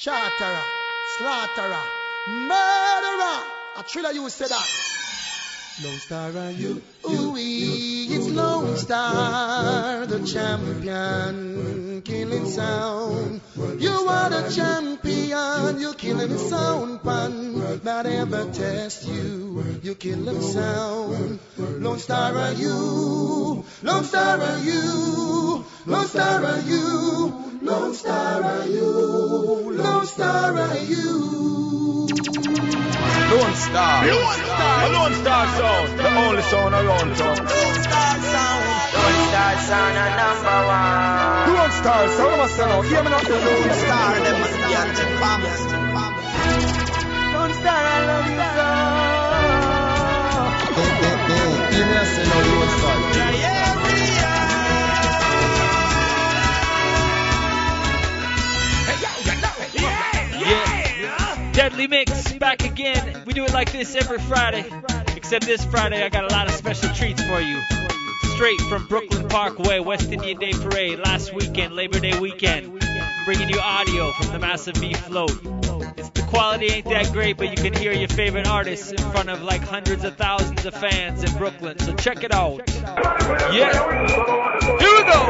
[0.00, 0.62] charterer,
[1.18, 1.84] slaughterer,
[2.26, 3.44] murderer.
[3.76, 5.09] A thriller you say that.
[5.82, 13.40] Lone Star are you, ooh wee it's Lone Star, the champion, killing sound.
[13.78, 17.80] You are the champion, you're killing sound pan.
[17.84, 21.38] That ever test you, you killing sound.
[21.56, 28.66] Lone Star are you, Lone Star are you, Lone Star are you, Lone Star are
[28.66, 31.69] you, Lone Star are you.
[32.30, 34.06] Lone Star.
[34.06, 34.84] Lone Star.
[34.84, 35.98] A Lone Star sound.
[35.98, 37.36] The only sound around town.
[37.36, 38.64] Lone Star sound.
[38.94, 41.54] Lone Star sound a number one.
[41.58, 42.30] Lone Star sound.
[42.30, 42.86] I'm a sound.
[42.86, 43.18] Hear me now.
[43.18, 44.14] Lone Star.
[44.20, 45.50] Them must be anti-family.
[47.34, 48.68] Lone Star, I love you so.
[51.70, 52.96] Give me a say now, Lone Star.
[53.10, 53.90] Yeah, yeah, we
[60.40, 60.79] Yeah.
[61.60, 63.22] Deadly Mix back again.
[63.26, 64.64] We do it like this every Friday.
[65.14, 67.60] Except this Friday, I got a lot of special treats for you.
[68.34, 72.82] Straight from Brooklyn Parkway, West Indian Day Parade, last weekend, Labor Day weekend.
[73.26, 75.38] Bringing you audio from the Massive B float.
[75.42, 79.42] The quality ain't that great, but you can hear your favorite artists in front of
[79.42, 81.78] like hundreds of thousands of fans in Brooklyn.
[81.80, 82.62] So check it out.
[83.52, 84.78] Yeah.
[84.78, 85.20] Here we go.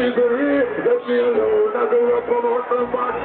[0.00, 0.16] Let
[1.04, 1.76] me alone.
[1.76, 3.20] I grew up on orphan box.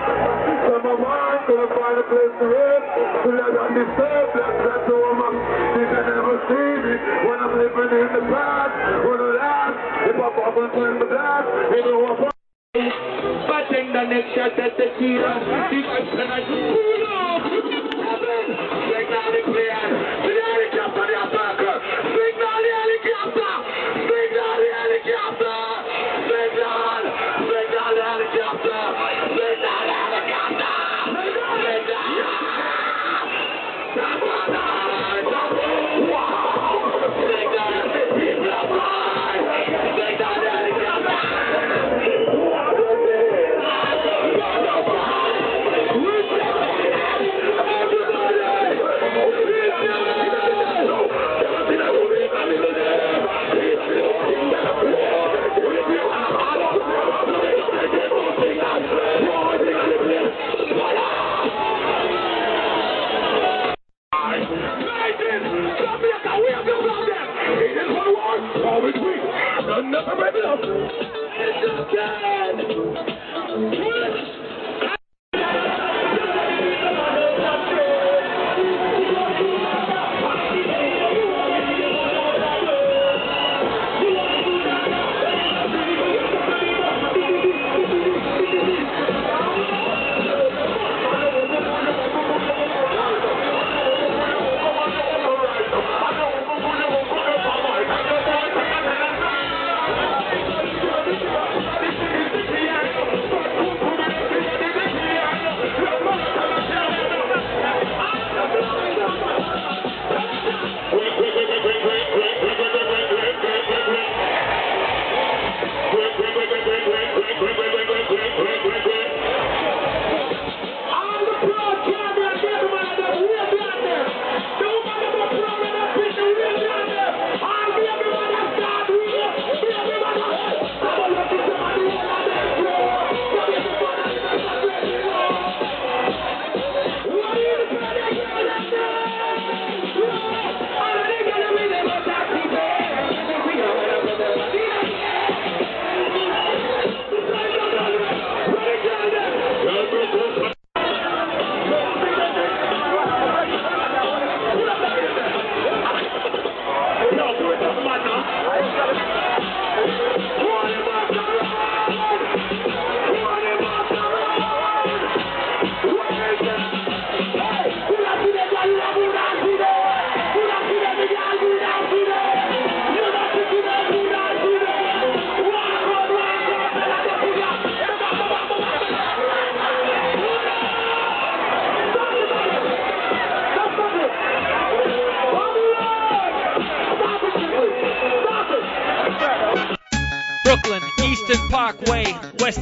[0.68, 2.84] So my mind couldn't find a place to live.
[3.24, 5.32] So let I disturb that that's all my
[5.80, 6.94] You can never see me
[7.32, 8.76] when I'm living in the past.
[9.08, 12.28] When the last, if I pop and turn the glass, you know I'm
[13.48, 17.05] But then the next shot at the key, I'm I just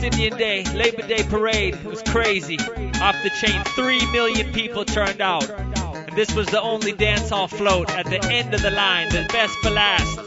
[0.04, 1.76] Indian Day, Labor Day parade.
[1.76, 2.58] It was crazy.
[2.58, 5.50] Off the chain, 3 million people turned out.
[5.50, 9.26] And this was the only dance hall float at the end of the line, the
[9.32, 10.20] best for last.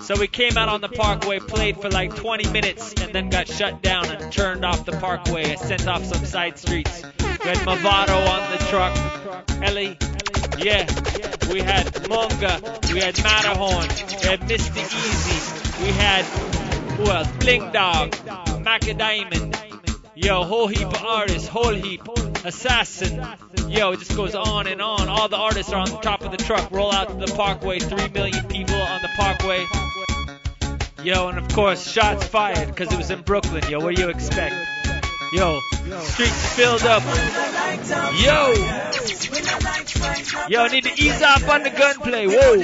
[0.00, 3.48] So we came out on the parkway, played for like 20 minutes, and then got
[3.48, 7.02] shut down and turned off the parkway and sent off some side streets.
[7.02, 9.96] We had Mavado on the truck, Ellie,
[10.58, 10.84] yeah,
[11.50, 14.84] we had Munga, we had Matterhorn, we had Mr.
[14.84, 16.24] Easy, we had,
[16.96, 17.28] who else?
[17.38, 18.14] Bling Dawg.
[18.64, 19.56] Macka Diamond.
[20.14, 22.00] Yo, whole heap of artists, whole heap,
[22.44, 23.22] assassin.
[23.68, 25.08] Yo, it just goes on and on.
[25.08, 26.70] All the artists are on the top of the truck.
[26.70, 27.78] Roll out to the parkway.
[27.78, 29.66] Three million people on the parkway.
[31.02, 33.62] Yo, and of course, shots fired because it was in Brooklyn.
[33.68, 34.54] Yo, what do you expect?
[35.34, 35.60] Yo,
[36.02, 37.02] streets filled up.
[38.14, 38.54] Yo,
[40.48, 42.26] yo, need to ease up on the gunplay.
[42.26, 42.54] Whoa.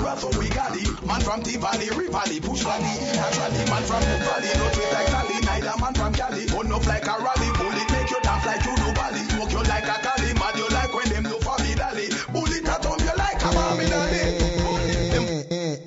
[0.00, 0.88] rough, so we got it.
[1.06, 2.94] Man from Tivoli, Rivali, push valley.
[3.14, 5.36] Naturally, man from the valley, no trip like Cali.
[5.44, 7.48] Neither man from Cali, don't up like a rally.
[7.56, 9.22] Bullet make you dance like you do Bali.
[9.30, 12.64] Smoke you like a Cali, mad you like when them look for me dally, Bullet
[12.64, 14.50] that on you like a mommy dolly.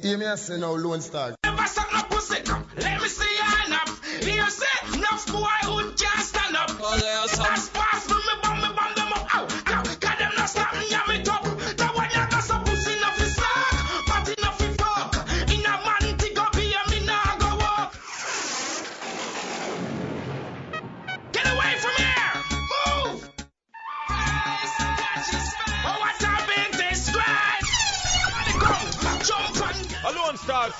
[0.04, 1.36] Hear me say now, Lone Star.
[1.44, 2.66] Never suck no pussy, come.
[2.78, 3.90] Let me see your hand up.
[4.22, 6.80] You say, enough boy who can stand up.
[6.80, 7.28] Well,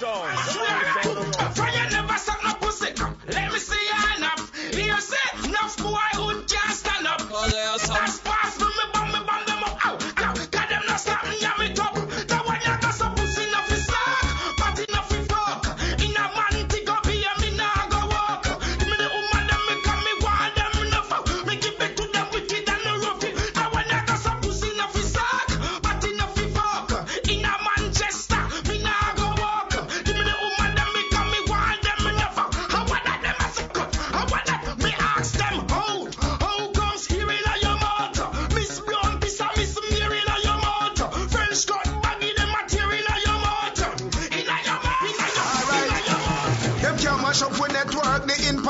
[0.04, 1.03] zone.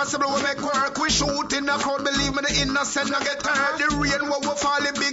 [0.03, 0.97] Impossible will make work.
[0.99, 3.77] We shoot in the crowd, believe me, the innocent no get hurt.
[3.79, 5.12] The rain will will fall it bigger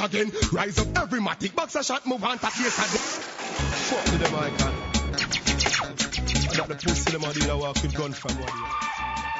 [0.00, 0.50] up back the place again.
[0.52, 3.00] Rise up every matic, box a shot, move on to case again.
[3.86, 4.72] Fuck to them I can.
[6.48, 8.70] I got the pussy them a deal I walk with gun from one year.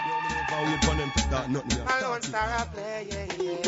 [0.07, 1.87] Yo, me never wait for them to nothing.
[1.87, 3.61] I don't start play, yeah, yeah.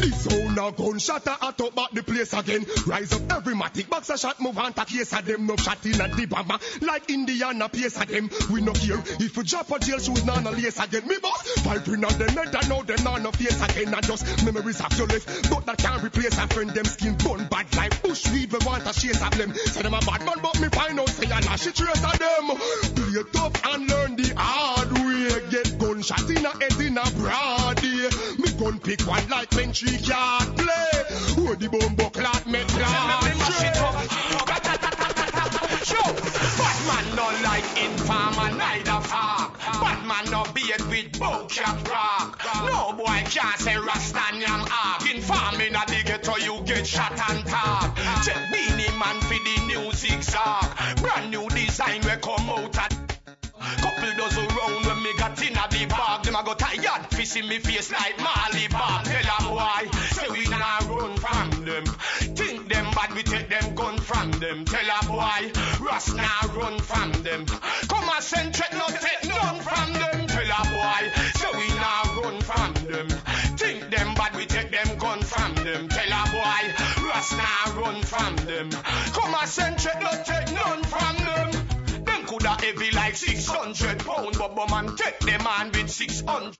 [0.00, 2.66] This sound a gunshot a hot up back the place again.
[2.86, 5.46] Rise up every matic, box a shot, move on to case of them.
[5.46, 8.30] No shot in a the bomber, like Indiana pace of them.
[8.50, 11.06] We no care if we drop a jail shoes, none a lace again.
[11.06, 13.92] Me boss, in on the net, I know them none no face again.
[13.92, 16.70] And just memories of your life, but that can't replace a friend.
[16.70, 19.52] Them skin bone bad like bush weed, we want a chase of them.
[19.54, 22.46] Say them a bad man, but me find out say a lash trace of them.
[22.96, 25.50] Play tough and learn the hard way.
[25.50, 28.08] Get gunshot in a head in a broad day.
[28.38, 30.96] Me gun pick one like when tree can't play.
[31.38, 31.68] Oh, the
[32.06, 32.60] bumbo clot me
[35.84, 36.12] Show.
[36.58, 39.58] Batman no like informer, neither fuck.
[39.80, 42.40] Batman no beard with bow cap rock.
[42.66, 45.14] No boy can't say Rastanyam ark.
[45.14, 47.96] Informing a the ghetto, you get shot and top.
[48.24, 50.96] Check Beenie Man for the new zigzag.
[50.96, 52.75] Brand new design we come out
[57.36, 61.84] see me face like Marley Bob Tell a boy, say we nah run from them.
[62.34, 64.64] Think them bad, we take them gun from them.
[64.64, 65.52] Tell a boy,
[65.84, 67.44] Ross nah run from them.
[67.88, 70.26] Come a centric, no take none from them.
[70.26, 71.02] Tell a boy,
[71.38, 73.08] say we nah run from them.
[73.60, 75.88] Think them bad, we take them gun from them.
[75.88, 76.62] Tell a boy,
[77.06, 78.70] Ross nah run from them.
[79.16, 81.66] Come a centric, no take none from them.
[82.26, 86.56] Coulda heavy like 600 pound, but man take them man with 600.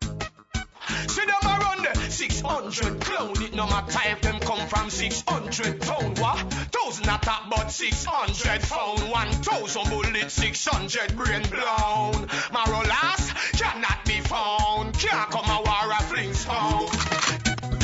[1.08, 3.42] See them a run the 600 clown.
[3.42, 6.18] It no matter if them come from 600 pound.
[6.18, 6.38] What?
[6.72, 9.10] Thousand attack, but 600 found.
[9.10, 12.26] 1,000 bullet, 600 brain blown.
[12.54, 13.24] Marolas
[13.58, 14.98] cannot be found.
[14.98, 16.88] Can't come a war a Flintstone.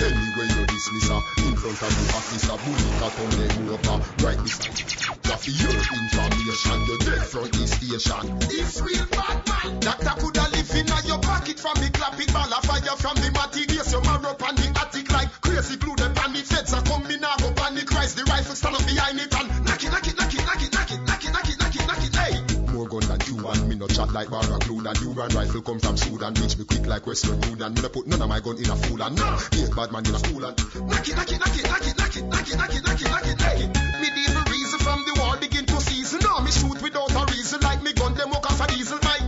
[0.03, 4.27] Anyway, you dismiss her in front of the officer, bullet at on them over.
[4.27, 4.93] Right beside
[5.23, 8.39] Got your information, you're dead from the station.
[8.51, 9.81] It's real bad man.
[9.81, 13.31] Doctor coulda live in your pocket from the clap it ball of fire from the
[13.35, 13.91] matty days.
[13.91, 15.97] Your up on the attic like crazy glue.
[15.97, 18.15] Them pan the feds are come me now go panic rise.
[18.15, 20.73] The rifle stand up behind it and knock it, knock it, knock it, knock it,
[20.73, 22.35] knock it, knock it, knock it, knock it, knock it, hey.
[22.73, 24.83] More gun than Cuban, me no chat like Barra glue.
[24.83, 27.75] And rifle come from Sudan, reach me quick like Western Union.
[27.75, 29.93] Me no put none of my gun in a fool and no, be a bad
[29.93, 30.57] man in a school and
[30.89, 33.01] knock it, knock it, knock it, knock it, knock it, knock it, knock it, knock
[33.03, 33.69] it, knock it, it.
[34.01, 36.21] Medieval reason from the war begin to season.
[36.23, 38.99] Now me shoot without a reason like me gun them walk off a diesel.
[39.03, 39.22] My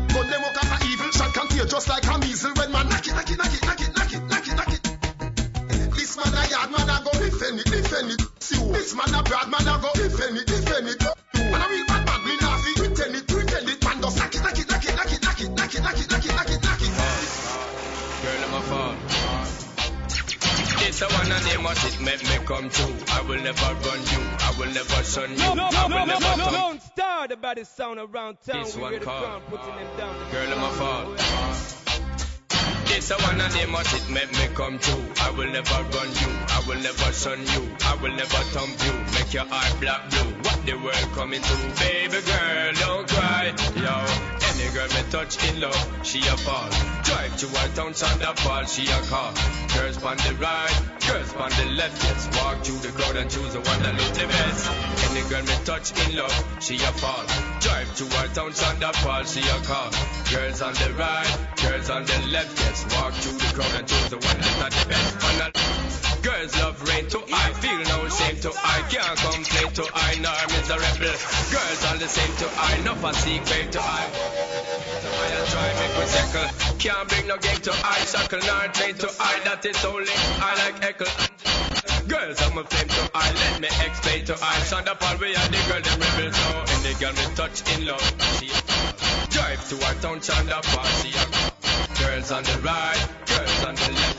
[1.74, 4.12] just like a measle when man knock it, knock it, knock it, knock it, knock
[4.14, 4.82] it, knock it, knock it.
[5.90, 8.22] This man a yard man a go defend it, defend it.
[8.38, 8.72] See who?
[8.72, 11.02] This man a bad man a go defend it, defend it.
[11.34, 13.82] Man a real bad man, me nah fi pretend it, pretend it.
[13.82, 16.24] Man just knock it, knock it, knock it, knock it, knock it, knock it, knock
[16.26, 16.33] it.
[20.94, 22.94] It's a one and name what it make me come true.
[23.10, 24.22] I will never run you.
[24.38, 25.38] I will never shun you.
[25.38, 26.54] No, no, I will no, never no, no, come.
[26.54, 28.62] Lone Star, the baddest sound around town.
[28.62, 30.30] This we one called, come, putting them down.
[30.30, 31.14] Girl, I'm a fall.
[32.94, 35.04] It's a one and name what it make me come true.
[35.20, 36.30] I will never run you.
[36.54, 37.74] I will never shun you.
[37.82, 38.94] I will never thump you.
[39.18, 40.30] Make your heart black blue.
[40.46, 41.56] What the world coming to?
[41.82, 43.50] Baby girl, don't cry.
[43.82, 43.94] Yo,
[44.64, 46.70] any girl me touch in love, she a fall.
[47.04, 49.32] Drive to her town, Thunderfall, she a call.
[49.76, 52.02] Girls on the right, girls on the left.
[52.04, 54.70] Yes, walk through the crowd and choose the one that look the best.
[55.10, 57.24] Any girl me touch in love, she a fall.
[57.60, 59.90] Drive to her town, Thunderfall, she a call.
[60.32, 62.58] Girls on the right, girls on the left.
[62.58, 66.13] Yes, walk through the crowd and choose the one that's not the best.
[66.24, 70.16] The Girls love rain to I feel no shame to I can't complain to I
[70.24, 71.12] nor miserable.
[71.52, 74.08] Girls all the same to I no for secret to I.
[75.04, 76.78] To I try make me circle.
[76.80, 80.50] Can't bring no game to I shackle nor train to I that is only I
[80.64, 81.04] like echo.
[82.08, 85.48] Girls I'm a flame to I Let me explain to I Shonda Paul, we are
[85.52, 86.64] the girl, them rebels now.
[86.72, 88.00] Any girl me touch in love,
[88.40, 91.24] she a Drive to our town, Shonda Paul, she a
[92.00, 94.13] Girls on the right, girls on the left.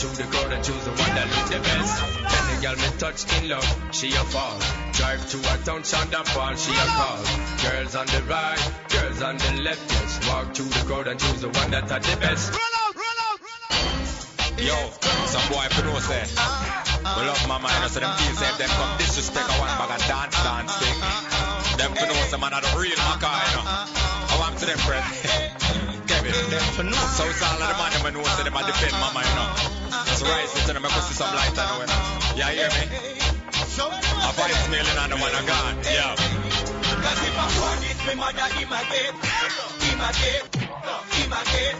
[0.00, 1.92] To the crowd and choose the one that look the best.
[2.24, 4.56] Any girl me touch in love, she a fall.
[4.96, 7.20] Drive to a town, Shonda Paul, she a call.
[7.60, 9.84] Girls on the right, girls on the left.
[9.92, 12.48] Yes, walk to the crowd and choose the one that are the best.
[12.48, 14.56] Run out, run out, run out.
[14.56, 14.78] Yo,
[15.28, 16.24] some boy for no say.
[16.32, 20.06] We love my mind, so them say if them come disrespect a one bag of
[20.08, 20.96] dance dance thing.
[21.76, 23.68] Them know some man are the real Maca, you know.
[23.68, 25.60] I want to them friend.
[26.30, 26.94] Know.
[27.18, 29.50] So it's all of the man them know say them a defend mama, you know.
[30.06, 31.90] Just rise it to them, I go see some light the way.
[32.38, 32.86] Yeah, hear me?
[33.18, 35.74] A voice mailing on the one I got.
[35.90, 36.14] Yeah.
[36.14, 39.10] Cause if I want it, me mother in my gate,
[39.90, 40.46] in my gate,
[41.18, 41.78] in my gate.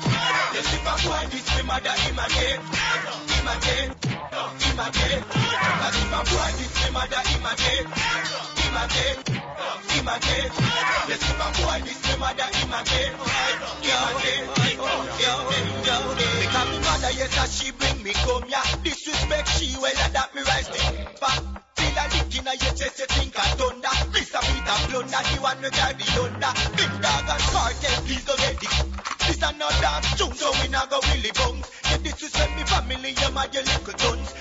[0.51, 4.91] Yes, if I want it, me mother in my gate, in my gate, in my
[4.91, 5.25] gate.
[5.31, 7.87] Cause if I want it, me mother in my gate,
[8.67, 9.30] in
[10.05, 11.09] my gate, in my gate.
[11.09, 13.17] Yes, if I want it, me mother in my gate, in
[14.01, 14.47] my gate.
[15.21, 15.33] Yo,
[15.85, 15.97] yo,
[16.41, 18.03] because mother, yes, she bring.
[18.83, 19.95] Disrespect she, well,
[20.45, 20.69] rise
[22.01, 23.89] a lick in a your chest, you think thunder.
[26.41, 26.51] The.
[26.77, 27.43] Big dog and
[28.27, 28.75] go get it.
[29.27, 29.59] This not
[30.17, 31.31] tune, so we go family.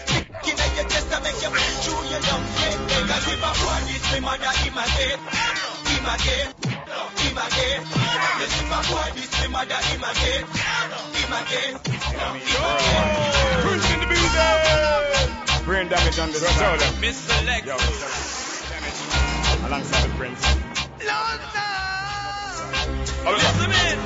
[0.10, 1.50] Lick in your chest, make you
[11.50, 12.00] this, this.
[13.66, 15.66] Prince in the building.
[15.66, 16.82] Brain damage on the sound.
[17.02, 17.46] Mr.
[17.46, 17.68] Lex.
[19.66, 20.42] Alongside the prince.
[23.22, 24.00] Oh, Listen in.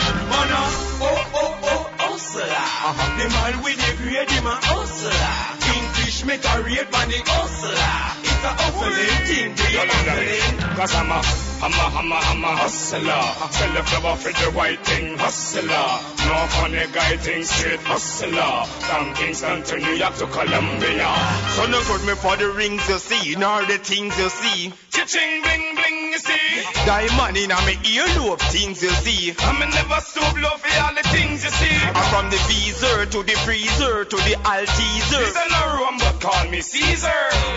[1.05, 2.43] Oh, oh, oh, hustler.
[2.43, 3.17] Uh-huh.
[3.17, 5.92] The man with the grade, him a hustler.
[6.23, 8.23] Kingfish make a rate on the hustler.
[8.23, 10.39] It's a hustling thing, we Yo, damage.
[10.39, 10.75] hustling.
[10.75, 11.21] Cause I'm a,
[11.63, 13.23] I'm a, I'm a, I'm a hustler.
[13.51, 15.89] Sell the flower for the white thing, hustler.
[16.27, 18.65] No funny guy thing, straight hustler.
[18.87, 21.11] From Kingston to New York to Columbia.
[21.55, 24.73] So no good me for the rings you see, nor the things you see.
[24.91, 26.63] Cha-ching, bling, bling, you see.
[26.85, 29.33] Diamond in me earlobe, things you see.
[29.39, 31.77] I'm never stoop low for all the things you see.
[31.87, 35.19] And from the visor to the freezer to the Altizer.
[35.19, 37.09] This ain't no room, but call me Caesar.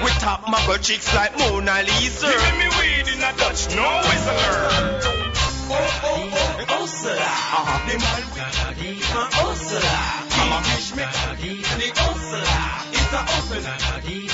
[0.04, 2.26] We top my butt cheeks like Mona Lisa.
[2.26, 5.12] Giving me weed in a Dutch, no whistler.
[5.68, 7.12] Oh, oh, oh, hustler.
[7.12, 7.90] Uh-huh.
[7.90, 9.80] The man with the him a hustler.
[10.36, 11.36] Kingfish make a
[11.78, 12.85] the hustler.
[13.06, 13.86] It's a hustling.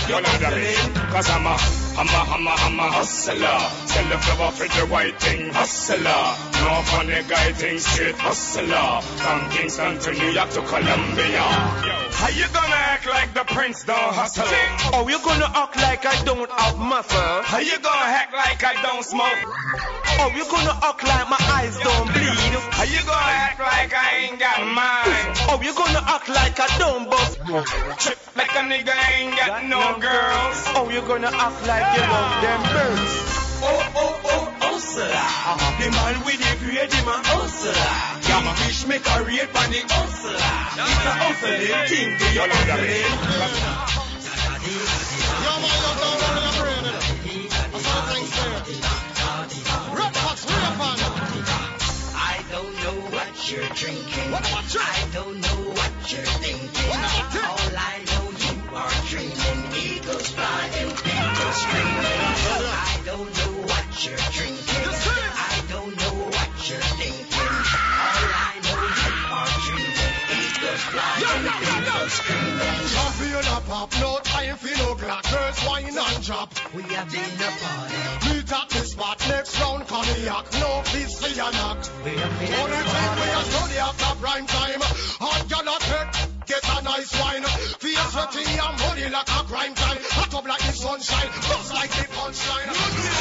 [0.08, 1.12] Yo, now.
[1.12, 1.56] Cause I'm a,
[2.00, 3.36] I'm a, I'm a, I'm a hustler.
[3.84, 6.00] Sell the flower for the white thing, hustler.
[6.00, 9.02] No funny guy thing, straight hustler.
[9.20, 11.44] From Kingston to New York to Columbia.
[12.16, 14.44] How you gonna act like the prince don't hustle?
[14.96, 17.42] Oh, you gonna act like I don't have muscle?
[17.44, 19.40] How you gonna act like I don't smoke?
[20.16, 22.56] Oh, you gonna act like my eyes don't bleed?
[22.72, 25.36] How you gonna act like I ain't got mine?
[25.52, 27.36] Oh, you gonna act like I don't bust?
[28.00, 30.58] Trip like a nigga ain't got no girls.
[30.78, 33.14] Oh, you gonna act like you love them birds?
[33.62, 35.06] Oh, oh, oh, oh hustler.
[35.78, 37.74] The man with the grade, him oh, a hustler.
[38.22, 40.38] Kingfish make a rate on the hustler.
[40.38, 43.02] It's a hustling thing, we Yo, are now damage.
[43.02, 44.22] hustling.
[45.42, 47.02] Yo, man, you don't worry your brain, you know.
[47.72, 48.62] That's things there.
[49.96, 50.98] Red Fox, real fun.
[52.14, 54.30] I don't know what you're drinking.
[54.30, 54.80] What about you?
[54.82, 55.51] I don't know
[64.04, 64.58] you're drinking.
[64.66, 67.26] I don't know what you're thinking.
[67.38, 70.14] All I know you are dreaming.
[70.42, 72.82] Eagles flying, people screaming.
[72.92, 75.22] Can't feel a pop, no time for no clock.
[75.30, 76.50] Girls wine and drop.
[76.74, 78.00] We have been a party.
[78.26, 80.46] Meet at the spot, next round cognac.
[80.58, 81.78] No please for your knock.
[82.04, 84.80] We have been Only a thing we are study after prime time.
[85.22, 86.12] Hot gal a take,
[86.50, 87.44] get a nice wine.
[87.78, 90.02] Feel sweaty and money like a crime time.
[90.18, 93.11] Hot up like the sunshine, bust like the punchline.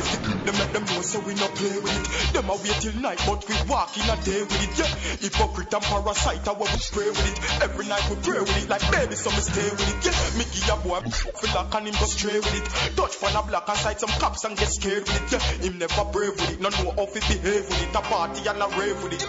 [0.00, 2.32] Clip, them make them know so we not play with it.
[2.34, 4.72] Them a wait till night, but we walk in a day with it.
[4.78, 4.90] Yeah,
[5.22, 7.38] hypocrite and parasite, I will spray with it.
[7.62, 10.04] Every night we pray with it, like baby, so me stay with it.
[10.04, 10.18] Yeah,
[10.52, 11.00] give a boy
[11.38, 12.96] feel like and him go stray with it.
[12.96, 15.32] Touch for a black and sight some cops and get scared with it.
[15.32, 17.94] Yeah, him never brave with it, no know how to behave with it.
[17.94, 19.22] A party and a rave with it.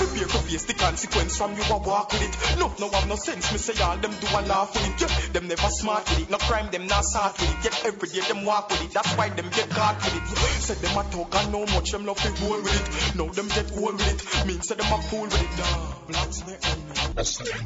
[0.00, 2.58] Prepare to face the consequence from you a walk with it.
[2.58, 5.00] No, no have no sense, me say all them do a laugh with it.
[5.00, 7.64] Yeah, them never smart with it, no crime them not start with it.
[7.64, 8.96] Yet every day them walk with it.
[9.02, 10.28] That's why them get caught with it.
[10.60, 13.16] Said them a talk and know much, them love to roll with it.
[13.16, 15.52] Now them get old with it, mean say them a fool with it.
[15.56, 16.52] Nah, blacks me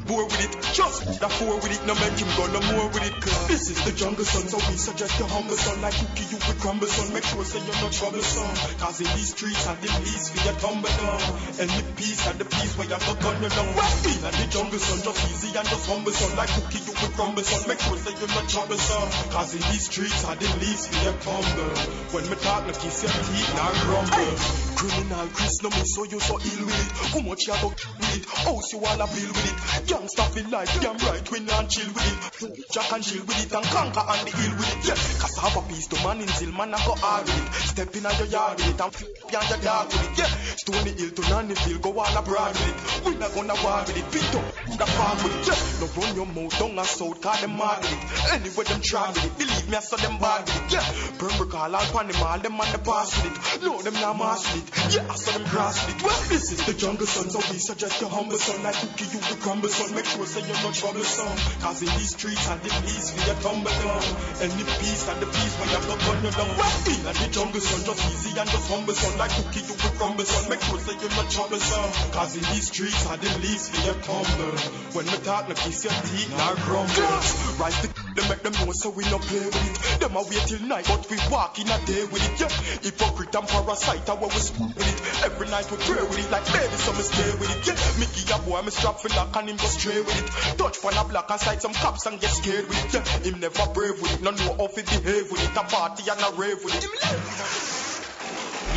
[0.07, 3.03] Boy with it, just that fool with it, no make him go no more with
[3.03, 3.15] it.
[3.19, 6.39] Cause this is the jungle son, so we suggest you humble son, like cookie you
[6.39, 7.13] with crumble son.
[7.13, 8.55] Make sure say you're not troublesome.
[8.79, 11.19] Cause in these streets and the least for your tumble down.
[11.59, 13.67] And the peace and the peace where you have the gun you know.
[13.75, 17.13] Well, in the jungle son, just easy and just humble son, like cookie you with
[17.19, 17.61] crumble son.
[17.67, 19.07] Make sure say you're not troublesome.
[19.35, 21.75] Cause in these streets and the least for your tumble.
[22.13, 24.65] When me talk, no kiss your teeth, now grumble.
[24.77, 26.91] Criminal Chris, no me so you so ill with it.
[27.09, 28.25] How much you go with it?
[28.29, 29.57] House you all a bill with it.
[29.89, 32.71] Gangsta feel like damn right, we not chill with it.
[32.71, 34.87] Jack and chill with it and conquer on the hill with it.
[34.87, 37.41] Yeah, cause I have a piece to man in till man I go hard with
[37.41, 37.53] it.
[37.73, 40.17] Step in your yard with it and flip behind your dog with it.
[40.19, 43.05] Yeah, Stony Hill to Nanny Hill, go all abroad with it.
[43.05, 44.07] We not gonna war with it.
[44.11, 44.45] Beat up
[44.77, 45.47] the farm with it.
[45.49, 48.33] Yeah, no run your mouth down and south, cause them mad with it.
[48.35, 49.33] Anyway, them try with it.
[49.39, 50.71] Believe me, I saw them bad with it.
[50.75, 50.85] Yeah,
[51.15, 53.63] Pembroke all all pan them all, them on the pass with it.
[53.63, 54.95] No, them not with it.
[54.95, 56.03] Yeah, I saw them with it.
[56.03, 59.21] Well, this is the jungle son, so we suggest you humble son, like cookie you
[59.23, 59.95] the crumble son.
[59.95, 61.35] Make sure say you're not troublesome.
[61.63, 64.03] Cause in these streets and the peace for your tumble down.
[64.43, 66.51] And the peace and the peace when you have to gun you down.
[66.59, 69.75] Well, in and the jungle son, just easy and just humble son, like cookie you
[69.79, 70.43] the crumble son.
[70.51, 71.89] Make sure say you're not troublesome.
[72.11, 74.55] Cause in these streets and the least for your tumble.
[74.91, 77.15] When me talk, no kiss your teeth, now grumble.
[77.55, 79.99] Rise the they make them know so we no play with it.
[79.99, 82.39] Them a wait till night, but we walk in a day with it.
[82.39, 82.49] Yeah,
[82.81, 85.25] hypocrite and parasite, how we spoon with it.
[85.25, 87.67] Every night we pray with it, like baby, so me stay with it.
[87.67, 90.57] Yeah, me give a boy me strap for knock and him go stray with it.
[90.57, 92.93] Touch on a block and sight some cops and get scared with it.
[92.93, 95.57] Yeah, him never brave with it, no know how to behave with it.
[95.57, 96.85] A party and a rave with it.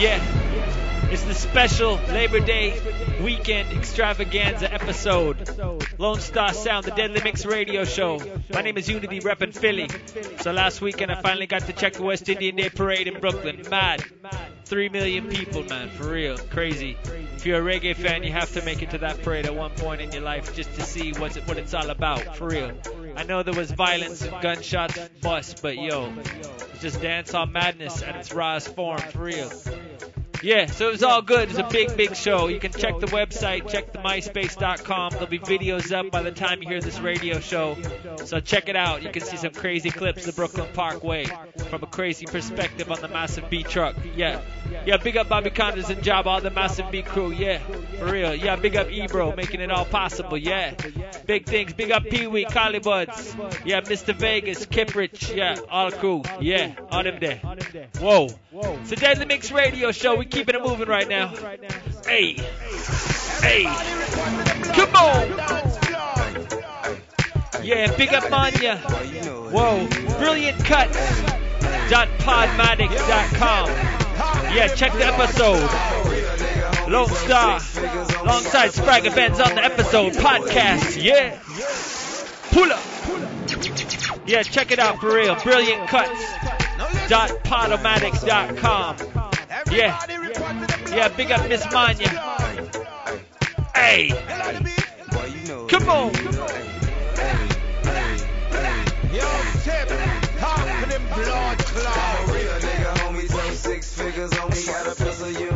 [0.01, 0.78] Yeah.
[1.11, 2.79] It's the special Labor Day
[3.23, 5.49] weekend extravaganza episode.
[5.99, 8.21] Lone Star Sound, the Deadly Mix radio show.
[8.53, 9.89] My name is Uni-T reppin' Philly.
[10.41, 13.65] So last weekend I finally got to check the West Indian Day Parade in Brooklyn.
[13.71, 14.05] Mad.
[14.67, 16.37] Three million people, man, for real.
[16.37, 16.99] Crazy.
[17.37, 19.71] If you're a reggae fan, you have to make it to that parade at one
[19.71, 22.73] point in your life just to see what's what it's all about, for real.
[23.17, 28.17] I know there was violence and gunshots, bust, but yo, it's just dancehall madness at
[28.17, 29.51] its rawest form, for real.
[30.43, 31.41] Yeah, so it was all good.
[31.41, 32.49] It was a big, big show.
[32.49, 35.13] You can check the website, check the myspace.com.
[35.13, 37.77] There'll be videos up by the time you hear this radio show.
[38.25, 39.03] So check it out.
[39.03, 41.27] You can see some crazy clips of the Brooklyn Parkway
[41.71, 43.97] from a crazy perspective on the massive B truck.
[44.15, 44.41] Yeah.
[44.87, 47.33] Yeah, big up Bobby Konders and Job, all the massive B crew.
[47.33, 47.59] Yeah,
[47.99, 48.35] for real.
[48.35, 50.37] Yeah, big up Ebro, making it all possible.
[50.37, 50.75] Yeah.
[51.27, 51.73] Big things.
[51.73, 53.35] Big up Pee Wee, Collie Buddz.
[53.65, 54.15] Yeah, Mr.
[54.15, 55.35] Vegas, Kiprich.
[55.35, 56.23] Yeah, all the crew.
[56.41, 57.41] Yeah, all them there.
[57.99, 58.29] Whoa.
[58.53, 60.17] A Deadly Mix radio show.
[60.17, 61.29] We keeping it moving right now.
[62.07, 62.35] Hey.
[63.41, 63.65] Hey.
[64.75, 65.29] Come on.
[67.63, 68.77] Yeah, big up on Manya.
[68.79, 69.87] Whoa.
[70.19, 70.93] Brilliant cut.
[71.91, 73.69] Dot podmatics.com.
[74.55, 75.69] Yeah, check the episode.
[76.89, 77.61] Lone Star.
[78.23, 80.15] Alongside Spragga Benz on the episode.
[80.15, 81.03] Podcast.
[81.03, 81.39] Yeah.
[82.53, 84.27] Pull up.
[84.27, 85.35] Yeah, check it out for real.
[85.37, 86.21] Brilliant cuts.
[87.09, 88.97] Dot podomatics.com.
[89.71, 89.99] Yeah.
[90.49, 92.09] Yeah, big up Miss Manya.
[93.75, 94.09] Hey.
[95.69, 96.15] Come on.
[99.13, 99.29] Yo,
[99.63, 99.89] Tip,
[100.39, 102.33] talk to them blood clots.
[102.33, 104.65] real nigga, homie, so six figures on me.
[104.65, 105.51] Got a pistol, you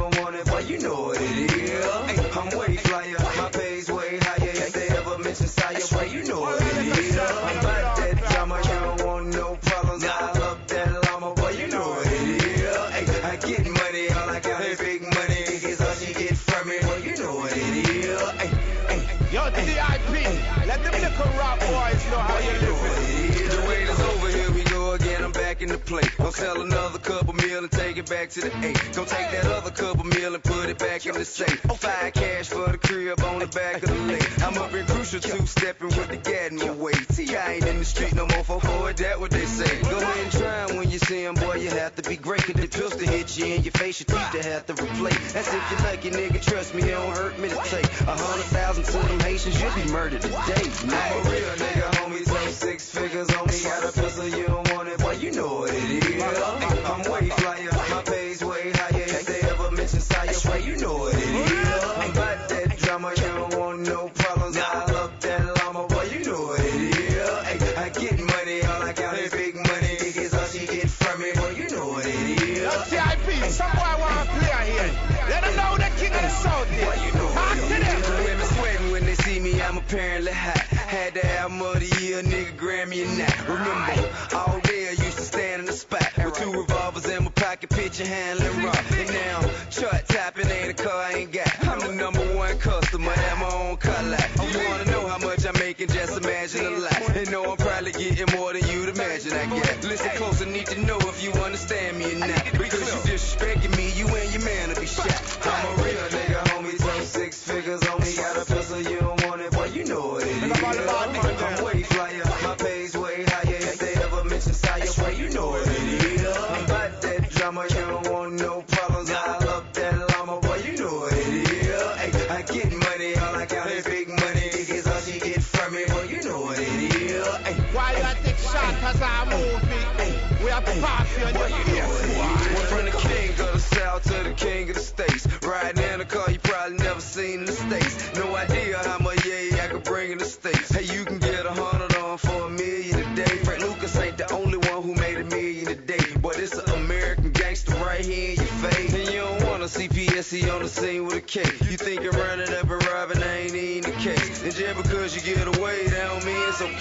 [25.82, 26.16] I'm back in the play.
[26.18, 28.78] Gonna sell another cup of meal and take it back to the eight.
[28.94, 31.60] Gonna take that other cup of meal and put it back in the safe.
[31.60, 34.42] Five cash for the crib on the back of the lake.
[34.42, 36.92] I'm up in crucial two stepping with the Gadman way.
[37.10, 39.82] See, I ain't in the street no more for forward, that what they say.
[39.82, 42.42] Go ahead and try when you see 'em, boy, you have to be great.
[42.42, 45.32] Cause the pistol hit you in your face, your teeth to have to replace.
[45.32, 47.90] That's if you're lucky, nigga, trust me, it don't hurt me to take.
[48.06, 50.64] A hundred thousand to them Haitians, you'll be murdered today.
[50.86, 53.62] Now, I'm a real nigga, homie, so six figures on me.
[53.62, 54.61] Got a pistol, you don't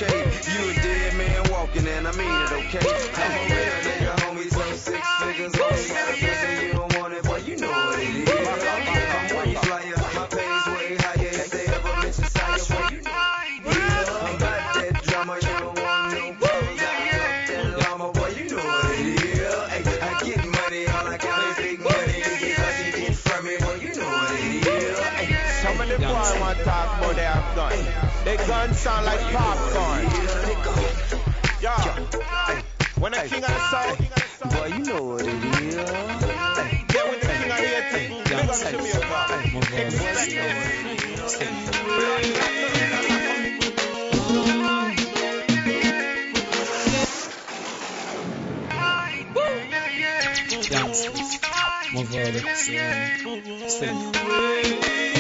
[0.04, 0.32] okay.
[0.52, 3.12] You a dead man walking, and I mean it, okay?
[3.16, 3.81] I'm a real
[28.68, 30.04] gun sound like popcorn.
[31.62, 31.72] Yo,
[33.02, 33.98] when the king of the south,
[34.52, 35.76] boy, you know what it is.
[35.76, 38.22] Yeah, when the king of here, take a
[53.94, 55.11] Move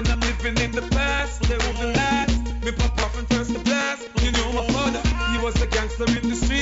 [0.00, 2.64] when I'm living in the past, live the last.
[2.64, 4.08] Me pop off and first the blast.
[4.22, 6.59] You know my father, he was a gangster in the street.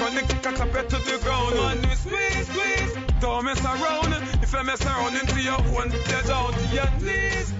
[0.00, 1.56] Crown, the cock up to the ground.
[1.56, 2.96] Man, you squeeze, squeeze.
[3.20, 4.14] Don't mess around.
[4.42, 7.52] If you mess around into your own, you're to your knees,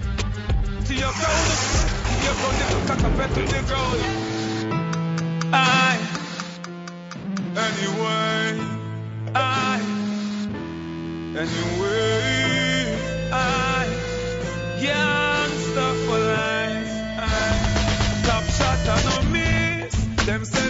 [0.87, 1.45] to your crown.
[2.07, 4.01] To your crown, the cock up to the ground.
[5.53, 5.99] Aye.
[7.57, 8.59] Anyway,
[9.35, 9.79] I,
[11.37, 12.97] anyway,
[13.31, 13.85] I,
[14.81, 16.91] gangsta for life.
[17.19, 20.25] I, top shot and no miss.
[20.25, 20.60] Them say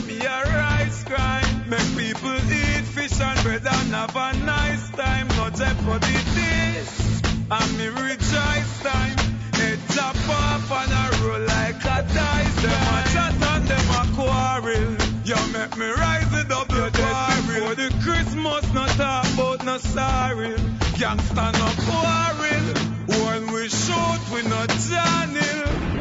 [3.21, 5.27] and bread and have a nice time.
[5.29, 7.21] No jeopardy this.
[7.51, 9.17] And me rejoice time.
[9.53, 12.55] Head chop off and a roll like a dice.
[12.61, 14.95] Them a chat and them a quarrel.
[15.23, 20.55] You make me rise it up your dead before the Christmas not about no sorry.
[20.99, 22.67] Gangsta no quarrel.
[23.23, 26.00] When we shoot we not channel.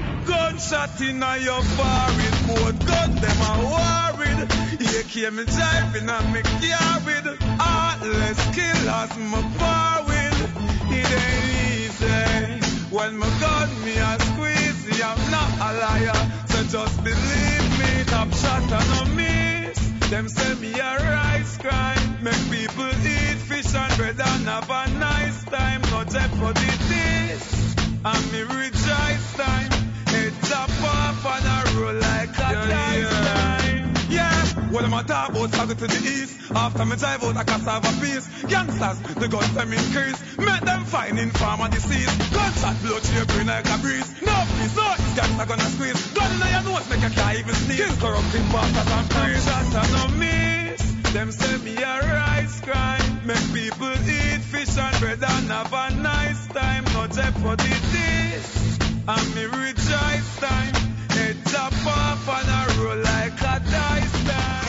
[0.61, 2.47] Gunshot in a your forehead.
[2.47, 4.41] Both gun them a worried.
[4.77, 7.27] AK me driving and me carried.
[7.59, 10.37] Heartless killers me forward.
[10.93, 11.49] It ain't
[11.81, 12.95] easy.
[12.95, 16.31] When my gun me a squeeze, I'm not a liar.
[16.49, 19.79] So just believe me, top shot no miss.
[20.11, 22.23] Them say me a rice grind.
[22.23, 25.81] Make people eat fish and bread and have a nice time.
[25.91, 27.77] No jeopardy this.
[28.05, 29.90] And me rejoice time.
[30.51, 33.71] Chop off and a roll like a yeah, yeah.
[34.11, 35.51] Yeah, what am I talk about?
[35.55, 36.51] Saga to the east.
[36.51, 38.27] After me drive out I can serve a piece.
[38.51, 40.19] Youngsters, the guns them increase.
[40.39, 42.11] Make them find in farmer disease.
[42.35, 44.11] Gunshot blow to your brain like a breeze.
[44.27, 46.01] No please, no, these gangs are gonna squeeze.
[46.19, 47.79] Gun in your nose, make you can't even sneeze.
[47.79, 49.47] Kill corrupting bastards and priests.
[49.47, 50.83] Shots and no miss.
[51.15, 53.23] Them say me a rice grind.
[53.25, 56.85] Make people eat fish and bread and have a nice time.
[56.91, 58.79] No jeopardy this.
[59.07, 59.90] And me rejoice
[60.41, 60.75] time.
[61.11, 64.61] Head chop off and a roll like a dice time.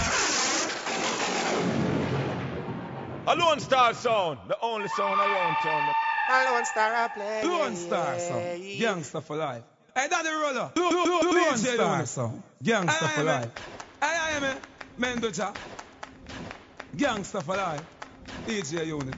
[3.27, 5.95] A Lone Star sound, the only sound around town.
[6.29, 7.43] A Lone Star I play.
[7.45, 9.63] Lone Star sound, gangster for life.
[9.95, 13.51] Hey, Daddy Rolo, Lone Star sound, gangster for life.
[14.01, 14.57] Hey, I am
[14.99, 15.55] Mendoja,
[16.97, 17.83] gangster for life.
[18.45, 19.17] DJ Uni-T.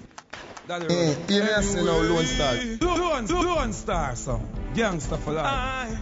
[0.67, 0.99] Daddy Rolo.
[0.99, 2.55] Hey, you may say now Lone Star.
[2.81, 5.97] Lone, Lone Star sound, gangster for life.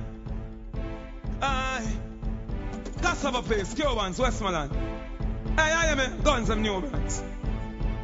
[1.42, 1.88] Aye.
[3.02, 4.72] Cassava Place, Cubans, Westmoreland.
[5.58, 7.24] Hey, I am Guns and New Brands.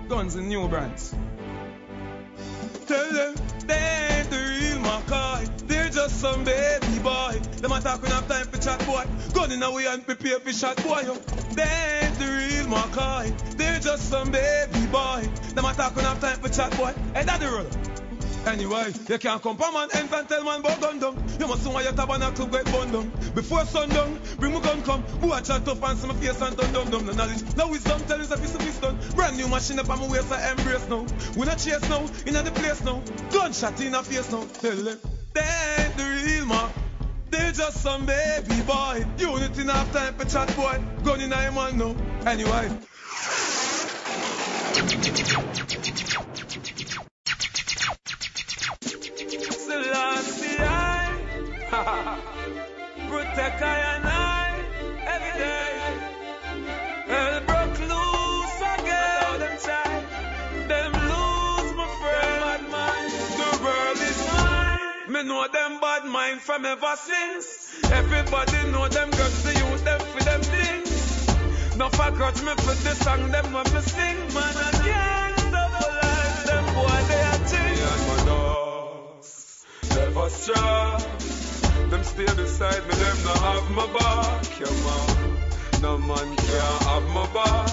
[0.09, 1.15] Guns and New Brands.
[2.87, 3.35] Tell them
[3.67, 5.45] they ain't the real Mackay.
[5.67, 7.39] They're just some baby boy.
[7.61, 9.03] Them a talk when have time for chat boy.
[9.33, 11.01] Gun in away and prepare for shot boy.
[11.01, 11.15] Yo.
[11.53, 13.33] They ain't the real Mackay.
[13.57, 15.29] They're just some baby boy.
[15.53, 16.93] Them a talk when have time for chat boy.
[17.13, 18.06] Hey, the roller.
[18.47, 21.21] Anyway, you can't come from man ends and tell man about gun down.
[21.37, 23.09] You must know why your tabernacle get bun down.
[23.35, 25.03] Before sundown, bring my gun come.
[25.19, 27.05] Boy, chat tough and see my face and dun dum dum.
[27.07, 28.97] No knowledge, no wisdom, tell us if it's a piston.
[29.15, 31.05] Brand new machine up on my waist, I embrace now.
[31.35, 33.03] We not chase now, in the place now.
[33.31, 34.45] Gunshot in the face now.
[34.61, 34.99] Tell them,
[35.33, 36.71] they ain't the real man.
[37.29, 39.05] They just some baby boy.
[39.17, 40.81] Unity enough time for chat boy.
[41.03, 41.95] Gun in a man now.
[42.25, 42.71] Anyway.
[49.67, 51.11] Selassie, I
[53.09, 54.63] protect I and I
[55.13, 55.73] every day.
[57.11, 59.39] Hell broke loose again.
[59.41, 59.91] Them try,
[60.71, 62.63] them lose my friend.
[63.39, 65.11] The world is mine.
[65.11, 67.75] Me know them bad mind from ever since.
[67.91, 71.75] Everybody know them girls, the youth them for them things.
[71.75, 74.33] No grudge me for the song them when me sing.
[74.33, 75.26] Man,
[80.17, 80.97] posture.
[81.89, 85.37] Them stay beside me, them not have my back, yeah man.
[85.81, 87.69] No man can have my back.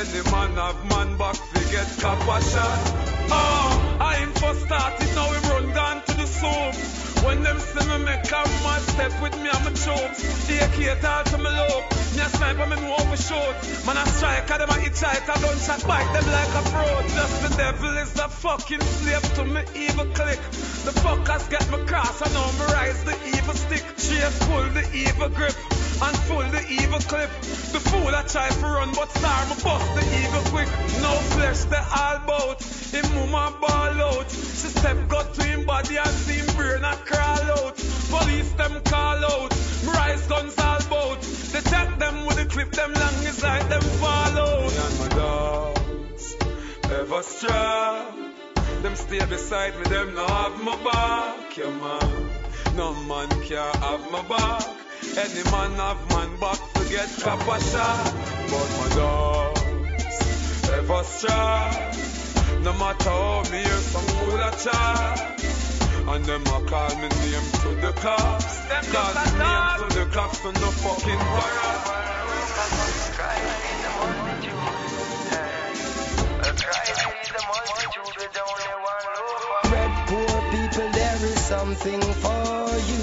[0.00, 2.80] Any man have man back, forget copper shot.
[3.32, 7.00] Oh, I am for started, now we run down to the soap.
[7.24, 10.46] When them see me make a mad step with me and my chops.
[10.46, 11.84] They cater all to me love.
[12.16, 13.54] Me a sniper, me know overshot.
[13.84, 17.04] Man a striker, them a hitchhiker, gunshot bite them like a fraud.
[17.12, 20.40] Just the devil is a fucking slave to me evil click.
[20.84, 24.84] The fuckers get me cross I know me rise the evil stick Chase pull the
[24.94, 25.54] evil grip
[26.02, 27.30] and full the evil clip.
[27.72, 30.68] The fool I try to run, but star me bust the evil quick.
[31.02, 32.62] No flesh, the all bout.
[32.92, 34.30] Him mama ball out.
[34.30, 37.76] She step got to him body and see him brain a crawl out.
[38.08, 39.50] Police them call out.
[39.84, 41.20] Me rise guns all bout.
[41.20, 44.72] They take them with the clip, them long is like them fall out.
[44.72, 46.36] And my dogs
[46.90, 48.29] ever strap.
[48.82, 52.30] Them stay beside me, them not have my back, yeah man.
[52.76, 54.62] No man can have my back.
[55.18, 58.14] Any man have man back forget get copper shot.
[58.48, 61.94] But my dogs ever strap.
[62.62, 65.40] No matter how me hear some fool a chat.
[66.08, 68.60] And them a call me name to the cops.
[68.92, 72.29] Call me name to the cops to no fucking
[79.70, 83.02] Red poor people, there is something for you.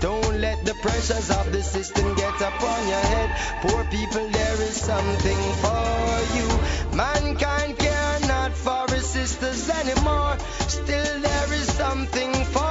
[0.00, 3.30] Don't let the pressures of the system get upon your head.
[3.62, 6.96] Poor people, there is something for you.
[6.96, 10.38] Mankind care not for his sisters anymore.
[10.68, 12.67] Still, there is something for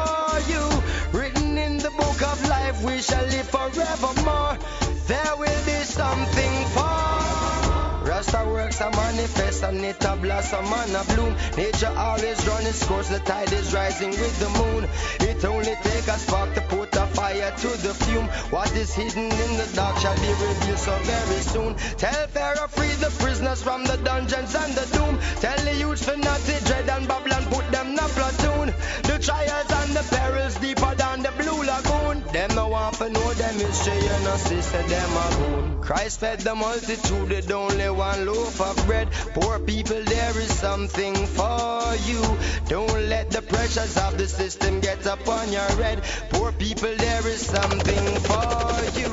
[8.78, 11.36] Works a manifest and it a blossom and a bloom.
[11.58, 14.88] Nature always run its course, the tide is rising with the moon.
[15.22, 18.28] It only takes a spark to put a fire to the fume.
[18.52, 21.76] What is hidden in the dark shall be revealed so very soon.
[21.98, 25.18] Tell Pharaoh free the prisoners from the dungeons and the doom.
[25.42, 28.68] Tell the youths for to dread and Babylon put them in a platoon.
[29.10, 32.07] The trials and the perils deeper than the blue lagoon.
[32.38, 35.82] Them no want to know them history, you know, sister, them a goon.
[35.82, 39.10] Christ fed the multitude with only one loaf of bread.
[39.34, 42.22] Poor people, there is something for you.
[42.68, 46.04] Don't let the pressures of the system get upon your head.
[46.30, 49.10] Poor people, there is something for you.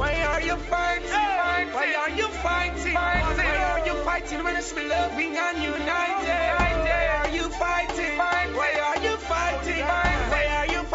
[0.00, 1.30] Why are you fighting?
[1.78, 2.94] Why are you fighting?
[2.94, 6.50] Why are you fighting when it's loving and united?
[6.58, 8.18] Why are you fighting?
[8.18, 10.09] Why are you fighting?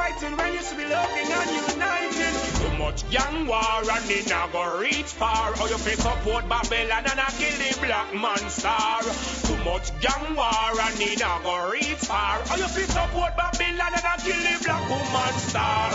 [0.05, 2.33] Why are you fighting when it's loving and united?
[2.61, 5.55] Too much gang war and it not go reach far.
[5.55, 9.01] How you face support Babylon and I kill the black man star.
[9.01, 12.37] Too much gang war and it not go reach far.
[12.45, 15.89] How you face support Babylon and I kill the black woman star.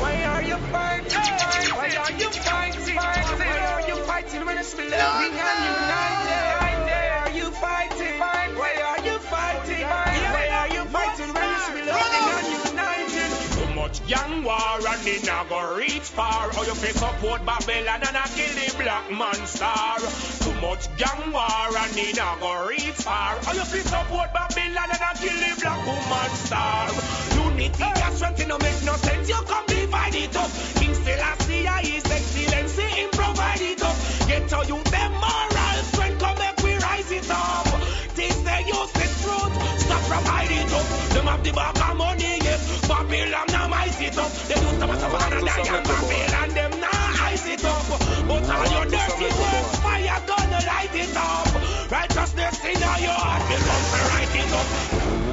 [0.00, 1.12] Why are you fighting?
[1.76, 2.96] Why are you fighting?
[2.96, 6.67] Why are you fighting when it's loving and united?
[13.88, 16.52] Too much gang war and it not go reach far.
[16.52, 19.96] How you face support Babylon and I kill the black man star.
[20.44, 23.38] Too much gang war and it not go reach far.
[23.42, 26.90] How you face support Babylon and I kill the black woman star.
[27.32, 29.28] Unity and strength no make no sense.
[29.28, 30.50] You come divide it up.
[30.76, 31.64] King Selassie
[31.96, 33.96] is excellence in provide it up.
[34.28, 37.64] Get to you them moral strength come make we rise it up.
[38.12, 39.80] This the useless truth.
[39.80, 40.86] Stop from hide it up.
[41.14, 42.86] Them have the back of money yes.
[42.86, 43.47] Babylon
[44.48, 44.54] now ice it up.
[44.54, 47.88] They do some and they can Babylon them now ice it up.
[48.28, 51.90] But all your dirty works fire gonna light it up.
[51.90, 54.68] Righteousness in your heart belong to write it up.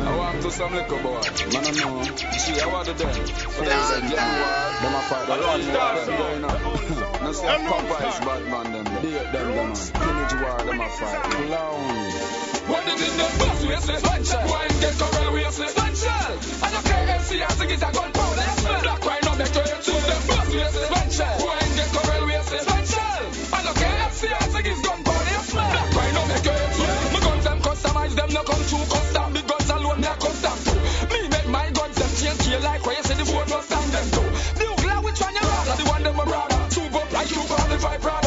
[0.06, 1.22] I want to some liquor boy.
[1.52, 2.04] Man, I know.
[2.38, 3.10] See, I want to them.
[3.10, 5.30] But they say, yeah, them a fight.
[5.30, 7.24] One them there, you know.
[7.24, 9.02] No say, Popeyes, bad man, them.
[9.02, 11.24] Date them, them a spinach war, them a fight.
[11.24, 12.45] Clown.
[12.66, 13.62] What is in the bus?
[13.62, 14.46] We say Sponshell.
[14.50, 15.34] Why get corral?
[15.34, 15.70] We say.
[15.70, 18.50] And the KFC has to get a gunpowder.
[18.82, 20.48] Black wine up the trail to the bus.
[20.50, 21.36] We say Sponshell.
[21.46, 22.26] Why in get corral?
[22.26, 22.62] We say.
[22.66, 25.38] And the KFC has to get gunpowder.
[25.54, 29.30] Black wine up the trail to My guns them customize them no come true custom.
[29.34, 30.82] The guns alone a custom too.
[31.14, 33.90] Me make my guns them change kill like where you say the phone no stand
[33.94, 34.28] them too.
[34.58, 35.76] The ugly which one you rather?
[35.78, 36.62] The one them a brother.
[36.74, 37.46] Two up like you.
[37.46, 38.25] Tell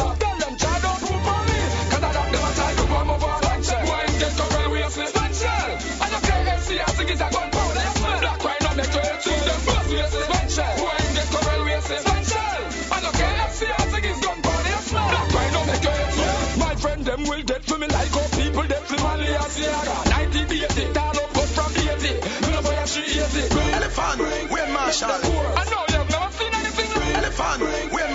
[24.17, 25.09] Elephant, Wayne Marshall.
[25.11, 27.09] I know you've never seen anything like.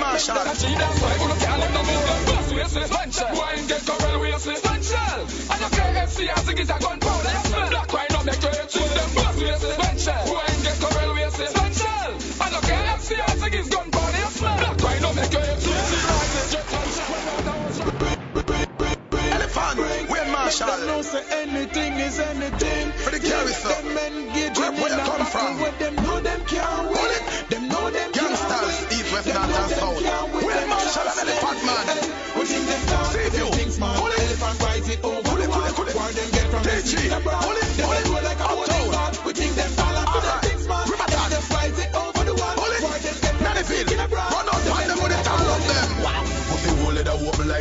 [0.00, 0.34] Marshall.
[0.34, 2.24] That she that's why you can't let no move them.
[2.26, 3.28] Boss waste Spencer.
[3.34, 5.06] Wine get Corel waste Spencer.
[5.50, 7.30] And your KFC has to get a gunpowder.
[7.34, 9.08] You smell black wine up make your head swim them.
[9.14, 10.18] Boss waste Spencer.
[10.34, 11.98] Wine get Corel waste Spencer.
[12.42, 14.18] And your KFC has to get gunpowder.
[14.18, 16.94] You smell black wine up make your head swim.
[19.34, 19.78] Elephant,
[20.10, 20.66] Wayne Marshall?
[20.66, 22.92] Them know say anything is anything.
[22.92, 23.70] For the garrison.
[23.70, 25.60] Them engaging Where- where in you a from?
[25.60, 27.22] where them know them can't win.
[27.50, 30.02] Them know them Gangsters, east, west, north, and south.
[30.32, 31.66] Where Them and Elephant win.
[31.66, 31.86] man?
[32.38, 33.46] We think them down, them you.
[33.52, 33.96] things man.
[33.96, 34.06] Pull.
[34.12, 35.68] Elephant rise it over Pull the it, pull wall.
[35.70, 35.94] it, pull it.
[35.96, 36.86] Where them get from them TG.
[36.86, 37.42] see the brown.
[37.42, 37.73] Pull it,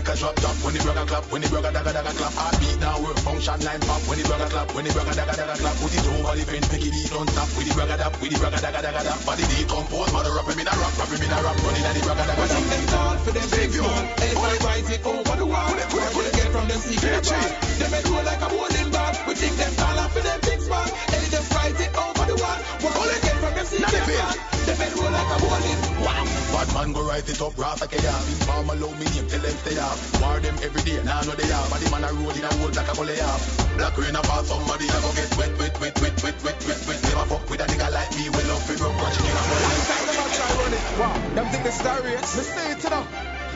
[0.03, 2.33] like a drop top when the brother clap, when the brother dagga dagga clap.
[2.35, 5.55] Heartbeat now work, function line pop when the brother clap, when the brother dagga dagga
[5.63, 5.75] clap.
[5.79, 8.31] Put it over the fence, make it beat on top with the brother dap, with
[8.31, 9.19] the brother dagga dagga dap.
[9.23, 11.93] Body decompose, mother up him in a rock, rap him in a rock, running at
[11.95, 12.63] the brother dagga dap.
[12.67, 13.83] them down for them Save things you.
[13.87, 14.05] man.
[14.19, 15.67] Elephant it over the wall.
[15.71, 17.03] Pull it, pull it, Where they get from them the TG.
[17.23, 17.49] brown.
[17.79, 19.13] Them head roll like a bowling ball.
[19.27, 20.87] We think them off for them things man.
[21.15, 22.59] Elephant rise it over the wall.
[22.81, 24.17] Where they get from them see the Nannyville.
[24.17, 24.35] brown.
[24.65, 25.81] Them head roll like a bowling.
[26.01, 26.25] Wow.
[26.53, 28.13] Bad man go rise it up, Rasta Kaya.
[28.33, 29.99] Inform aluminium, tell them stay off.
[30.21, 31.69] War them every day, now know they have.
[31.69, 33.43] Body man a road in a hole like a gully off.
[33.77, 36.99] Black rain about somebody a go get wet, wet, wet, wet, wet, wet, wet, wet.
[37.03, 39.83] Never fuck with a nigga like me, we love fi rub watch chicken and One
[39.89, 40.83] time them a try run it.
[40.99, 41.13] Wow.
[41.35, 42.31] Them think this is a race.
[42.37, 43.05] Me say it to them.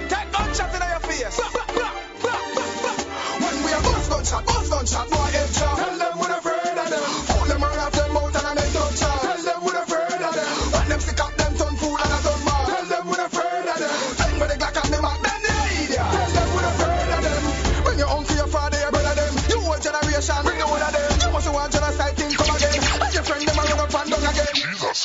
[0.10, 1.38] Take gunshot in your face.
[1.38, 3.46] Blah, blah, blah, blah, blah, blah.
[3.46, 5.78] When we a bust gunshot, bust gunshot, boy head shot.
[5.78, 6.17] Tell them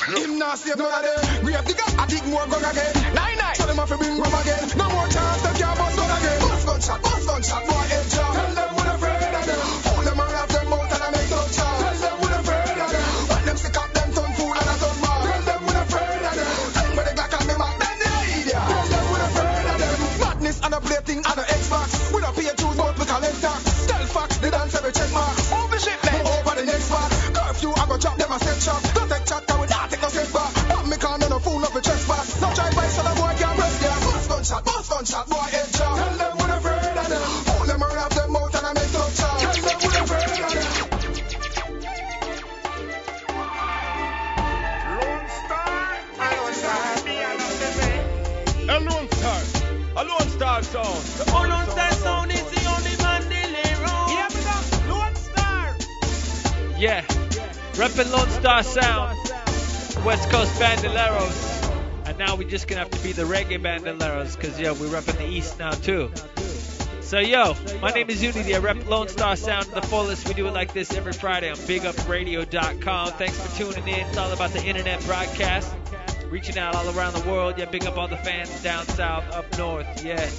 [0.01, 1.45] Him not save none of them.
[1.45, 3.13] Grave digger, I dig more gun again.
[3.13, 3.55] Nine nine.
[3.61, 4.65] So them have to bring rum again.
[4.81, 6.41] No more chance, them can't bust gun again.
[6.41, 8.33] Bust gunshot, bust gunshot, boy head shot.
[8.33, 9.61] Tell them we're afraid of them.
[9.85, 11.77] Pull them around them mouth and I make touch shot.
[11.77, 13.05] Tell them we're afraid of them.
[13.29, 15.23] When them sick up them ton fool and a ton more.
[15.29, 16.57] Tell them we're afraid of them.
[16.73, 18.65] Then when they glock on me back, then they idiot.
[18.65, 19.99] Tell them we're afraid of them.
[20.25, 21.89] Madness and a plating and a Xbox.
[22.17, 23.61] We don't pay tools, but we collect tax.
[23.93, 25.37] Tell Fox, the dance every check mark.
[25.53, 27.13] Over ship, then over the next spot.
[27.37, 28.81] Curfew, I go chop them a set shot.
[57.93, 59.19] Reppin' Lone Star Sound,
[60.03, 62.07] West Coast Bandoleros.
[62.07, 65.19] And now we're just gonna have to be the reggae bandoleros, cause yo, we're repping
[65.19, 66.11] the East now too.
[67.03, 68.55] So yo, my name is Uni-T.
[68.55, 70.27] I rep Lone Star Sound the fullest.
[70.27, 73.13] We do it like this every Friday on BigUpRadio.com.
[73.13, 74.07] Thanks for tuning in.
[74.07, 75.75] It's all about the internet broadcast,
[76.31, 77.59] reaching out all around the world.
[77.59, 80.03] Yeah, big up all the fans down south, up north.
[80.03, 80.31] Yeah,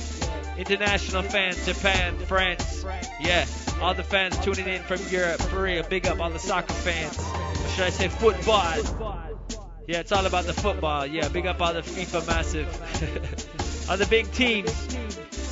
[0.58, 2.84] international fans, Japan, France.
[3.22, 3.46] Yeah,
[3.80, 5.84] all the fans tuning in from Europe, for real.
[5.84, 7.43] Big up all the soccer fans.
[7.74, 9.40] Should I say football?
[9.88, 11.08] Yeah, it's all about the football.
[11.08, 14.96] Yeah, big up all the FIFA massive, all the big teams.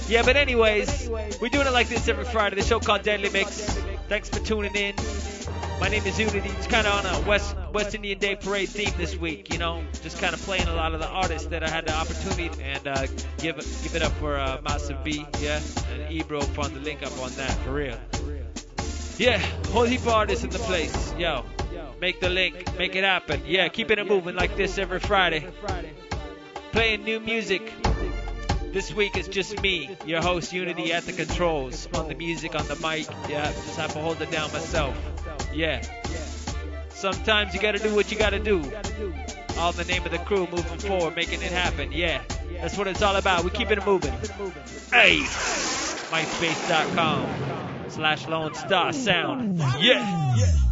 [0.08, 2.58] Yeah, but anyways, we're doing it like this every Friday.
[2.58, 3.62] The show called Deadly Mix.
[4.08, 4.94] Thanks for tuning in.
[5.80, 6.48] My name is Uni-T.
[6.48, 9.52] It's kind of on a West West Indian Day Parade theme this week.
[9.52, 11.96] You know, just kind of playing a lot of the artists that I had the
[11.96, 13.08] opportunity and uh,
[13.40, 15.60] give give it up for uh, Massive B, yeah,
[15.92, 17.98] and Ebro for the link up on that for real.
[19.18, 19.40] Yeah,
[19.72, 21.14] whole heap of artists in the place.
[21.18, 21.46] Yo,
[22.02, 23.44] make the link, make it happen.
[23.46, 25.48] Yeah, keeping it moving like this every Friday.
[26.72, 27.72] Playing new music.
[28.74, 32.66] This week it's just me, your host Uni-T at the controls, on the music, on
[32.68, 33.08] the mic.
[33.30, 34.98] Yeah, just have to hold it down myself.
[35.54, 35.82] Yeah.
[36.90, 38.64] Sometimes you gotta do what you gotta do.
[39.58, 41.92] All in the name of the crew moving forward, making it happen.
[41.92, 42.24] Yeah.
[42.54, 43.44] That's what it's all about.
[43.44, 44.14] We keeping it moving.
[44.92, 45.20] Hey!
[46.10, 49.60] MySpace.com slash Lone Star Sound.
[49.80, 50.71] Yeah.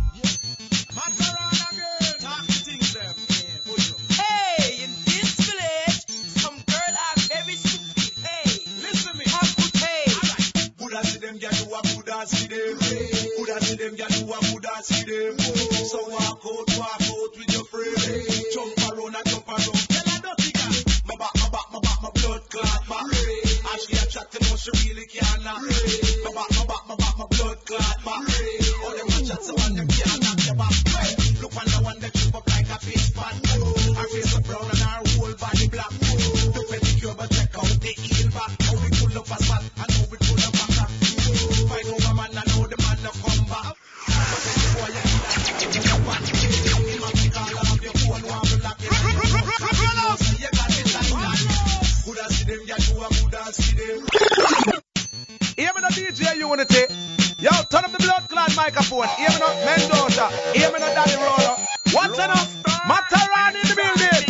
[24.73, 25.78] No, really can't knock.
[56.49, 56.93] unity.
[57.37, 59.07] Yo, turn up the blood clot microphone.
[59.17, 60.27] Aiming up Mendoja.
[60.55, 61.55] me, not Daddy Rolo.
[61.93, 62.49] What's enough?
[62.89, 64.28] Matarani in the building.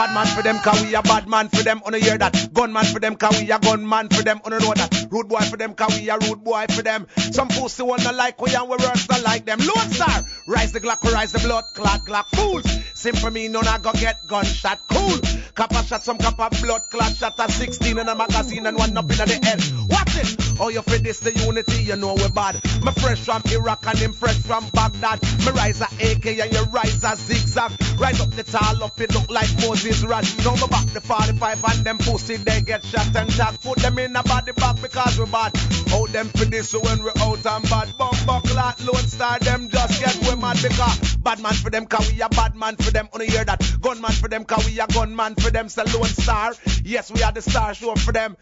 [0.00, 2.54] Bad man for them, cause we a bad man for them, on hear that.
[2.54, 5.08] Gunman for them, cause we a gunman for them, on know that.
[5.10, 7.06] Rude boy for them, cause we a rude boy for them.
[7.18, 9.58] Some pussy wanna like we and we worse than like them.
[9.58, 12.64] Lone Star, rise the Glock, rise the blood, clot, Glock, fools.
[12.94, 15.18] Simple me, none I go get gunshot, cool.
[15.54, 19.10] Copper shot, some copper blood, clot shot, a 16 in a magazine and one up
[19.10, 19.60] in the head.
[19.90, 20.36] Watch it.
[20.60, 22.54] Oh, you for this the unity, you know we bad.
[22.84, 25.22] Me fresh from Iraq and him fresh from Baghdad.
[25.22, 27.72] Me rise a AK and you rise a zigzag.
[27.98, 30.24] Rise up the tall up, it look like Moses rod.
[30.44, 33.60] Now me back the 45 and them pussy they get shot and jack.
[33.62, 35.52] Put them in a body bag because we bad.
[35.92, 37.88] Out them for this so when we out and bad.
[37.98, 42.12] Bump buckler, lone star, them just get we mad because bad man for them, cause
[42.12, 43.08] we a bad man for them.
[43.12, 43.60] Only hear that.
[43.80, 45.68] Gunman for them, cause we a gunman for them.
[45.68, 46.54] Say lone star.
[46.84, 48.36] Yes, we are the star show for them.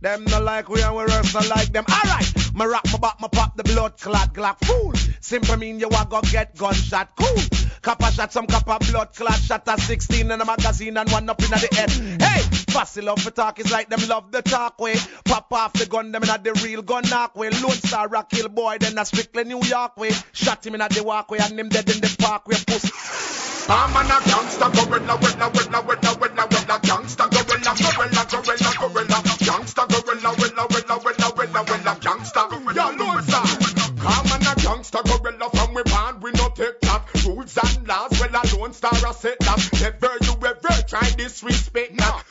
[0.00, 1.84] Them no like we and we rest no like them.
[1.88, 4.92] Alright, my rock my back, my pop the blood clot Glock fool.
[5.20, 7.61] Simple mean you a go get gunshot cool.
[7.82, 11.42] Copper shot, some copper blood clot shot a 16 in a magazine and one up
[11.42, 11.90] in the head.
[12.22, 14.94] Hey, fussy love for talk is like them love the talk way.
[15.24, 17.50] Pop off the gun, them in the real gun knock way.
[17.50, 20.12] Lone Star rock kill boy, then a strictly New York way.
[20.32, 22.54] Shot him in the walkway and him dead in the parkway.
[22.64, 22.92] Pussy.
[23.68, 29.86] I'm a gangster, gorilla, gorilla, gorilla, gorilla, gorilla, gorilla, gangster, gorilla, gorilla, gorilla, gorilla, gangster,
[29.90, 32.91] gorilla, gorilla, gorilla, gorilla, gorilla, gangsta gorilla,
[37.86, 39.68] Laws, well a Lone Star a set that.
[39.80, 42.24] Never you ever try disrespect that.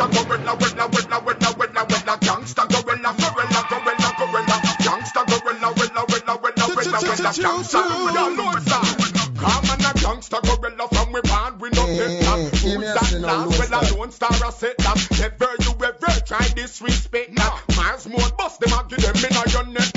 [0.00, 6.04] Gangster, gorilla, gorilla, gorilla, gorilla, gorilla, gorilla, gangster, gorilla, gorilla, gorilla, gorilla, gangster, gorilla, gorilla,
[6.06, 7.78] gorilla, gorilla, gorilla, gorilla, gangster.
[7.78, 9.20] Yeah, Lone Star.
[9.40, 13.58] Come on a gangster gorilla from we born we no take that Rules and laws
[13.58, 18.28] well a lone star a set that Never you ever try disrespect that Miles more
[18.36, 19.89] bust them and give them in a your neck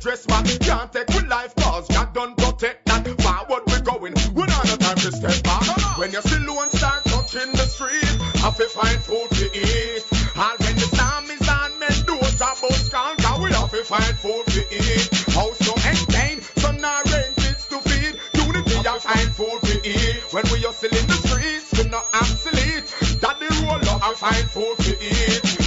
[0.00, 3.06] dress man Can't take we life cause God done protect that.
[3.20, 4.14] Forward we going.
[4.34, 5.98] We not no time to step back.
[5.98, 8.04] When you see lone star touching the street
[8.42, 10.04] Have to find food to eat.
[10.36, 14.46] And when the storm is on Mendoja bus can't go we have to find food
[14.46, 15.08] to eat.
[15.34, 18.14] House to maintain, son or rain kids to feed.
[18.34, 20.20] Uni-T and find food to eat.
[20.32, 22.86] When we hustle in the streets, we not obsolete.
[23.20, 25.57] Daddy roll up and find food to eat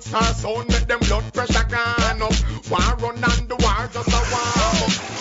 [0.00, 2.34] Start sound, make them blood pressure gone up.
[2.70, 5.20] War run on the war, just a warm up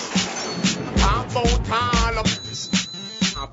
[1.00, 2.28] Talk about all of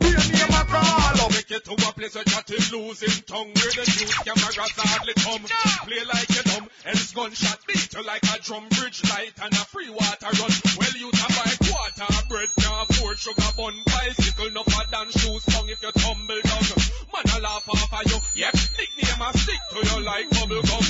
[0.01, 1.31] Be a name a call up.
[1.33, 3.51] Take you to a place where chat is losing tongue.
[3.55, 5.45] Where the news cameras hardly come.
[5.87, 6.69] Play like you dumb.
[6.87, 8.69] Else gunshot beat you like a drum.
[8.71, 10.53] Bridge light and a free water run.
[10.79, 12.51] Well you to buy quarter bread.
[12.63, 16.67] Now four sugar bun Bicycle no for dance shoes tongue If you tumble down.
[17.13, 18.19] Man a laugh off of you.
[18.43, 20.86] Yep, nickname a stick to you like bubble gum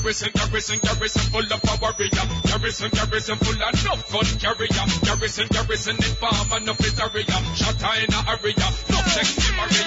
[0.00, 5.46] garrison, garrison, garrison Full of power warrior Garrison, garrison full of enough gun carrier Garrison,
[5.48, 9.84] garrison in farm enough is area Shot in a area No sexy Maria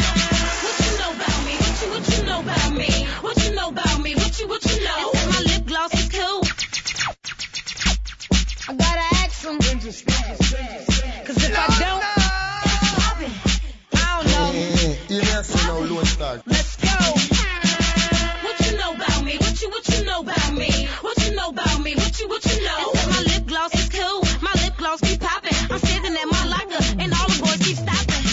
[0.64, 1.53] What you know about me?
[1.57, 3.05] What you what you know about me?
[3.22, 4.16] What you know about me?
[4.16, 5.11] What you what you know?
[5.16, 6.43] And my lip gloss is cool.
[8.70, 12.03] I gotta ask some Cause if I don't,
[13.95, 14.51] I don't know.
[15.09, 16.41] You may say now, Lone Star.
[16.45, 16.72] Let's
[20.14, 20.70] know about me?
[21.01, 21.95] What you know about me?
[21.95, 22.84] What you what you know?
[23.14, 24.22] My lip gloss is cool.
[24.41, 25.57] My lip gloss be popping.
[25.72, 28.26] I'm standing at my locker and all the boys keep stopping.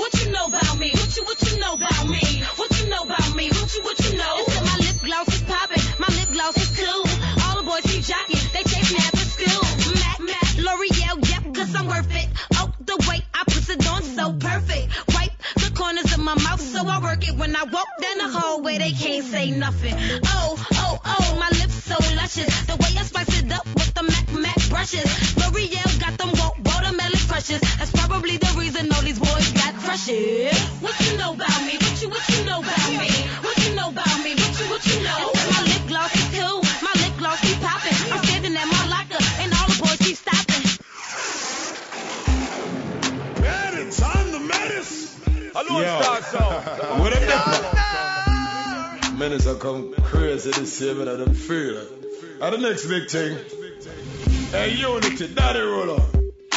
[0.00, 0.90] What you know about me?
[0.90, 2.24] What you what you know about me?
[2.58, 3.50] What you know about me?
[3.50, 4.34] What you what you know?
[4.66, 5.84] My lip gloss is popping.
[6.02, 7.04] My lip gloss is cool.
[7.44, 8.42] All the boys keep jocking.
[8.54, 9.62] They chase me after school.
[10.02, 12.28] Mac Mac L'Oreal, yep, cause I'm worth it.
[12.58, 14.86] Oh, the way I put it on so perfect.
[16.28, 18.76] My mouth so I work it when I walk down the hallway.
[18.76, 19.94] They can't say nothing.
[20.26, 22.52] Oh, oh, oh, my lips so luscious.
[22.66, 25.08] The way I spice it up with the Mac Mac brushes.
[25.38, 27.60] L'Oreal got them wa- watermelon crushes.
[27.78, 30.52] That's probably the reason all these boys got crushes.
[30.84, 31.74] What you know about me?
[31.80, 33.08] What you what you know about me?
[33.40, 34.32] What you know about me?
[34.36, 35.32] What you what you know?
[35.32, 36.27] My lip gloss
[45.70, 45.80] menace.
[45.80, 46.02] I Lone Yo.
[46.02, 46.64] Star sound.
[47.00, 49.18] What them different?
[49.18, 51.88] Menace come crazy this year, but I don't feel it.
[52.40, 53.36] And the next big thing,
[54.52, 55.98] hey Uni-T, Daddy Rolo,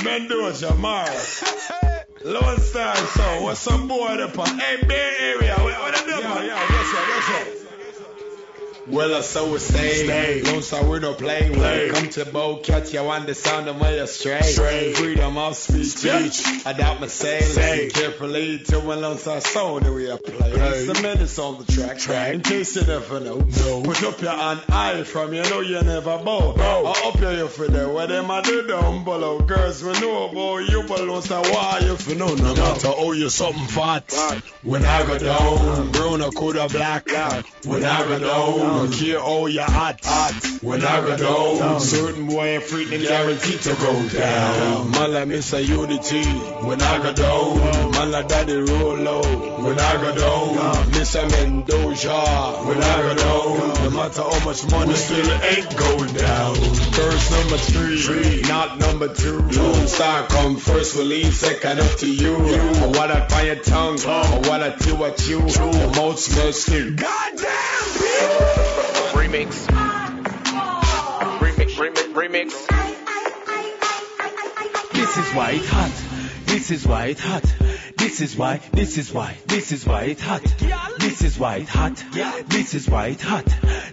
[0.03, 1.09] Mendoja, Mara,
[2.23, 4.59] Lone Star Sound, what's some boy up on?
[4.59, 6.45] Hey Bay Area, what, what them different?
[6.45, 7.60] Yeah, yeah, that's right, that's right.
[8.87, 10.05] Well, I so we stay.
[10.05, 10.41] stay.
[10.41, 11.51] Lone Star, we don't play.
[11.51, 14.41] When come to bow, catch you on the sound of my stray.
[14.41, 14.93] stray.
[14.93, 15.87] Freedom of speech.
[15.87, 16.65] speech.
[16.65, 17.41] I doubt my say.
[17.41, 17.89] say.
[17.89, 20.55] Carefully to when Lone Star sound that we are playing.
[20.55, 21.99] It's the minutes on the track.
[21.99, 22.33] track.
[22.33, 23.37] In case you never know.
[23.37, 23.83] No.
[23.83, 26.55] Put up your hand high from you know you never bow.
[26.57, 26.85] No.
[26.87, 27.87] I up your you for there.
[27.87, 29.41] What them I do down below.
[29.41, 32.33] Girls, we know about you, but Lone Star, why you for no?
[32.33, 34.11] No matter how you something fat.
[34.63, 37.07] When I go down, brown or coulda black.
[37.63, 39.99] When I go down, don't care how you hot.
[40.03, 40.33] hot.
[40.61, 44.91] When I go down, certain boy and freak them guaranteed to go down.
[44.91, 45.65] Man like Mr.
[45.65, 46.23] Uni-T.
[46.67, 49.21] When I go down, man like Daddy Rolo.
[49.63, 51.27] When I go down, Mr.
[51.29, 52.65] Mendoja.
[52.67, 56.55] When I go down, no matter how much money, still ain't going down.
[56.55, 59.39] First number three, not number two.
[59.39, 62.35] Lone Star come first, we leave second up to you.
[62.35, 65.41] What I find your tongue, what I do what you.
[65.41, 66.69] The mouth smells.
[66.69, 68.70] Goddamn,
[69.11, 69.67] Remix.
[71.39, 72.51] Remix, remix, remix.
[74.93, 75.91] This is why it's hot.
[76.45, 77.43] This is why it's hot.
[77.97, 80.43] This is why, this is why, this is why it's hot.
[80.99, 82.03] This is why it's hot.
[82.47, 83.45] This is why it's hot.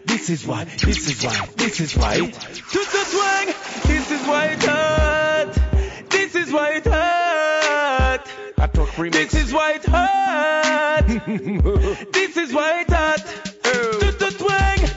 [0.06, 2.16] This is why, this is why, this is why.
[2.16, 3.54] To the swing.
[3.86, 6.10] This is why it's hot.
[6.10, 8.28] This is why it's hot.
[8.58, 9.12] I talk remix.
[9.12, 11.04] This is why it's hot.
[12.12, 14.07] this is why it's hot.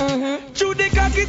[0.01, 0.53] Mm-hmm.
[0.53, 0.70] To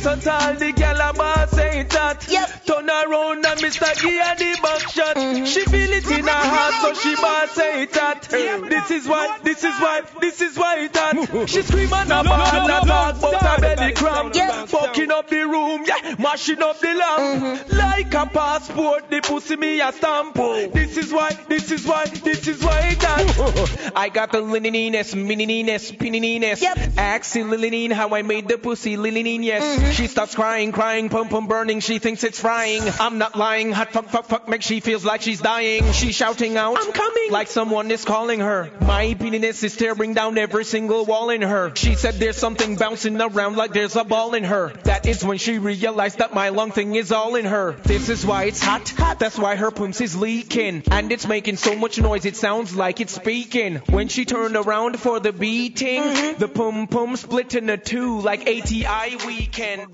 [0.03, 2.27] so tall, the gal a boss say it hot.
[2.29, 2.67] Yep.
[2.67, 3.95] Turn around and Mr.
[3.95, 5.17] Gia the back shot.
[5.17, 5.45] Mm-hmm.
[5.45, 8.23] She feel it in her heart, so she boss say it hot.
[8.23, 11.49] This is why, this is why, this is why it hot.
[11.49, 14.35] She scream and a ball and a talk about her belly cramp.
[14.69, 17.43] Fucking up the room, yeah, mashing up the lamp.
[17.43, 17.77] Mm-hmm.
[17.77, 20.35] Like a passport, the pussy me a stamp.
[20.35, 23.93] This is why, this is why, this is why it hot.
[23.97, 26.61] I got the lininess, mininess, pininess.
[26.61, 26.79] Yep.
[26.97, 29.63] Asking Lilinine how I made the pussy Lilinine, yes.
[29.63, 29.92] Mm-hmm.
[29.93, 31.81] She starts crying, crying, pum pum burning.
[31.81, 32.83] She thinks it's frying.
[32.99, 33.73] I'm not lying.
[33.73, 35.93] Hot fuck fuck fuck make she feels like she's dying.
[35.93, 37.31] She's shouting out, I'm coming.
[37.31, 38.71] Like someone is calling her.
[38.81, 41.73] My penis is tearing down every single wall in her.
[41.75, 44.73] She said there's something bouncing around like there's a ball in her.
[44.85, 47.73] That is when she realized that my lung thing is all in her.
[47.83, 48.89] This is why it's hot.
[48.89, 49.19] hot.
[49.19, 50.85] That's why her pumps is leaking.
[50.91, 53.77] And it's making so much noise it sounds like it's speaking.
[53.91, 56.39] When she turned around for the beating, mm-hmm.
[56.39, 59.82] the pum pum split into two like ATI weekend.
[59.83, 59.87] I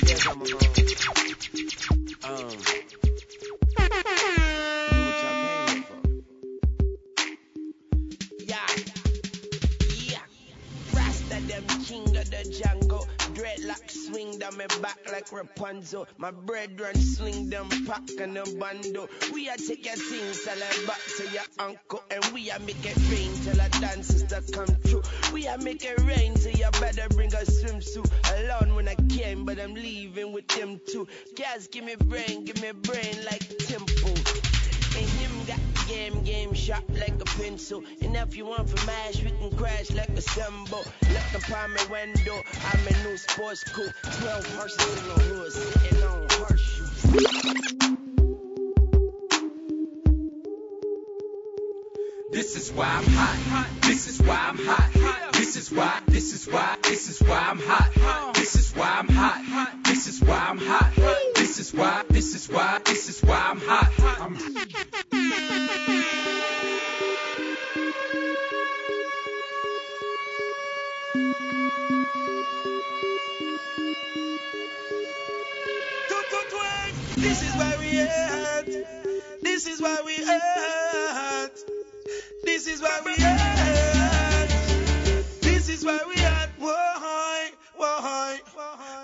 [0.00, 0.60] guess I'm alone.
[2.22, 2.58] Um.
[8.44, 8.58] Yeah,
[9.96, 10.18] yeah.
[10.92, 12.85] Rasta them king of the jungle.
[13.36, 16.08] Dreadlock swing down my back like Rapunzel.
[16.16, 19.08] My brethren swing them pack and a bundle.
[19.34, 22.02] We are take your things, tell it back to your uncle.
[22.10, 25.02] And we are make it rain till our dances to come true.
[25.34, 28.10] We are make it rain so you better bring a swimsuit.
[28.38, 31.06] Alone when I came, but I'm leaving with them too.
[31.36, 34.45] Guys, give me brain, give me brain like temple.
[34.96, 37.84] And him got the game, game sharp like a pencil.
[38.00, 40.84] And if you want for mash, we can crash like a symbol.
[41.10, 42.42] Look upon my window,
[42.72, 43.88] I'm a new sports cool.
[44.02, 47.96] 12 horses in the hood, sitting on horseshoes.
[52.32, 53.66] This is why I'm hot.
[53.82, 55.32] This is why I'm hot.
[55.34, 57.95] This is why, this is why, this is why I'm hot.
[79.86, 81.54] Why we at.
[82.42, 84.48] This is why we at.
[85.42, 86.50] This is why we at.
[86.58, 87.50] Why?
[87.76, 88.38] Why?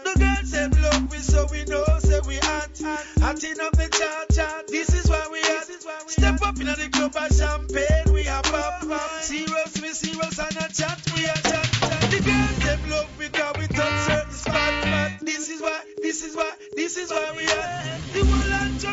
[0.04, 2.74] The girls say love we so we know say we at.
[3.22, 4.66] Acting up the chat chat.
[4.66, 5.70] This is why we at.
[6.10, 8.82] Step up in the club and champagne we are pop.
[9.22, 11.70] Serious we serious and a chat we a chat.
[12.10, 15.20] The girls them love we cause we touch certain spot.
[15.20, 15.80] This is why.
[16.02, 16.52] This is why.
[16.74, 18.41] This is why we at.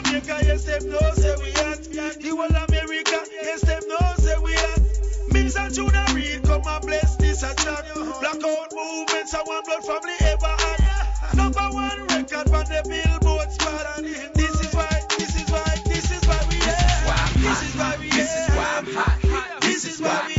[0.04, 1.84] Jamaica yes them know say we at.
[1.84, 4.82] The whole America yes them know say we at.
[5.34, 7.86] Mix and tuna read come and bless this a chat.
[7.95, 11.36] Blackout movements and one blood family ever had.
[11.36, 13.97] Number one record on the billboard spot.
[14.36, 15.02] This is why.
[15.18, 15.76] This is why.
[15.86, 17.34] This is why we at.
[17.36, 19.62] This is why we This is why I'm hot.
[19.62, 20.38] This is why, this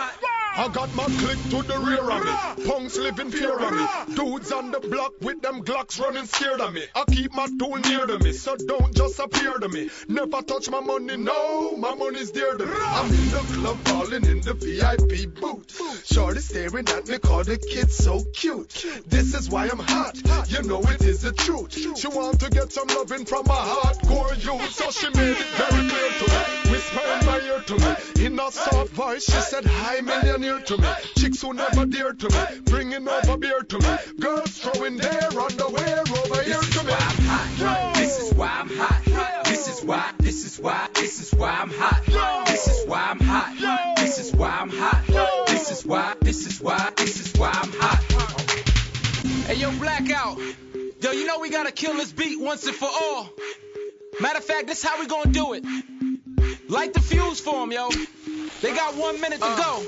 [0.53, 2.65] I got my click to the rear of me.
[2.67, 4.15] Punks living fear of me.
[4.15, 6.83] Dudes on the block with them Glocks running scared of me.
[6.93, 9.89] I keep my tool near to me, so don't just appear to me.
[10.09, 12.73] Never touch my money, no, my money's dear to me.
[12.75, 16.05] I'm in the club falling in the VIP booth.
[16.05, 18.85] Shorty staring at me, call the kid so cute.
[19.07, 20.17] This is why I'm hot,
[20.51, 21.97] you know it is the truth.
[21.97, 25.87] She want to get some loving from a hardcore youth, so she made it very
[25.87, 26.71] clear to me.
[26.71, 30.01] Whisper in my ear to me, in a soft voice, she said, Hi,
[30.41, 30.87] millionaire to me.
[31.17, 33.97] Chicks who never dear to me, bringing over beer to me.
[34.19, 36.93] Girls throwing their underwear over here to me.
[37.93, 39.45] This is why I'm hot.
[39.45, 42.45] This is why, this is why, this is why I'm hot.
[42.47, 43.95] This is why I'm hot.
[43.97, 45.47] This is why I'm hot.
[45.47, 48.03] This is why, this is why, this is why I'm hot.
[49.47, 50.39] Hey, yo, Blackout.
[51.01, 53.29] Yo, you know we gotta kill this beat once and for all.
[54.19, 55.63] Matter of fact, this how we gonna do it.
[56.69, 57.89] Light the fuse for 'em, yo.
[58.61, 59.57] They got one minute to uh.
[59.57, 59.83] go.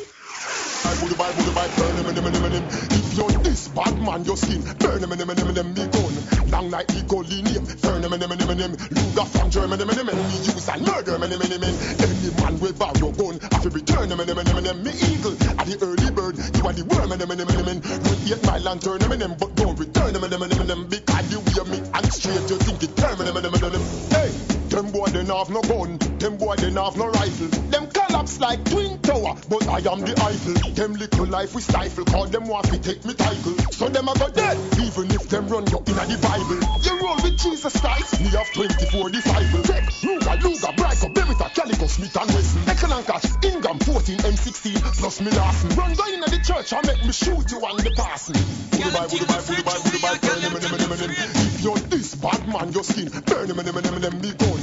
[0.86, 2.66] I would buy, would buy, burn him, him, him, him.
[2.68, 6.14] If you're this bad man, your skin, burn him, him, him, him, me gun.
[6.52, 8.72] Long night, me go name, burn him, him, him, him, him.
[8.92, 11.76] Luger from Germany, him, him, me use and murder him, him, him, him.
[12.04, 14.84] Any man bow your gun, I feel return him, him, him, him, him.
[14.84, 17.80] Me eagle, at the early bird, you are the worm, him, him, him, him, him.
[18.28, 20.88] Hate my lantern, him, him, but don't return him, him, him, him, him.
[20.92, 23.84] Because you wear me and straight, you think it turn him, him, him, him, him.
[24.12, 27.48] Hey, them boy, they have no gun, them boy, they have no rifle.
[27.70, 30.74] Them collapse like twin tower, but I am the Eiffel.
[30.74, 33.54] Them little life we stifle, call them want to take me title.
[33.70, 36.58] So them a go dead, even if them run you in the Bible.
[36.82, 39.68] You roll with Jesus Christ, me have 24 disciples.
[39.70, 42.62] Tech, Luger, Luger, Brico, Beretta, Calico, Smith and Wesson.
[42.66, 45.70] Ecolancash, Ingham, 14, M16, plus me Larson.
[45.78, 48.42] Run go in the church and make me shoot you on the passing.
[48.74, 51.12] Goodbye, goodbye, goodbye, goodbye, burn him, him, him, him, him.
[51.14, 54.54] If you're this bad man, your skin, burn him, him, him, him, him, me gun.
[54.54, 54.63] Long like me go burn him,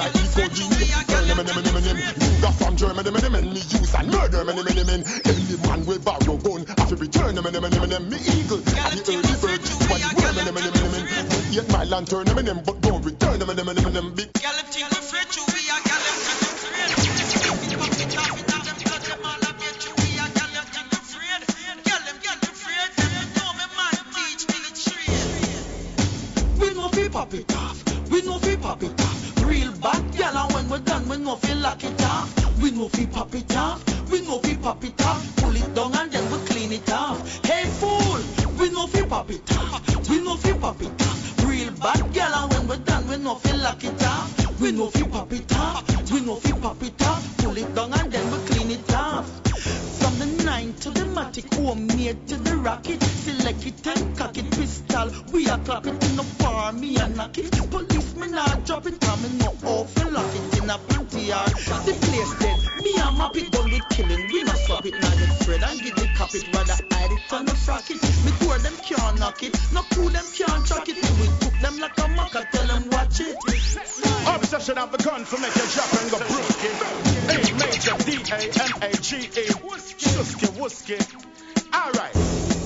[0.00, 1.96] him, him, him, him.
[2.20, 5.02] Luger from Germany, him, him, me use and murder him, him, him, him, him.
[5.24, 8.58] Any man will borrow gun, I return him, him, him, me eagle.
[8.58, 9.60] And the early bird,
[9.92, 11.52] are the him, him, him, him, him.
[11.52, 14.30] Don't my lantern, him, him, but don't return him, him, him, him, big.
[31.42, 32.60] Fi lock it off.
[32.62, 34.10] We no fi pop it off.
[34.10, 35.36] We no fi pop it off.
[35.36, 37.44] Pull it down and then we clean it off.
[37.44, 38.20] Hey fool,
[38.58, 40.08] we no fi pop it off.
[40.08, 41.44] We no fi pop it off.
[41.44, 44.60] Real bad gal and when we're done, we no fi lock it off.
[44.60, 46.10] We no fi pop it off.
[46.10, 47.36] We no fi pop it off.
[47.38, 49.28] Pull it down and then we clean it off.
[50.00, 53.02] From the nine to the matic, homemade to the rocket.
[53.02, 55.10] Select it and cock it, pistol.
[55.32, 57.52] We are clap it in the bar, me and knock it.
[57.70, 61.50] Police me not drop it, come in no awful lock it in a panty yard.
[61.86, 64.26] The place dead, me and map it done with killing.
[64.28, 66.46] We not swap it, not get spread and give the cop it.
[66.54, 68.02] Rather hide it on the frock it.
[68.24, 70.96] Me tour them can't knock it, no cool them can't track it.
[71.02, 73.36] Me will cook them like a maca, tell them watch it.
[74.26, 76.70] Obsession of the gun to make you drop and go brookie.
[77.32, 79.46] A major D A M A G E.
[79.98, 80.98] Shuski wooski.
[81.74, 82.14] Alright.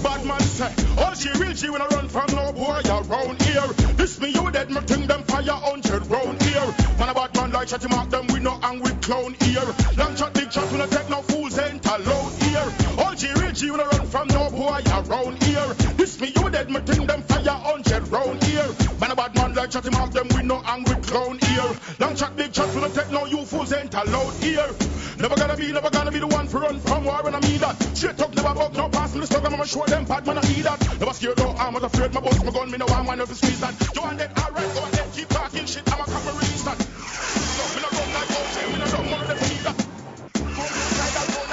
[0.02, 0.85] Bad man say,
[1.16, 3.66] she real when I run from no boy around here.
[3.96, 6.74] This me you dead, me think them fire hundred round here.
[6.98, 9.64] Man a bad man like chatty mark them we no angry clown here.
[9.96, 12.68] Long chat, big chat, we no take no fools ain't alone here.
[12.98, 15.74] All G real when I run from no boy around here.
[15.96, 18.68] This me you dead, me think them fire hundred round here.
[19.00, 19.35] Man a
[19.66, 21.70] like chatty mark them with no angry clown here.
[21.98, 24.68] Long chat, big chat, we no take no you fools ain't allowed here.
[25.18, 27.58] Never gonna be, never gonna be the one for run from war when I mean
[27.58, 27.74] that.
[27.96, 30.42] Straight up, never bug, no pass me the struggle, I'ma show them bad man I
[30.42, 30.78] need that.
[31.00, 33.28] Never scared, no, I'm not afraid, my boss, my gun, me no one man of
[33.28, 33.74] the squeeze that.
[33.94, 36.78] You want that, alright, go ahead, keep talking shit, I'ma come and release that.
[36.78, 39.76] So, me no run like OJ, me no run one of them need that.
[40.54, 41.46] Go inside that, go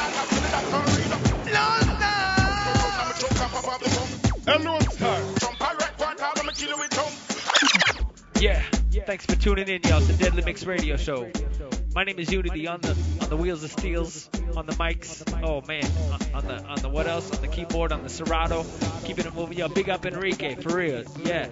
[8.44, 8.62] Yeah.
[9.06, 10.00] Thanks for tuning in, y'all.
[10.00, 11.32] It's the Deadly Mix Radio Show.
[11.96, 12.90] My name is Uni-T on the
[13.22, 15.24] on the wheels of steels, on the mics.
[15.42, 17.34] Oh man, on, on the on the what else?
[17.34, 18.66] On the keyboard, on the Serato,
[19.06, 19.58] keeping it moving.
[19.58, 21.06] Yo, big up Enrique for real.
[21.24, 21.48] Yeah,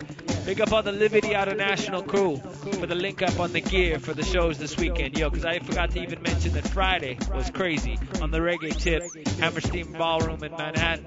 [0.45, 2.35] big up on the Liberty Out of National crew
[2.73, 5.17] for the link up on the gear for the shows this weekend.
[5.17, 9.03] Yo, because I forgot to even mention that Friday was crazy on the reggae tip,
[9.39, 11.05] Hammerstein Ballroom in Manhattan.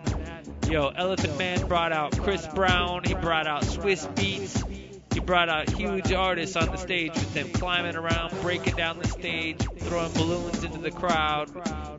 [0.66, 3.04] Yo, Elephant Man brought out Chris Brown.
[3.04, 4.93] He brought out Swizz Beatz.
[5.14, 9.06] He brought out huge artists on the stage with them climbing around, breaking down the
[9.06, 11.48] stage, throwing balloons into the crowd.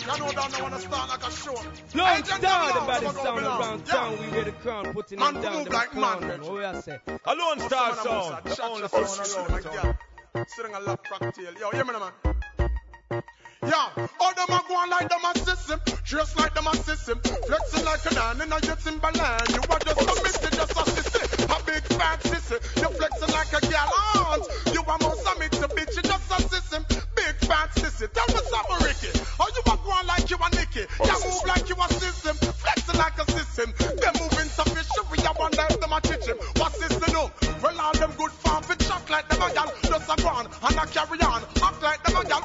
[0.00, 1.54] You know that I wanna start like a show.
[1.94, 3.60] Long Agent Star, the double baddest O, so sound go belong.
[3.60, 3.92] around Yeah.
[3.94, 4.18] town.
[4.20, 5.52] We wear the crown, putting Man, them down.
[5.54, 6.40] move them like clown, man, man.
[6.42, 7.00] What we I say?
[7.24, 9.98] A Lone Star sound, the only sound around town.
[10.48, 11.52] Sitting a love cocktail.
[11.58, 13.22] Yo, hear me now, man.
[13.66, 13.90] Yeah,
[14.20, 17.84] all them a go on like them a system, just like them a system, flexing
[17.84, 19.48] like a man in a your Timberland.
[19.50, 22.62] You are just a missy, just a sissy, a big fat sissy.
[22.78, 24.46] You flexing like a gal aunt.
[24.70, 24.94] You a
[25.38, 26.86] mix, a bitch, you just a system,
[27.16, 28.06] big fat sissy.
[28.06, 29.10] Tell me something, Ricky.
[29.40, 30.86] Or you a go on like you a Nicky.
[30.86, 33.74] You move like you a system, flexing like a system.
[33.82, 36.38] They moving so fishy, a wonder if them a teach him.
[36.54, 37.30] What's this to know?
[37.62, 40.76] Well, all them good farm fit chocolate, them a gal, just a go on and
[40.78, 42.42] a carry on, act like them a gal,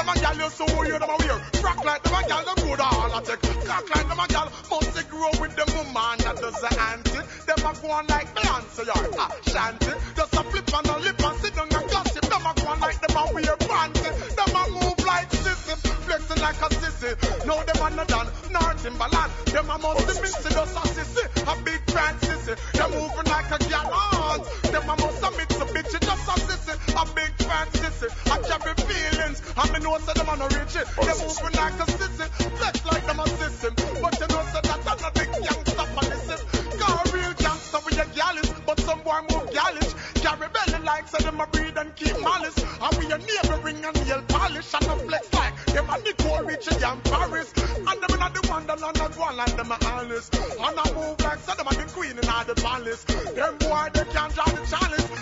[0.00, 1.36] them a gal, you so you them a wear.
[1.62, 3.42] Rock like them a gal, them good all a take.
[3.68, 7.24] Cock like them a gal, must they grow with them woman that does the auntie.
[7.44, 9.04] Them a go on like Beyonce or
[9.44, 9.92] Shanty.
[10.16, 12.24] Just a flip on a lip and sit down and gossip.
[12.24, 14.10] Them a go on like them a wear panty.
[14.36, 15.74] Them a move like sissy,
[16.08, 17.10] flexing like a sissy.
[17.44, 19.32] Now them a no done, nor Timberland.
[19.52, 22.54] Them a must be missing just a sissy, a big fat sissy.
[22.72, 24.44] Them moving like a gal aunt.
[24.64, 27.68] Them a must a mix a bitch, just a sissy, a big fat
[28.00, 28.32] sissy.
[28.32, 30.86] I carry feelings, and me know say them a no rich it.
[30.96, 32.26] Them moving like a sissy,
[32.56, 33.74] flex like them a system.
[34.00, 36.36] But you know say that I'm a big gangster policy.
[36.78, 39.92] Got a real gangster with your gallus, but some boy move gallish.
[40.22, 42.56] Carry belly like say them a breed and keep malice.
[42.80, 46.82] And we a neighboring and nail polish and a flex like them a Nicole Richie
[46.82, 47.52] and Paris.
[47.56, 50.30] And them a the wonderland and one like them a Alice.
[50.32, 53.04] And I move like say them a the queen in all the palace.
[53.04, 55.19] Them boy they can't draw the chalice.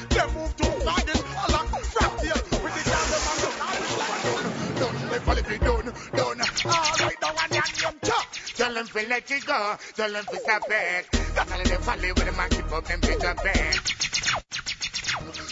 [7.69, 8.27] Now and name top.
[8.55, 11.07] Tell them to let it go, tell them to stop it.
[11.35, 13.99] That's how they follow with the man keep up them big up it.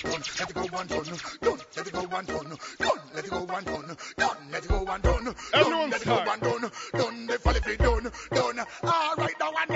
[0.03, 1.05] Don't let it go one ton.
[1.41, 2.59] Don't let it go one ton.
[2.79, 3.97] Don't let it go one ton.
[4.17, 5.35] Don't let it go one ton.
[5.53, 6.71] Don't let it go one ton.
[6.95, 8.67] Don't they fall if you done, done.
[8.85, 9.76] Alright now and your name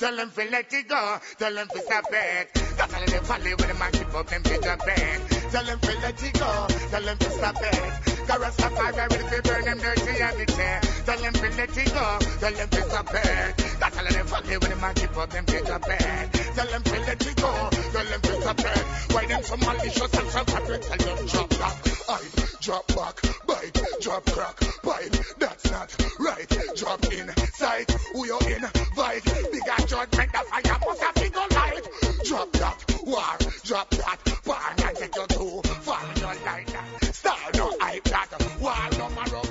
[0.00, 2.48] Tell them to let it go, tell them to stop it.
[2.78, 5.20] That's how they follow with the man keep up them big up it.
[5.52, 6.66] Tell them to let it go.
[6.90, 7.92] Tell them to stop it.
[8.26, 10.58] Cause Rastafari will be burn them dirty habits.
[10.58, 10.80] eh.
[11.04, 12.18] Tell them to let it go.
[12.40, 13.56] Tell them to stop it.
[13.78, 16.32] That's how they follow with the man keep up them big up it.
[16.56, 17.68] Tell them to let it go.
[17.92, 19.12] Tell them to stop it.
[19.12, 20.82] Why them so malicious and so corporate?
[20.82, 21.99] Tell them drop back.
[22.10, 22.20] I
[22.60, 23.22] drop back.
[23.46, 23.80] Bite.
[24.00, 24.56] Drop crack.
[24.82, 25.12] Pipe.
[25.38, 26.58] That's not right.
[26.74, 27.28] Drop in.
[27.54, 27.88] Sight.
[28.12, 29.24] Who you invite?
[29.24, 30.32] Bigger judgment.
[30.32, 31.88] The fire must have bigger light.
[32.26, 33.00] Drop that.
[33.04, 33.38] War.
[33.62, 34.18] Drop that.
[34.44, 34.74] Bar.
[34.86, 36.02] And take you too far.
[36.16, 37.14] Don't like that.
[37.14, 38.60] Star no hype that.
[38.60, 39.42] Wall no marrow.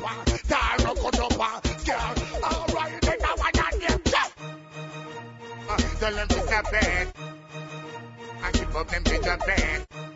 [0.43, 1.63] Star no cut up.
[1.85, 2.15] Girl.
[2.43, 3.01] Alright.
[3.01, 4.01] Then I want your name.
[4.03, 4.31] Drop.
[5.69, 7.07] Uh, Tell them to stop it.
[8.43, 10.08] And keep up them big up it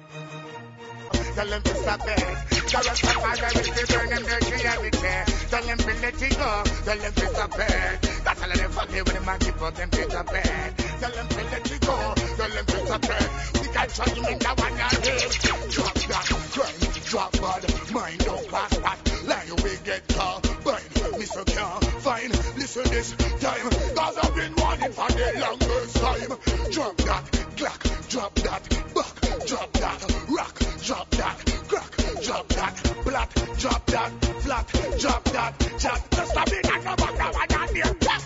[1.36, 2.70] tell them it's the best.
[2.70, 5.26] Tell us the father is the burn and mercy and.
[5.50, 8.24] Tell them to let it go, tell them it's the best.
[8.24, 10.78] That's all they forget with the man give them it's the best.
[11.02, 11.98] Tell them to let it go,
[12.38, 13.62] tell them it's the best.
[13.62, 15.32] We can't trust him in the one yard hit.
[15.74, 19.00] Drop that, grind, drop bud, mind don't pass that.
[19.26, 21.46] Lie We get caught, bind, Mr.
[21.46, 22.30] Can't fine.
[22.58, 23.12] Listen this
[23.42, 26.72] time, cause I've been warning for the longest time.
[26.72, 27.24] Drop that,
[27.58, 31.38] glack, drop that, back drop that, rock, drop that,
[31.68, 31.92] crack,
[32.24, 34.68] drop that, black, drop that, flat,
[35.00, 38.22] drop that, chat, just a bit and no back now and that name back.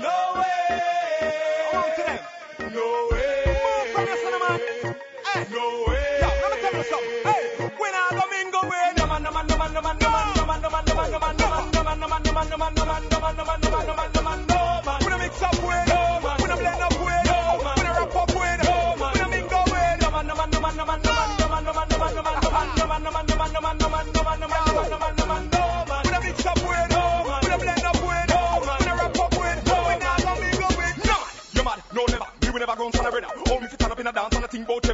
[0.00, 0.84] no way,
[1.70, 2.72] Come on to them.
[2.72, 4.48] No way, Move from your cinema.
[5.32, 5.46] Hey.
[5.50, 6.18] No way.
[6.20, 7.22] Yo, let me tell you something.
[7.24, 7.33] Hey.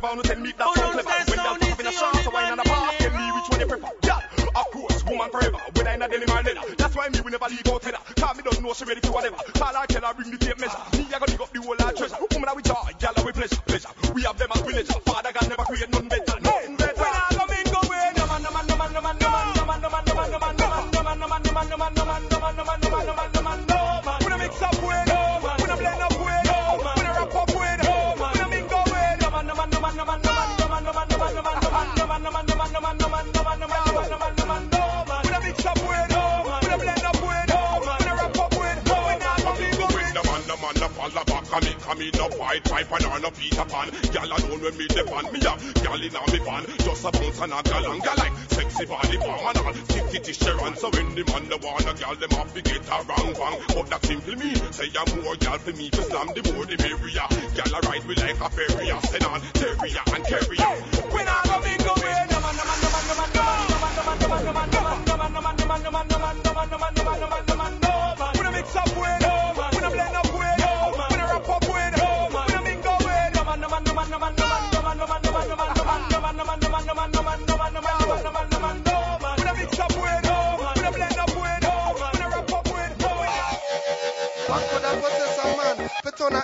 [0.05, 0.23] And a thing about clever.
[0.23, 1.31] No tell me that Oh, sound no, clever.
[1.31, 2.99] When sound that is up in a the so wine and a one park.
[2.99, 3.91] Tell me which one you prefer.
[4.05, 5.59] Yeah, of course, woman forever.
[5.75, 6.75] Whether in a denim or leather.
[6.77, 8.03] That's why me will never leave out header.
[8.17, 9.37] Cause me don't know she ready for whatever.
[9.55, 10.83] Call her, tell her, bring the tape measure.
[10.97, 12.17] Me, I gonna dig up the whole lot treasure.
[12.33, 13.93] Woman, I with joy, I with pleasure, pleasure.
[14.15, 14.89] We have them as village.
[15.05, 15.30] Father
[42.65, 43.89] no pipe and on no Peter Pan.
[44.13, 47.53] Gyal alone when me depend me have gyal in me van, just a bounce and
[47.53, 49.75] a galang like sexy body and all.
[49.75, 52.87] Stick it to Sharon, so when the man the wanna gyal them have to get
[52.89, 53.61] a wrong bang.
[53.69, 56.77] But that simply mean say I'm more gyal for me to slam the more the
[56.79, 57.29] merrier.
[57.57, 60.73] Gyal a ride me like a ferry, I send on terrier and carrier.
[61.15, 62.31] We not gonna mingle with.
[62.31, 64.29] No man, no man, no man, no man, no man, no man, no man, no
[64.31, 66.09] man, no man, no man, no man, no man, no man, no man, no man,
[66.09, 67.50] no man, no man, no man, no man, no man.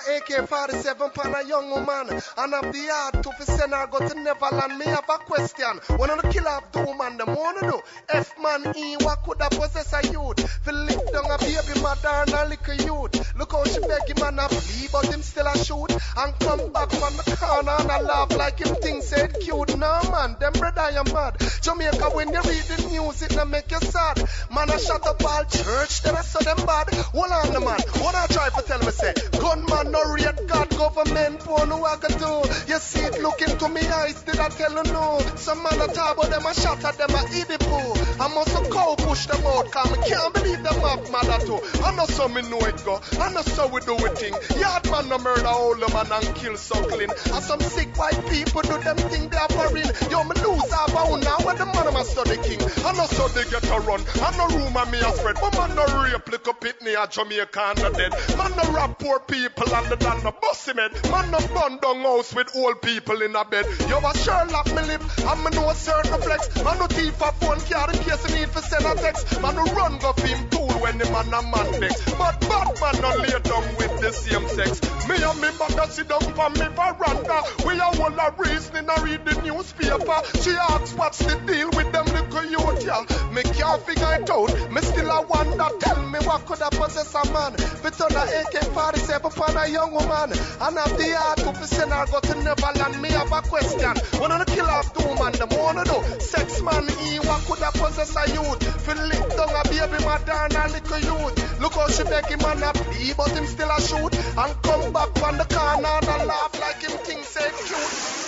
[0.06, 3.86] Fit on a AK-47 pan a young woman And have the heart to send her
[3.88, 4.78] go to Neverland.
[4.78, 5.80] Me have a question.
[5.98, 9.42] One of the killer of the woman them wanna know F man E what could
[9.42, 10.38] I possess a youth?
[10.62, 13.34] Fi lift down a baby mother and a little youth.
[13.36, 15.90] Look how she beg him and a flee but him still a shoot.
[15.90, 19.76] And come back from the corner and a laugh like him think said cute.
[19.76, 21.36] No man, them brother I am mad.
[21.62, 24.22] Jamaica when you read the news it no make you sad.
[24.54, 26.94] Man I shut up all church then I saw them bad.
[26.94, 30.68] Hold on the man, what I try to tell me say Gunman no rate God
[30.70, 32.32] government phone who I can do.
[32.68, 35.20] You see it look into me eyes did I tell you no?
[35.36, 38.62] Some man a talk about them a shot at them a poo I must a
[38.70, 41.60] cow push them out cause me can't believe them have mother too.
[41.82, 44.34] I know so me know it go I know so we do it thing.
[44.60, 48.62] Yard man no murder all the man and kill suckling And some sick white people
[48.62, 51.66] do them thing they are for real Yo me lose a own now when the
[51.66, 52.60] man a study king?
[52.84, 55.36] I know so they get a run I know rumor me a spread.
[55.40, 58.12] But man no rape lick up it near Jamaica and the dead.
[58.36, 62.02] Man no rob poor people and the dan no bossy man Man no burn down
[62.02, 63.66] house with old people in a bed.
[63.88, 67.60] Yo a Sherlock me live and me know certain flex Man no thief a phone
[67.60, 70.75] card in case you need for send a text Man no run go film tool
[70.80, 74.46] when the man a man next But bad man no lay down with the same
[74.48, 74.80] sex.
[75.08, 77.38] Me and me mother sit down for me veranda.
[77.64, 80.18] We a whole a reasoning I read the newspaper.
[80.42, 83.06] She asks what's the deal with them little youth y'all?
[83.32, 84.50] Me can't figure it out.
[84.70, 85.68] Me still a wonder.
[85.80, 87.56] Tell me what could I possess a man.
[87.56, 90.32] Fit on a AK-47 upon a young woman.
[90.32, 93.00] And have the heart to send her go to Neverland.
[93.00, 93.94] Me have a question.
[94.20, 96.02] When the kill off two man the wanna know.
[96.18, 98.62] Sex man E what could I possess a youth?
[98.82, 102.72] Fi lick down a baby and little youth Look how she beg him and a
[102.72, 106.60] plea But him still a shoot And come back from the corner And a laugh
[106.60, 108.26] like him think say cute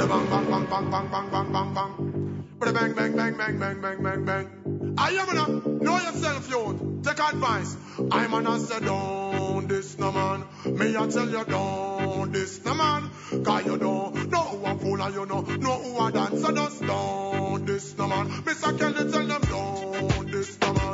[0.00, 1.92] Bang bang bang bang bang bang bang bang bang.
[2.58, 4.94] Bang bang bang bang bang bang bang bang bang.
[4.98, 7.04] I am gonna know yourself, youth.
[7.04, 7.76] Take advice.
[8.10, 10.44] I'm gonna say don't this no man.
[10.64, 13.10] Me I tell you don't this no man.
[13.44, 16.40] Cause you don't know who a fool and you know know who a dance.
[16.40, 18.26] So just don't this no man.
[18.30, 18.78] Mr.
[18.78, 20.89] Kelly tell them don't this no man.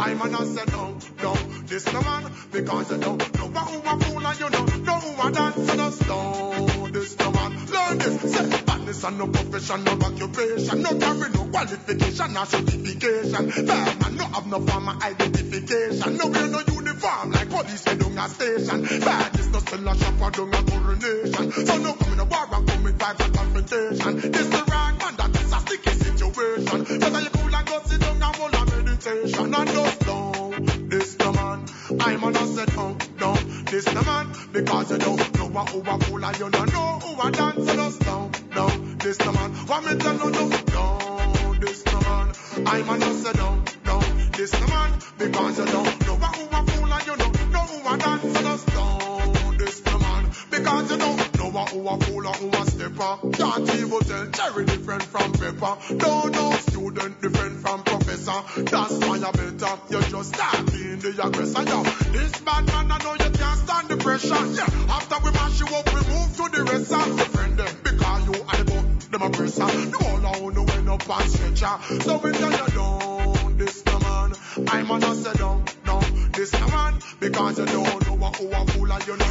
[0.00, 2.32] I'm gonna say don't don't this no man.
[2.52, 5.52] Because you don't know who a fool and you know know who a.
[5.66, 7.66] So just don't this no man.
[7.66, 8.32] Learn this.
[8.32, 13.50] Say badness and no profession, no occupation, no carry no qualification, no certification.
[13.50, 18.00] Fair man, no have no formal identification, no wear no uniform Reform like police head
[18.00, 18.82] down a station.
[18.82, 21.52] Badness no sell a shop or down a coronation.
[21.52, 24.32] So no come in war and come with vibes confrontation.
[24.32, 26.98] This the wrong man that is a sticky situation.
[26.98, 30.88] Better you cool and go sit down and hold a meditation and just down.
[30.88, 31.66] This the man.
[32.00, 33.64] I'm on a set oh, down, down.
[33.66, 36.98] This the man because you don't know what who a fool and you don't know
[36.98, 38.98] who a dance and us down, down.
[38.98, 39.50] This the man.
[39.52, 41.60] What me tell you no, down.
[41.60, 42.66] This the man.
[42.66, 44.30] I'm on a set oh, down, down.
[44.32, 46.77] This the man because you don't know what who a fool
[47.08, 49.56] you don't know who a dance and us down.
[49.56, 53.12] This man because you don't know who a fool and who a stepper.
[53.32, 55.72] Can't even tell cherry different from pepper.
[55.96, 58.40] Don't know student different from professor.
[58.62, 61.62] That's why you better you just start being the aggressor.
[61.64, 61.82] Yo,
[62.12, 64.44] this bad man I know you can't stand the pressure.
[64.58, 68.26] Yeah, after we mash you up, we move to the rest of the friend because
[68.26, 69.64] you are the them a presser.
[69.64, 72.02] The whole I know when up and stretcher.
[72.02, 74.32] So we tell you down, this man.
[74.68, 76.07] I'm on a say down, down,
[76.38, 79.26] this man because you don't know what who a fool and you know.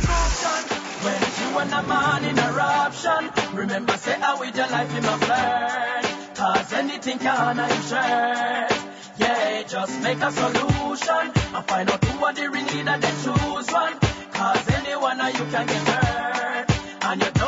[1.03, 5.17] When you and a man in eruption, remember say how with your life in my
[5.17, 6.35] flirt.
[6.35, 8.77] Cause anything can I shirt.
[9.19, 13.99] Yeah, just make a solution and find out who are the ringleader, then choose one.
[14.34, 16.71] Cause anyone you can get hurt.
[17.03, 17.47] And you don't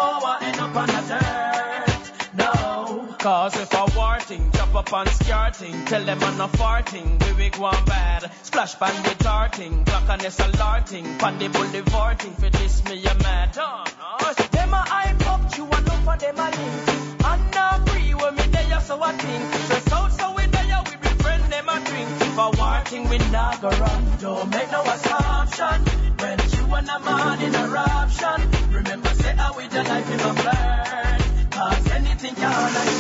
[3.20, 7.50] Cause if I warting, chop up on scarting, tell them I'm not farting, we we
[7.50, 8.32] go on bad.
[8.44, 13.14] Splash with darting, clock and it's a larting, pan the boulevarting, for this me a
[13.16, 13.58] mad.
[13.58, 13.84] Oh,
[14.22, 14.34] no.
[14.34, 17.26] Them a hype you and look for them a link.
[17.26, 19.54] And not free when me there, so I think.
[19.66, 22.10] Stress out, so we there, we be friend them a drink.
[22.22, 24.04] If I warting, we not go run.
[24.22, 25.84] Don't make no assumption.
[26.20, 28.40] When you and a man in a eruption,
[28.72, 31.09] remember say how with your life in a flirt.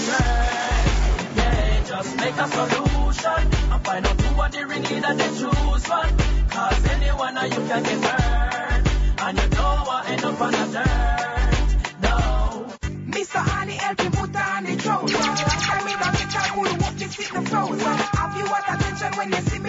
[0.08, 3.44] I Yeah, just make a solution
[3.74, 6.18] and find out who are the ringleader, then choose one.
[6.50, 8.88] Cause anyone you can get hurt.
[9.22, 11.70] And you don't want end up on a dirt.
[12.02, 12.76] No.
[13.12, 13.40] Mr.
[13.40, 15.18] Honey help you put on the trouser.
[15.18, 17.98] Tell me get a cool what this in the frozen.
[18.20, 19.69] Have you what attention when you see me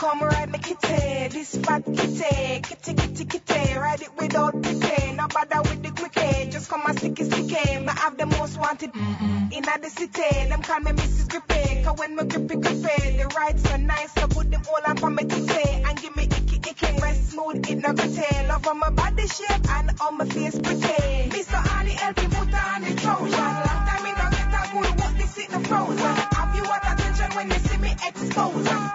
[0.00, 5.28] come ride me kitty, this fat kitty, kitty kitty kitty, ride it without pity, no
[5.28, 7.78] bother with the quickie, just come and sticky sticky.
[7.80, 9.52] Me have the most wanted mm-hmm.
[9.52, 10.48] in the city.
[10.48, 11.28] Them call me Mrs.
[11.28, 15.02] Grippy, cause when me grippy grippy, the ride so nice, so good them all up
[15.02, 18.46] on me titty, and give me icky icky, rest smooth, it no gritty.
[18.48, 21.28] Love on my body shape and on my face pretty.
[21.28, 21.60] Mr.
[21.68, 23.52] Honey help me put on the Trojan.
[23.68, 26.16] Long time me don't get a good what this in the frozen.
[26.32, 28.89] Have you what attention when you see me expose?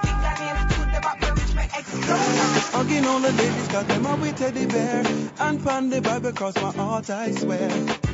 [2.76, 5.04] Hugging all the ladies, got them up with teddy bear.
[5.40, 7.70] And pan the Bible across my heart, I swear.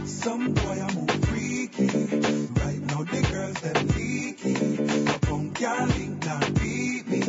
[0.06, 1.88] Some boy I'm move freaky.
[1.88, 5.04] Right now the girls them leaky.
[5.06, 7.22] My punk can't link, not beat me.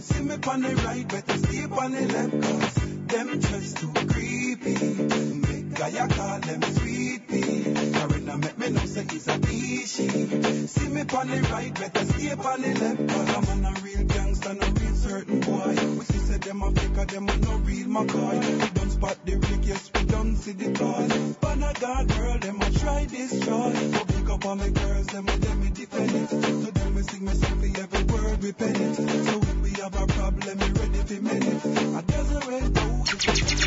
[0.00, 2.74] See me on the right, better stay on the left, cause
[3.06, 4.74] them just too creepy.
[4.74, 7.92] Make guy call them sweet pea.
[7.92, 10.68] Karina make me know say it's a niche.
[10.70, 14.04] See me on the right, better stay on the left, cause I'm on a real
[14.04, 16.21] gangster, no real certain boy.
[16.42, 18.62] We them a fake, uh, them a no real McCoy.
[18.62, 21.34] We don't spot the rig, yes, we don't see the toy.
[21.40, 23.72] But I got girl, them a try destroy.
[23.92, 26.30] Go pick up on my girls, them a them me defend it.
[26.30, 28.94] So them me sing me song every word we pen it.
[28.96, 31.64] So when we have a problem, we ready for minute.
[31.64, 32.74] A dozen red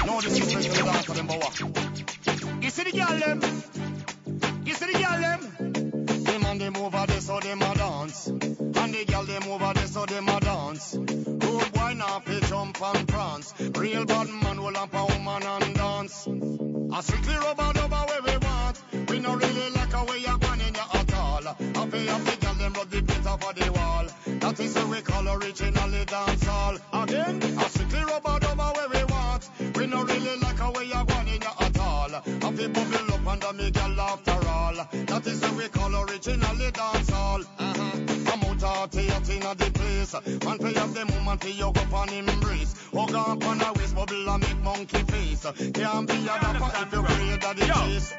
[0.06, 4.66] No disrespect to the dance them, but You see the girl them?
[4.66, 5.55] You see the girl them?
[6.66, 8.26] Them over there, so them a dance.
[8.26, 10.96] And the girl them over there, so them a dance.
[10.98, 13.54] Rude boy now fi jump and prance.
[13.78, 16.26] Real bad man will up a woman and dance.
[16.26, 19.10] A strictly rubber dubber where we want.
[19.10, 21.48] We no really like a way you going in ya at all.
[21.48, 24.06] Up the girl them rub the paint off of the wall.
[24.40, 26.78] That is what we call originally dance hall.
[26.94, 29.50] Again, a strictly rubber dubber where we want.
[29.76, 32.10] We no really like a way you going in ya at all.
[32.10, 34.25] Fi bubble up under me girl all.
[34.76, 37.42] That is what we call originally dance hall.
[37.60, 38.32] Uh-huh.
[38.34, 40.14] I'm out of theatre in the place.
[40.44, 42.76] Man play up the moment for you go on him embrace.
[42.94, 45.46] Hug up on a waist bubble and make monkey face.
[45.74, 48.14] Can't be a dapper if you afraid of the chase.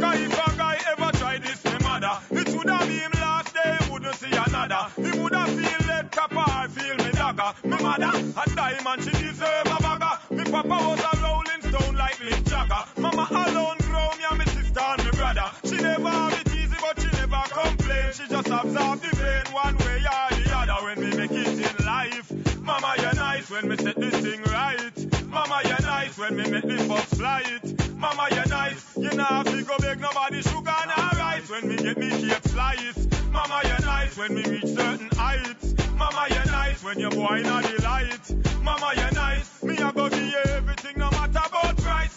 [0.00, 3.54] Cause if a guy ever try this, me mother, it would have been him last
[3.54, 4.84] day, wouldn't see another.
[4.96, 7.52] He would have feel lead copper, I feel me dagger.
[7.64, 10.34] Me mother, a diamond, she deserve a bagger.
[10.34, 13.00] Me papa was a rolling stone like Mick Jagger.
[13.00, 15.01] Mama alone grow me and me sister
[15.42, 15.68] brother.
[15.68, 18.12] She never have it easy, but she never complain.
[18.12, 21.86] She just absorb the pain one way or the other when we make it in
[21.86, 22.32] life.
[22.60, 25.26] Mama, you're nice when me set this thing right.
[25.28, 27.96] Mama, you're nice when we make the fuck flight.
[27.96, 28.96] Mama, you're nice.
[28.96, 31.50] You know have to go beg nobody sugar and rice.
[31.50, 33.08] When me get me cake slice.
[33.30, 34.16] Mama, you're nice.
[34.16, 35.74] When me reach certain heights.
[35.96, 36.82] Mama, you're nice.
[36.84, 38.34] When your boy not delight.
[38.62, 39.62] Mama, you're nice.
[39.62, 41.21] Me a go give you everything no matter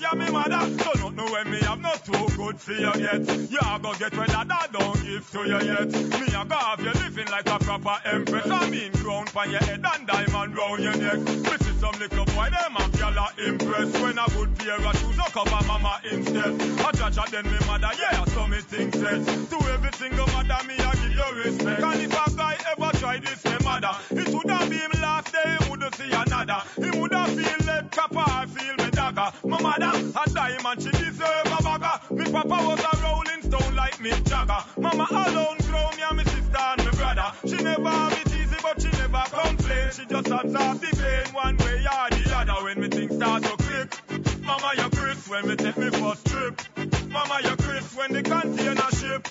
[0.06, 0.84] Yeah, me mother.
[0.84, 3.26] So don't know when me have not too good for you yet.
[3.50, 5.90] You a go get when that don't give to you yet.
[5.90, 8.46] Me a go have you living like a proper empress.
[8.46, 11.18] I mean crown pon your head and diamond round your neck.
[11.18, 14.00] Me see some little boy them a gyal a impress.
[14.00, 16.54] When a good pair of shoes no cover mama instead.
[16.54, 19.26] A judge a then me mother yeah so me think said.
[19.26, 21.82] To every single mother me a give you respect.
[21.82, 25.58] And if a guy ever try this me mother, it woulda be him last day
[25.62, 26.62] he woulda see another.
[26.78, 29.32] He woulda feel lead copper I feel me dagger.
[29.46, 32.14] My mother a diamond she deserve a bagger.
[32.14, 34.64] Me papa was a rolling stone like Mick Jagger.
[34.78, 37.32] Mama alone grow me and me sister and me brother.
[37.48, 39.92] She never have it easy but she never complain.
[39.92, 43.58] She just absorb the pain one way or the other when me things start to
[43.58, 44.44] click.
[44.44, 46.62] Mama you Chris when me take me first trip.
[47.10, 49.28] Mama you Chris when the container ship.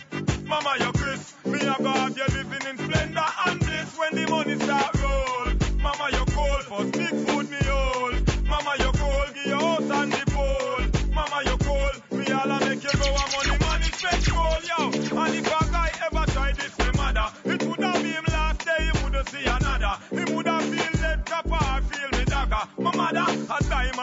[0.46, 4.30] Mama you Chris, me a go have you living in splendor and bliss when the
[4.30, 5.23] money start roll.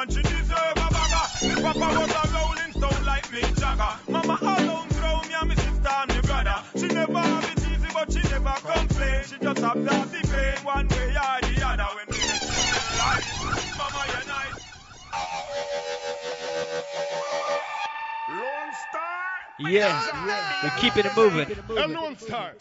[0.01, 1.25] A she deserve a bagger.
[1.47, 4.11] Me papa was a rolling stone like Mick Jagger.
[4.11, 6.63] Mama alone grow me and me sister and me brother.
[6.75, 9.23] She never have it easy but she never complain.
[9.25, 12.47] She just absorb the pain one way or the other when me get to
[13.01, 13.27] life.
[13.77, 14.57] Mama you nice.
[18.29, 19.21] Lone Star.
[19.59, 21.47] Yeah, we're keeping it moving.
[21.77, 22.53] I'm Lone Star.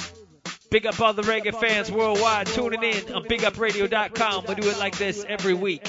[0.70, 4.44] Big up all the reggae fans worldwide tuning in on BigUpRadio.com.
[4.48, 5.82] We do it like this every week.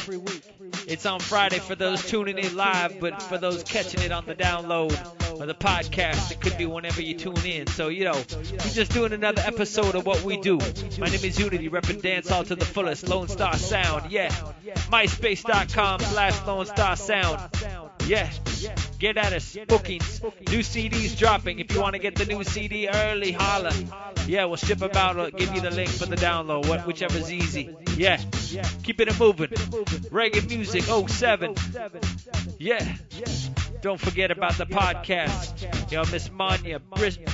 [0.87, 4.33] It's on Friday for those tuning in live, but for those catching it on the
[4.33, 4.91] download
[5.39, 7.67] or the podcast, it could be whenever you tune in.
[7.67, 10.57] So, you know, we're just doing another episode of what we do.
[10.97, 14.11] My name is Uni-T, repping dancehall to the fullest, Lone Star Sound.
[14.11, 14.29] Yeah,
[14.89, 17.39] MySpace.com slash Lone Star Sound.
[18.07, 18.29] Yeah,
[18.99, 19.57] get at us.
[19.67, 21.59] Bookings, new CDs dropping.
[21.59, 23.73] If you want to get the new CD early, holla.
[24.27, 25.17] Yeah, we'll ship them out.
[25.17, 27.75] Or give you the link for the download, whichever's easy.
[27.95, 28.17] Yeah,
[28.83, 29.49] keep it moving.
[29.49, 31.55] Reggae music 07.
[32.59, 32.95] Yeah.
[33.81, 35.91] Don't forget about the podcast.
[35.91, 36.79] Yo, Miss Manya,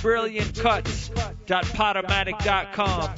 [0.01, 1.09] brilliant cuts.
[1.45, 3.09] Podomatic.com.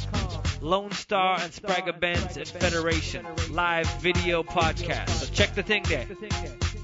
[0.62, 5.10] Lone Star and Spragga Benz and Federation live video podcast.
[5.10, 6.08] So check the thing there.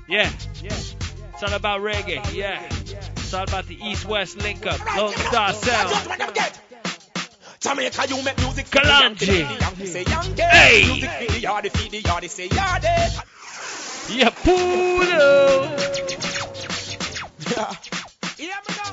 [0.07, 0.31] Yeah.
[0.63, 2.33] It's all about reggae.
[2.33, 2.61] Yeah.
[2.63, 4.79] It's all about the East West link up.
[4.95, 5.91] Lone Star Sound.
[7.59, 10.41] Jamaica, you make music for the Yankee, Yankee say Yankee.
[10.41, 10.85] Hey.
[10.85, 13.21] Music for the yardie, for the yardie, say yardie.
[14.15, 15.65] Yeah, Pudo.
[17.57, 17.73] Yeah.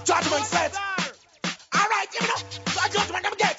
[0.04, 0.74] Judgment set.
[0.74, 2.36] All right, you know.
[2.66, 3.51] So judgment them get.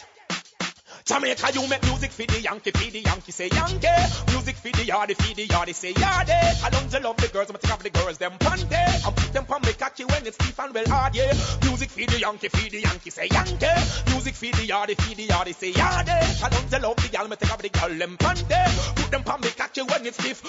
[1.05, 3.87] Jamaica, you make music for the Yankee, for the Yankee, say Yankee.
[4.31, 6.63] Music for the yardie, for the yardie, say yardie.
[6.63, 8.71] I don't love the girls, I'm take off the girls, them panty.
[8.71, 11.33] I put them on me cocky when it's stiff and well hard, yeah.
[11.63, 13.67] Music for the Yankee, for the Yankee, say Yankee.
[14.11, 16.43] Music for the yardie, for the yardie, say yardie.
[16.43, 18.95] I don't love the girl, me take off the girl, them panty.
[18.95, 20.39] Put them on me cocky when it's stiff.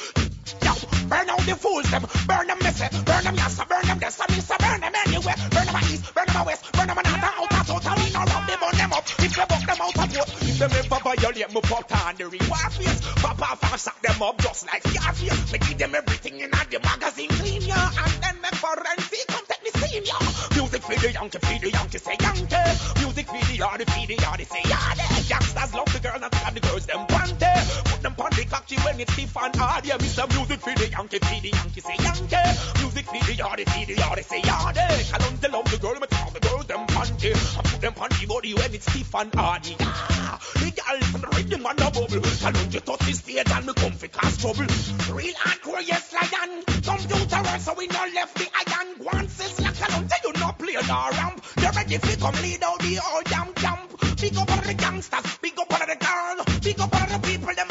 [0.63, 0.73] Yo,
[1.09, 4.55] burn out the fools, them, burn them messy, burn them yassa, burn them this, so
[4.61, 5.35] burn them anywhere.
[5.51, 8.21] Burn them east, burn them west, burn them a north, out, out, out, we no
[8.21, 9.05] rub them on them up.
[9.19, 12.25] If you buck them out of boat, if them ever violate me put on the
[12.29, 15.53] reward face, pop off and sack them up just like Scarface.
[15.53, 19.63] Me give them everything in the magazine clean, yeah, and then make forensic come take
[19.63, 20.59] me scene, yeah.
[20.59, 23.01] Music for the Yankee, for the Yankee, say Yankee.
[23.01, 25.31] Music for the yardie, for the yardie, say yardie.
[25.31, 27.55] Youngsters love the girl and have the girls them panty.
[27.85, 29.97] Put them on the cocky when it's stiff and hard, yeah.
[29.97, 30.29] Mr.
[30.37, 32.45] Music for the Yankee, for the Yankee, say Yankee.
[32.81, 35.15] Music for the yardie, for the yardie, say yardie.
[35.15, 37.33] I don't love the girl, but all the girls them panty.
[37.33, 40.39] I put them on the body when it's stiff and hard, yeah.
[40.61, 42.47] The girl from the rhythm and the bubble.
[42.47, 44.69] I don't you touch the stage and me come for cause trouble.
[45.17, 46.63] Real hardcore, yes, lion.
[46.85, 48.89] Computer so we no left the iron.
[49.01, 51.45] One says like I don't tell you no play no ramp.
[51.57, 53.95] You're ready to come lead out the old damn camp.
[54.21, 57.55] Big up all the gangsters, big up all the girl, big up all the people
[57.55, 57.69] them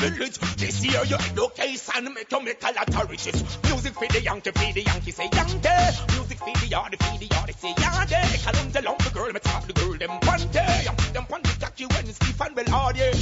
[0.00, 0.38] the village.
[0.56, 2.88] This year you education make you make a lot.
[3.64, 6.14] Music for the Yankee, for the Yankee say Yankee.
[6.14, 7.74] Music for the yardie, for the yardie say.
[7.76, 10.86] I don't tell the girl, me top the girl them one day.
[10.88, 12.06] I'm them on the cocky when
[12.56, 13.12] well hard, yeah.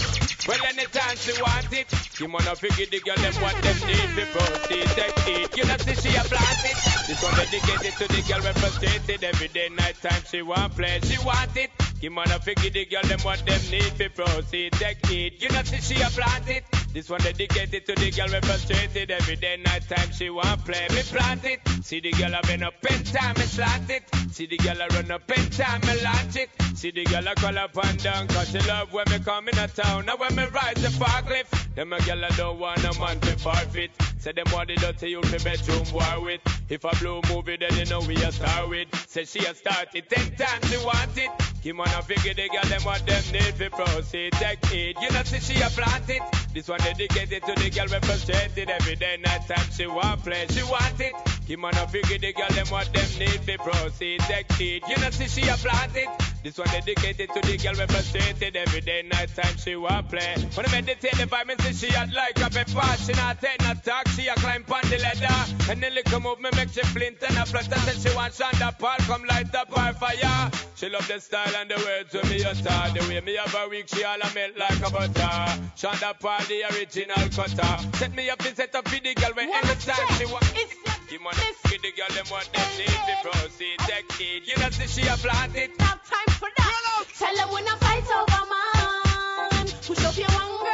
[0.47, 1.89] Well, anytime she want it,
[2.21, 5.57] you wanna figure the girl them what them need before she take it.
[5.57, 6.79] You know, see she a plant it.
[7.07, 11.01] This one dedicated to the girl when frustrated every day, night time she want play,
[11.03, 11.88] she want it.
[12.01, 15.43] You wanna figure the girl them what them need before she take it.
[15.43, 16.88] You know, see she a plant it.
[16.99, 20.85] This one dedicated to the girl we frustrated every day, night time she want play.
[20.91, 21.61] Me plant it.
[21.81, 24.03] See the girl I been up in time, me slant it.
[24.33, 26.51] See the girl I run up in time, me launch it.
[26.75, 29.59] See the girl I call up and down, cause she love when me come in
[29.59, 30.07] a town.
[30.07, 33.21] Now when me rise the park lift, them a girl I don't want no man
[33.21, 33.93] to forfeit.
[34.19, 36.41] Say them want the dirty you me bedroom war with.
[36.69, 38.89] If a blue movie, then you know we a star with.
[39.07, 41.31] Say she a started ten times, she want it.
[41.63, 44.33] Kim on a figure the girl them what them need for proceed.
[44.33, 46.23] Take it, you know see she a plant it.
[46.55, 50.47] This one dedicated to the girl we frustrated every day, night time she want play,
[50.51, 51.13] she want it.
[51.47, 54.21] Kim on a figure the girl them what them need for proceed.
[54.21, 56.38] Take it, you know see she a plant it.
[56.43, 60.37] This one dedicated to the girl we frustrated every day, night time she want play.
[60.55, 62.97] When I meditate the vibe, see she hot like a pepper.
[63.03, 65.71] She not take no talk, she a climb on the ladder.
[65.71, 67.79] And then little move me make she flint and a flutter.
[67.81, 70.51] Said she want Sean Da Paul come light up her fire.
[70.77, 72.95] She love the style and the words when me utter.
[72.95, 75.63] The way me have a week, she all a melt like a butter.
[75.75, 77.97] Sean Da Paul, the original cutter.
[77.99, 80.98] Set me up and set up for the girl when anytime she want.
[81.09, 83.79] Give money for the girl them what them need to proceed.
[83.89, 85.71] Take it, you know see she a plant it.
[85.79, 86.83] Now time for that.
[86.85, 87.05] Oh.
[87.17, 89.67] Tell them we not fight over man.
[89.87, 90.68] Push up your one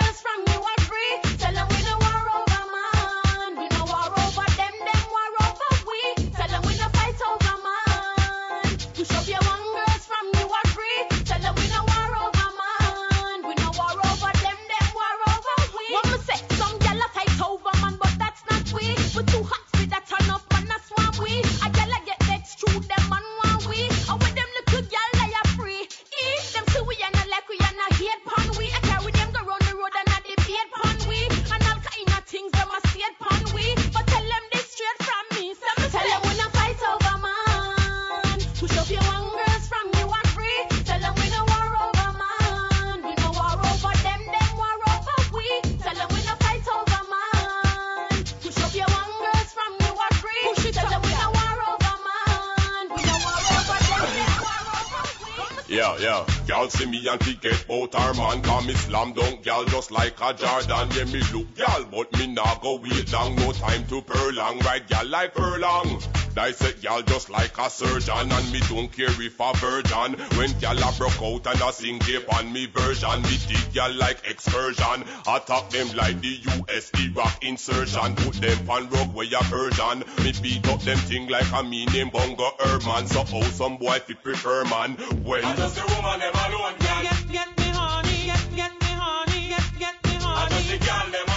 [56.05, 56.27] Yeah.
[56.47, 59.91] Gal see me and fi get out her man Cause me slam dunk gal just
[59.91, 63.87] like a Jordan Yeah, me look gal but me nah go wait long No time
[63.87, 66.03] to prolong Right gal like furlong
[66.35, 70.19] Dissect gal just like a surgeon And me don't care if a virgin.
[70.37, 73.93] When gal a broke out and a sing tape on me version Me dig gal
[73.95, 75.05] like excursion.
[75.27, 78.17] Attack them like the US Iraq insertion.
[78.17, 81.87] Put them on rug where a version Me beat up them thing like a me
[81.87, 83.07] name Bongo Herman.
[83.07, 84.93] So how some boy fi prefer man?
[85.23, 88.89] When I just the woman them alone gal Get, get me honey, get, get me
[88.89, 90.47] honey, get, get me honey.
[90.47, 91.34] I just the gal them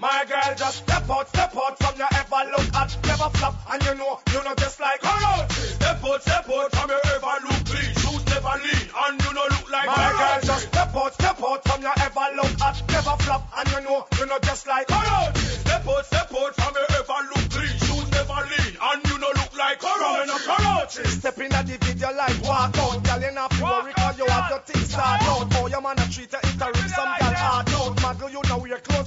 [0.00, 3.84] My girl just step out, step out from your ever look at, never flop, and
[3.84, 5.52] you know, you know just like Karachi.
[5.76, 9.44] Step out, step out from your ever look clean, shoes never lean, and you know
[9.52, 13.16] look like My girl just step out, step out from your ever look at, never
[13.20, 15.38] flop, and you know, you know just like Karachi.
[15.68, 19.32] Step out, step out from your ever look clean, shoes never lean, and you know
[19.36, 20.32] look like Karachi.
[20.48, 21.04] Karachi.
[21.12, 24.48] Step in at the video like walk out, girl you not worry 'cause you have
[24.48, 25.52] your things start out.
[25.60, 26.79] Oh, your man a treat you interim,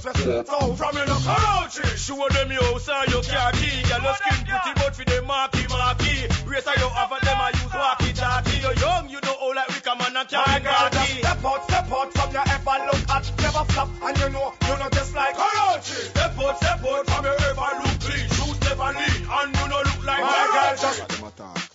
[0.04, 1.72] we oh, your clothes we suit out.
[1.72, 1.96] From you.
[1.96, 3.82] Show them your house and your car key.
[3.88, 6.16] Girl your skin pretty but for them marky marky.
[6.44, 8.58] Race you have a them a use walkie talkie.
[8.60, 11.24] You young you know all like we come on and carry khaki.
[11.24, 14.76] Step out, step out from your ever look at, never flop, and you know you
[14.76, 16.12] know just like Karachi.
[16.12, 19.82] Step out, step out from your ever look clean, shoes never lean, and you know
[19.88, 21.70] look like My girl just them attack.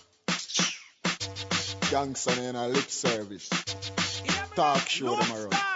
[1.90, 3.48] Gangsta in a lip service.
[4.54, 5.69] Talk show them around.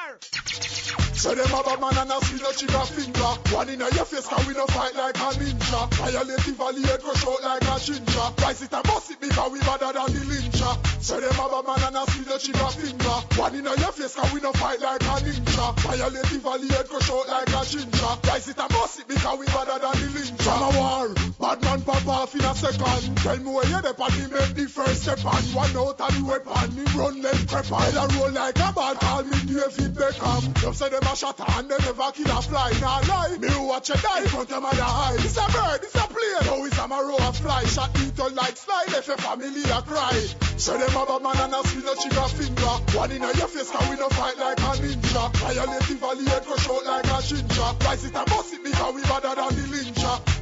[1.14, 3.32] Say them a bad man and a see no trigger finger.
[3.54, 5.80] One in a your face cause we no fight like a ninja.
[5.94, 8.26] Violate the valley head rush out like a ginger.
[8.42, 11.64] Rise it and bust it because we better than the lyncher Say them a bad
[11.64, 13.16] man and a see no trigger finger.
[13.38, 15.66] One in a your face cause we no fight like a ninja.
[15.86, 18.12] Violate the valley head rush out like a ginger.
[18.26, 21.08] Rise it and bust it because we better than the lyncher From war,
[21.38, 23.16] bad man pop off in a second.
[23.22, 26.22] Tell me where you the he make the first step on One out of the
[26.26, 30.60] weapon, he run left prep Head a roll like a ball, call me David Beckham.
[30.60, 33.94] Them say them a shot and they never kill a fly lie, me watch you
[33.94, 36.42] die front of my eye It's a bird, it's a plane.
[36.42, 37.64] Now it's a marrow a fly.
[37.64, 38.58] Shot eat on like
[38.90, 40.18] left your family a cry.
[40.58, 42.74] Say them a man and a no trigger finger.
[42.98, 45.24] One in a your face cause we no fight like a ninja.
[45.38, 47.70] Violate the valley head rush out like a ginger.
[47.84, 49.64] Rise it and bust it because we better than the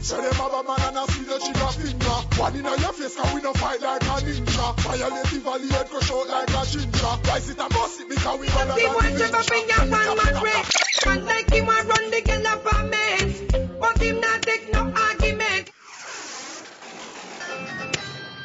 [0.00, 2.18] Say them a man and a no trigger finger.
[2.40, 4.66] One in a your face cause we no fight like a ninja.
[4.80, 7.12] Violate the valley head rush out like a ginger.
[7.28, 11.22] Rise it and bust it because we better than the got bring your one man.
[11.22, 13.78] And like him a run the girl a.
[13.80, 15.70] But him not take no argument.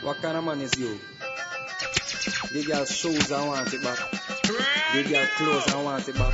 [0.03, 0.99] What kind of man is you?
[2.51, 3.99] The girl shoes I want it back.
[4.93, 6.33] The girl clothes I want it back.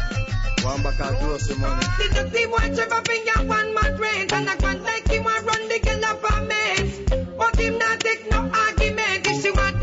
[0.63, 1.81] One back of grocery money.
[1.97, 5.45] Did you see what Trevor finger one mad range and I can't like him and
[5.45, 7.37] run the girl apartment.
[7.37, 9.27] But him not take no argument.
[9.27, 9.82] If she want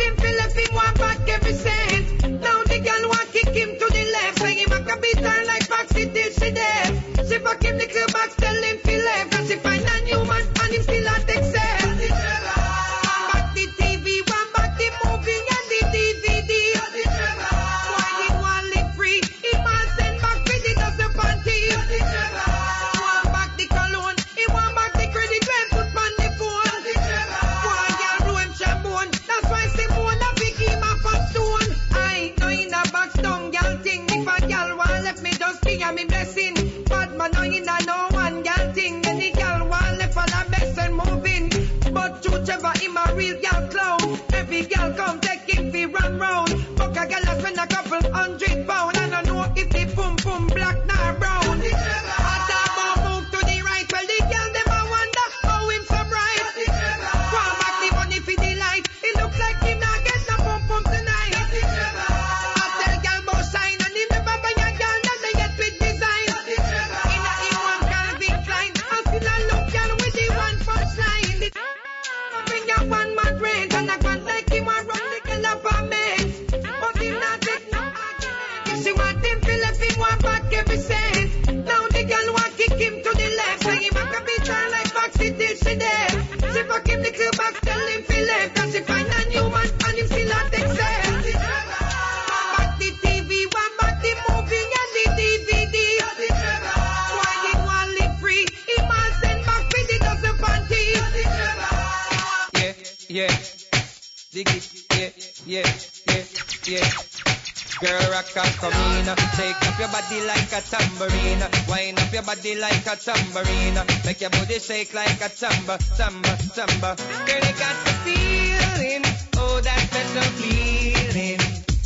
[108.21, 109.07] rock and come in.
[109.37, 111.43] Take up your body like a tambourine.
[111.69, 113.79] Wind up your body like a tambourine.
[114.05, 116.97] Make your body shake like a tamba, tamba, tamba.
[117.27, 119.05] Girl, you got the feeling.
[119.37, 121.41] Oh, that special feeling.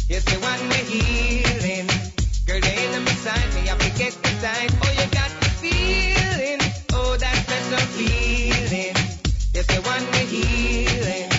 [0.08, 1.88] It's the one we're healing.
[2.46, 3.14] Girl, you ain't on my.
[3.54, 4.70] Me to get the time.
[4.82, 6.60] Oh, you got the feeling.
[6.92, 8.96] Oh, that special feeling.
[9.54, 11.30] It's the one we're healing.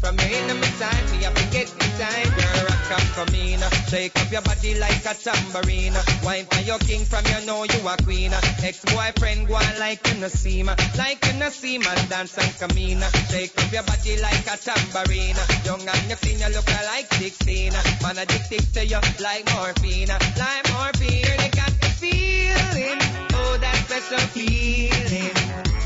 [0.00, 2.28] From your in my time, me to get the time.
[2.38, 3.77] Girl, rock and come in.
[3.88, 5.96] Shake up your body like a tambourine.
[6.22, 8.32] Wine for your king from you know you a queen.
[8.62, 10.62] Ex-boyfriend go on like you no see.
[10.62, 13.00] Like you no see man dance and come in.
[13.30, 15.36] Shake up your body like a tambourine.
[15.64, 17.72] Young and you clean, you look like 16.
[18.02, 20.08] Man addicted to you like morphine.
[20.36, 21.24] Like morphine.
[21.24, 23.00] You got the feeling.
[23.32, 25.32] Oh, that special feeling.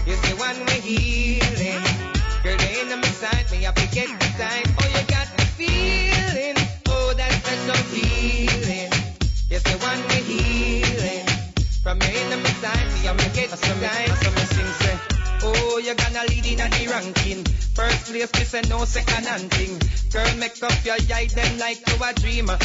[0.06, 1.82] It's the one we're healing.
[2.42, 4.71] Girl, ain't on my side, me have to get the time.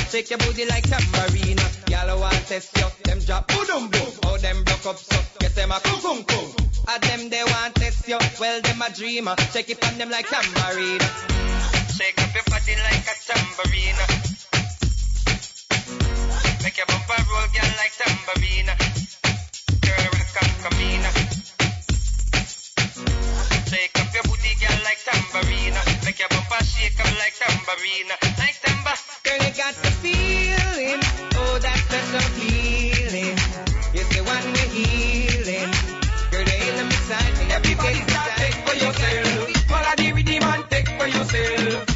[0.10, 1.58] Shake your booty like tambourine.
[1.90, 4.14] Y'all want test you, them drop boom boom.
[4.26, 6.54] Oh, them broke up so, get them a kung kung kung.
[6.88, 9.36] A them they want test you, well them a dreamer.
[9.52, 11.00] Shake it on them like tambourine.
[11.96, 14.47] Shake up your body like a tambourine.
[16.64, 18.72] Make your bumper roll, girl, like tambourine.
[19.86, 21.04] Girl, rock and come in.
[23.72, 25.78] Shake up your booty, girl, like tambourine.
[26.06, 28.12] Make your bumper shake up like tambourine.
[28.38, 28.94] Like tamba.
[29.24, 31.00] Girl, you got the feeling.
[31.40, 33.38] Oh, that special feeling.
[33.94, 35.72] It's the one we're healing.
[36.32, 37.34] Girl, they ain't on my side.
[37.40, 39.50] Me everybody start take for yourself.
[39.72, 41.87] Follow the rhythm and take for yourself.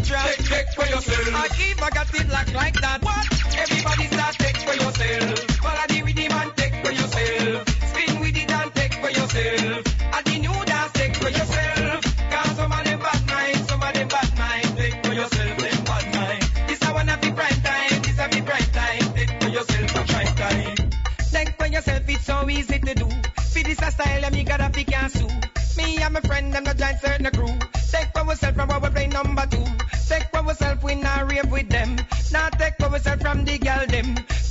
[0.00, 1.34] Not trap, take, take for yourself.
[1.34, 3.02] I keep I got it locked like that.
[3.02, 3.26] What?
[3.58, 4.39] Everybody start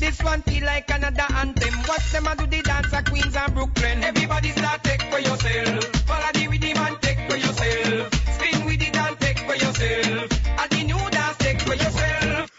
[0.10, 1.74] this one feel like Canada anthem.
[1.88, 4.04] Watch them a do the dance at Queens and Brooklyn.
[4.04, 5.86] Everybody start take for yourself.
[6.10, 8.14] Follow the rhythm and take for yourself.
[8.36, 10.28] Spin with it and take for yourself.
[10.62, 12.50] At the new dance take for yourself.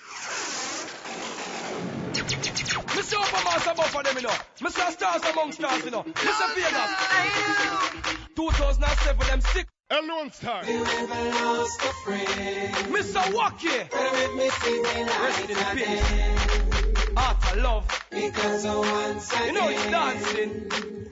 [2.96, 3.16] Mr.
[3.18, 4.36] Overmaster more for them, you know.
[4.60, 4.90] Mr.
[4.92, 6.04] Stars among stars, you know.
[6.04, 6.46] Mr.
[6.54, 6.90] Vegas.
[8.36, 9.66] 2007, them sick.
[9.92, 10.64] A Star.
[10.64, 12.74] You never lost a friend.
[12.94, 13.34] Mr.
[13.34, 13.68] Walkie.
[13.90, 18.06] Rest in peace heart of love.
[18.10, 21.09] Because once again, you know it's dancing.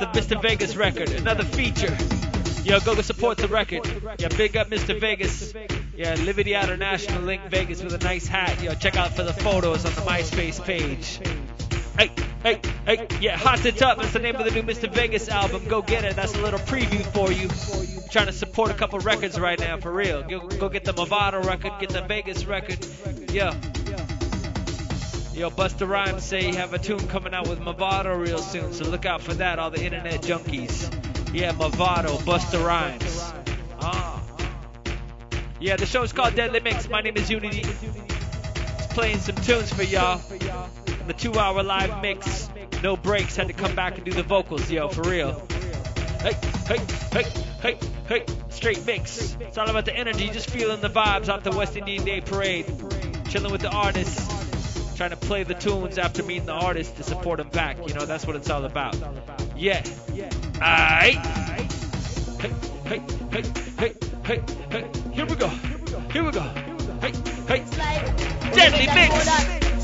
[0.00, 0.40] The Mr.
[0.40, 1.10] Vegas record.
[1.10, 1.94] Another feature.
[2.64, 3.86] Yo, go go support the record.
[4.18, 4.98] Yeah, big up Mr.
[4.98, 5.52] Vegas.
[5.94, 8.62] Yeah, Liberty International Link Vegas with a nice hat.
[8.62, 11.20] Yo, check out for the photos on the MySpace page.
[11.98, 12.10] Hey,
[12.42, 13.98] hey, hey, yeah, Hot It Up.
[13.98, 14.90] That's the name of the new Mr.
[14.90, 15.66] Vegas album.
[15.68, 16.16] Go get it.
[16.16, 17.50] That's a little preview for you.
[18.10, 20.22] trying to support a couple records right now, for real.
[20.22, 22.78] Go, go get the Mavado record, get the Vegas record.
[23.32, 23.54] Yeah.
[25.32, 28.84] Yo, Busta Rhymes say he have a tune coming out with Mavado real soon, so
[28.84, 30.92] look out for that, all the internet junkies.
[31.32, 33.32] Yeah, Mavado, Busta Rhymes.
[33.80, 34.22] Ah.
[35.60, 36.88] Yeah, the show's called Deadly Mix.
[36.88, 37.62] My name is Uni-T.
[37.62, 40.20] Just playing some tunes for y'all.
[41.06, 42.48] The two hour live mix.
[42.82, 43.36] No breaks.
[43.36, 45.46] Had to come back and do the vocals, yo, for real.
[46.20, 46.32] Hey,
[46.66, 46.78] hey,
[47.12, 47.22] hey,
[47.62, 47.78] hey,
[48.08, 48.24] hey.
[48.48, 49.36] Straight mix.
[49.40, 52.66] It's all about the energy, just feeling the vibes off the West Indian Day Parade.
[53.28, 54.39] Chilling with the artists.
[55.00, 57.78] Trying to play the tunes after meeting the artists to support them back.
[57.88, 58.94] You know, that's what it's all about.
[59.56, 59.80] Yeah.
[60.60, 61.24] Aight.
[62.38, 62.52] Hey,
[62.84, 63.00] hey,
[63.30, 63.42] hey,
[63.78, 63.94] hey,
[64.26, 64.84] hey, hey.
[65.14, 65.48] Here we go.
[66.12, 66.42] Here we go.
[67.00, 67.14] Hey,
[67.48, 67.64] hey.
[68.52, 69.24] Deadly mix.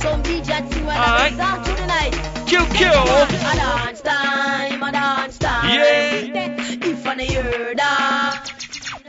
[0.02, 1.32] Some DJ see when Alright.
[1.32, 2.12] I dance to the night.
[2.44, 2.76] QQ.
[2.93, 5.70] A dance time, a dance time.
[5.70, 6.56] Yeah.
[6.90, 8.34] If I know you're da,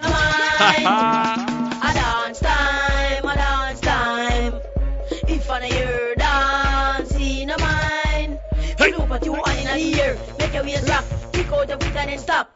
[0.03, 1.46] mine.
[9.17, 10.15] What you want in the ear.
[10.37, 11.03] Make your waist rock.
[11.33, 12.55] Kick out the foot and then stop.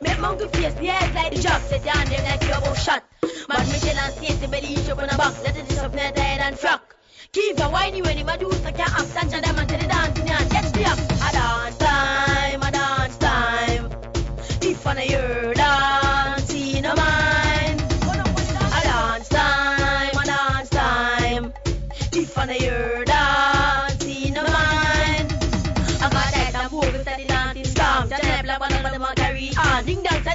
[0.00, 1.62] Make monkey face, the head like the jock.
[1.62, 3.04] Set down them like you're about shot.
[3.20, 5.32] But me tell and state the belly each up on the back.
[5.44, 6.96] Let it up net head and flock.
[7.30, 10.28] Keep a whiny when a do so can't act and them and tell the dancing
[10.28, 10.98] and catch the up.
[10.98, 13.90] A dance time, a dance time.
[14.60, 15.54] If I know you're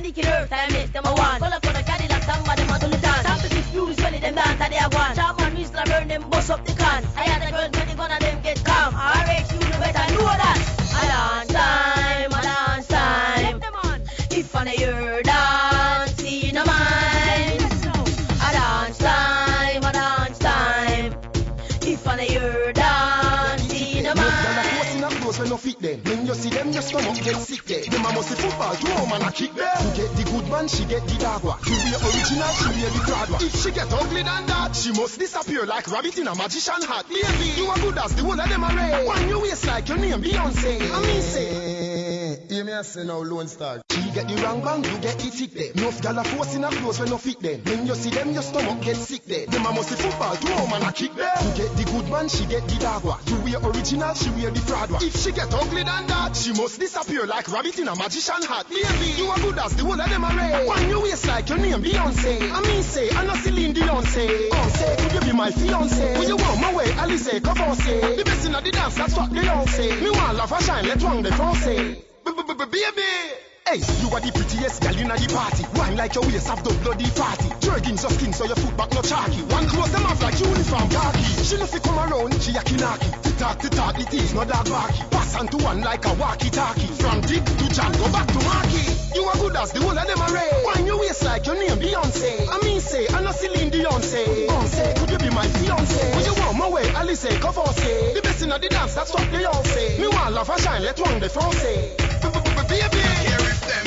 [0.07, 1.39] leaking earth and make them a one.
[1.39, 3.27] Call for the Cadillac, somebody a do the dance.
[3.27, 5.15] Stop the fuse, well, them dance that they a one.
[5.15, 7.03] Charm and whistle, burn them, bust up the can.
[7.17, 8.93] I had a girl, when the gun of them get calm.
[8.95, 10.59] RX, you know better, know that.
[10.99, 13.61] I dance time, I dance time.
[14.31, 15.26] If on the heard.
[25.57, 26.01] No fit them.
[26.03, 27.83] When you see them, your stomach get sick there.
[27.83, 29.67] Them a must football, you know man a kick them.
[29.87, 31.59] You get the good man, she get the dog one.
[31.65, 33.41] You wear original, she wear the fraud one.
[33.43, 37.05] If she get ugly than that, she must disappear like rabbit in a magician hat.
[37.09, 39.05] Baby, you are good as the whole of them array.
[39.05, 40.91] One you waist like your name Beyonce.
[40.93, 43.81] I mean say, eh, hear me I say now Lone Star.
[43.89, 45.71] She get the wrong bang, you get the tick there.
[45.73, 47.61] Enough gal a force in a clothes when no fit them.
[47.65, 49.47] When you see them, your stomach get sick there.
[49.47, 51.33] Them a must football, you know man a kick them.
[51.41, 53.19] You get the good man, she get the dog one.
[53.25, 55.03] You wear original, she wear the fraud one.
[55.03, 58.67] If she get ugly than that, she must disappear like rabbit in a magician hat.
[58.69, 60.65] Baby, you are good as the whole of them array.
[60.65, 62.51] One you waist like your name Beyonce.
[62.51, 64.49] I mean say, I'm not Celine Beyonce.
[64.51, 66.19] Oh say, could you be my fiance?
[66.19, 68.17] Will you want my way, Alice Cavance?
[68.17, 70.01] The best in the dance, that's what they all say.
[70.01, 71.65] Me want love a shine, let's wrong the France.
[72.69, 73.46] Baby.
[73.67, 75.67] Hey, you are the prettiest gal in the party.
[75.75, 77.51] Wine like your waist have the bloody party.
[77.59, 79.43] Jerking so skin so your foot back no chalky.
[79.51, 81.43] One clothes them off like uniform khaki.
[81.43, 83.11] She no fi come around, she a kinaki.
[83.35, 85.03] Talk, it is no dog barky.
[85.11, 86.87] Pass on to one like a walkie talkie.
[86.95, 88.87] From Dick to John, go back to Marky.
[89.19, 90.51] You are good as the whole of them array.
[90.63, 92.47] Wine your waist like your name Beyonce.
[92.47, 94.47] I mean say, I know Celine Beyonce.
[94.71, 96.15] Say, could you be my fiance?
[96.15, 98.13] Will you want my way, Alice eh, Cavance?
[98.15, 99.99] The best in the dance, that's what they all say.
[99.99, 101.61] Me want love a shine, let one the France.
[102.67, 103.06] Baby,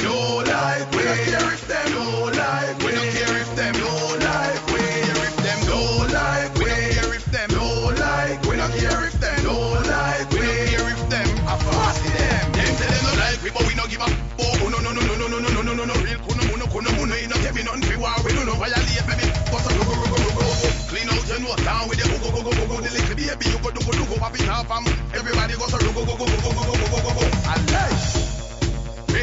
[0.03, 3.93] no like we don't care if them no like we don't care if them no
[4.25, 5.79] like we if them no
[6.13, 6.65] like we
[6.95, 7.67] care if them no
[7.99, 9.57] like we don't care if them no
[9.91, 13.51] like we don't care if them a fuck them them say them no like we
[13.51, 15.73] but we no give up oh no no no no no no no no no
[15.75, 18.33] no no real kuno muno kuno muno you know give me none fi war we
[18.35, 20.47] no no violate baby bust a go go go go go
[20.91, 23.17] clean out your nose down with the go go go go go go the little
[23.17, 25.91] baby you go do go do go pop it off am everybody go so go
[25.93, 27.90] go go go go go go go go go I like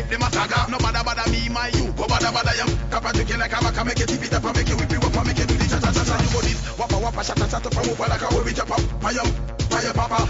[0.08, 1.92] Make a tagger, no bother bother me, my you.
[1.92, 2.68] Go bother bother yam.
[2.68, 5.26] To kill like a maca, make it tip it up, make it whip it up,
[5.26, 6.16] make it do the cha cha cha cha.
[6.20, 8.68] You go this, wappa wappa, shata shata from over like a whole bitch up,
[9.00, 9.24] fire,
[9.72, 10.28] fire papa.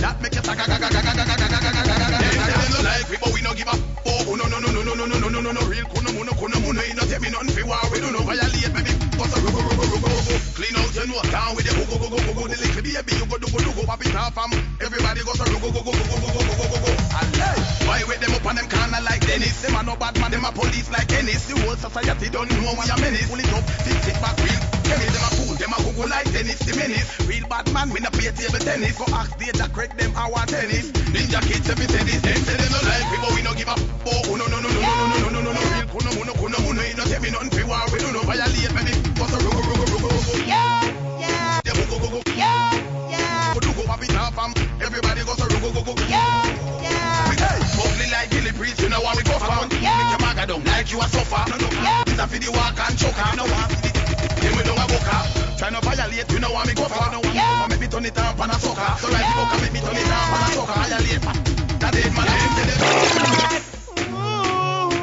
[0.00, 2.18] That make you tagga gaga gaga gaga gaga gaga gaga gaga.
[2.48, 3.78] Them no like we, but we no give up.
[4.08, 6.32] Oh no no no no no no no no no no no real kuno muno
[6.32, 6.80] kuno muno.
[6.80, 9.11] You no tell me nothing fi war, we don't know violate, baby.
[9.22, 10.34] Bust a go go go go go go.
[10.58, 12.42] Clean out your nose down with the go go go go go go.
[12.50, 14.50] The little baby, you go do go do go pop it off, am.
[14.82, 16.92] Everybody go so go go go go go go go go go go go.
[17.86, 19.62] Why with them up on them corner like Dennis?
[19.62, 21.46] Them a no bad man, them a police like Ennis.
[21.46, 23.30] The whole society don't know we a menace.
[23.30, 24.58] Pull it up, fix it back real.
[24.90, 27.06] Kenny, them a fool, them a google like tennis, the menace.
[27.22, 28.98] Real bad man, we no play table tennis.
[28.98, 30.90] Go ask the Jack Craig, them our tennis.
[31.14, 32.18] Ninja kids, every tennis.
[32.26, 33.78] Them say them no like we, but we no give up.
[34.02, 35.62] Oh, no, no, no, no, no, no, no, no, no, no.
[35.78, 36.82] Real kuno, muno, kuno, muno.
[36.82, 37.86] You no tell me nothing for war.
[37.94, 39.11] We do no violate, baby.
[40.46, 40.82] Yeah.
[41.18, 41.60] Yeah.
[41.68, 42.72] Yeah.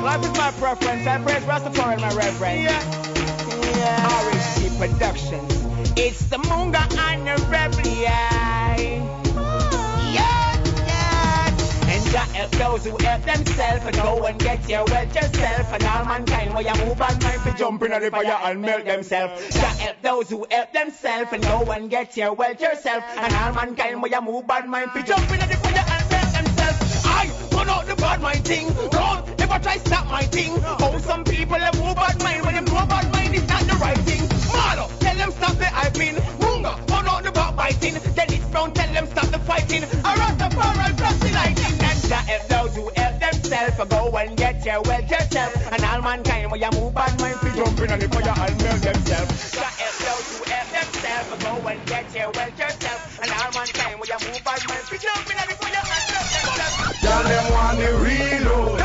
[0.09, 0.31] life.
[0.31, 1.07] Is my preference.
[1.07, 2.63] I praise Rastafari my reference.
[2.63, 3.38] Yeah
[3.79, 4.07] yeah.
[4.07, 5.53] RHG Productions.
[5.97, 7.87] It's the Munga and the Rebel.
[7.87, 8.77] Yeah.
[8.77, 10.53] Yeah.
[10.87, 11.91] Yeah.
[11.93, 15.73] And God help those who help themselves and go and get your wealth yourself.
[15.73, 18.85] And all mankind where you move and mind to jump in the fire and melt
[18.85, 19.53] themselves.
[19.55, 23.03] God help those who help themselves and go and get your wealth yourself.
[23.17, 26.33] And all mankind where you move and mind to jump in the fire and melt
[26.33, 27.01] themselves.
[27.05, 28.67] I turn out the bad mind thing.
[28.91, 30.53] Don't never try stop my thing.
[30.81, 33.75] Oh, some people have move bad mind when them know bad mind is not the
[33.75, 34.27] right thing.
[34.53, 36.15] Marlo, tell them stop the hyping.
[36.39, 37.95] Munga, turn out the backbiting.
[38.15, 39.83] Dennis Brown, tell them stop the fighting.
[40.03, 41.75] I run the Rastafari plus the lighting.
[41.89, 45.71] And that help those who help themselves go and get your wealth yourself.
[45.71, 48.81] And all mankind when you move bad mind to jump in the fire and melt
[48.81, 49.51] themselves.
[49.51, 53.19] That help those who help themselves go and get your wealth yourself.
[53.21, 56.27] And all mankind when you move bad mind to jump in the fire and melt
[56.33, 57.03] themselves.
[57.03, 58.78] Y'all them want the reload,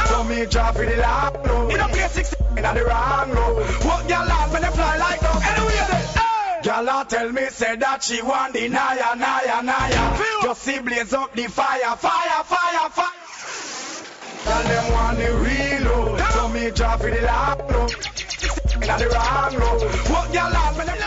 [0.45, 1.73] me drop for the long load.
[1.73, 3.67] In a six in the wrong load.
[3.85, 5.43] What y'all laugh when they fly like dog?
[5.43, 6.65] Anyway, then.
[6.65, 10.19] Y'all tell me say that she want the naya, naya, naya.
[10.43, 13.13] Just see blaze up the fire, fire, fire, fire.
[14.45, 17.95] Y'all them want the reload, so me drop for the long load.
[18.75, 19.83] In the wrong load.
[20.11, 21.05] What y'all laugh when they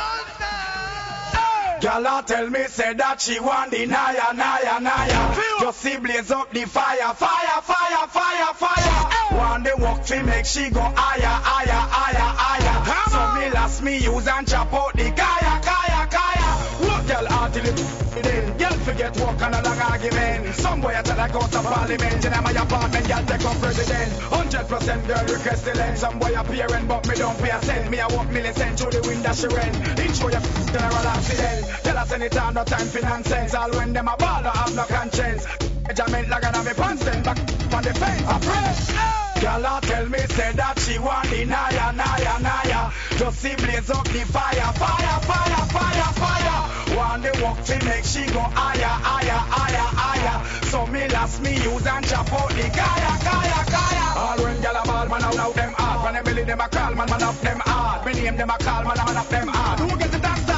[1.80, 5.36] Y'all tell me say that she want the naya, naya, naya.
[5.60, 9.17] Just see blaze up the fire, fire, fire, fire, fire.
[9.38, 12.78] Want the walk to make she go higher, higher, higher, higher.
[13.14, 16.50] So me last me use and chop out the kaya, kaya, kaya.
[16.82, 17.78] What y'all are till it
[18.24, 18.58] then?
[18.58, 20.56] Y'all forget walk on a long argument.
[20.56, 24.12] Some boy tell I go to parliament in my apartment, y'all take up president.
[24.34, 26.00] Hundred percent girl request the lens.
[26.00, 27.92] Some boy appearing, but me don't pay a cent.
[27.92, 29.76] Me I walk million cent through the window she rent.
[30.00, 30.42] Intro your
[30.74, 31.62] general accident.
[31.86, 33.54] Tell us anytime, no time for nonsense.
[33.54, 35.46] All when them a ball, I have no conscience.
[35.86, 38.24] Measurement like on me pants, then back on the fence.
[38.26, 39.27] I pray.
[39.42, 42.92] Y'all tell me say that she want the naya, naya, naya.
[43.18, 46.98] Just see blaze up the fire, fire, fire, fire, fire.
[46.98, 50.66] Want the walk to make she go higher, higher, higher, higher.
[50.66, 54.08] So me last me use and chop out the kaya, kaya, kaya.
[54.18, 56.04] All when y'all a ball, man, out, out them hard.
[56.04, 58.06] When them belly them a call, man, man up them hard.
[58.06, 59.80] Me name them a call, man, man up them hard.
[59.80, 60.57] Who get the dance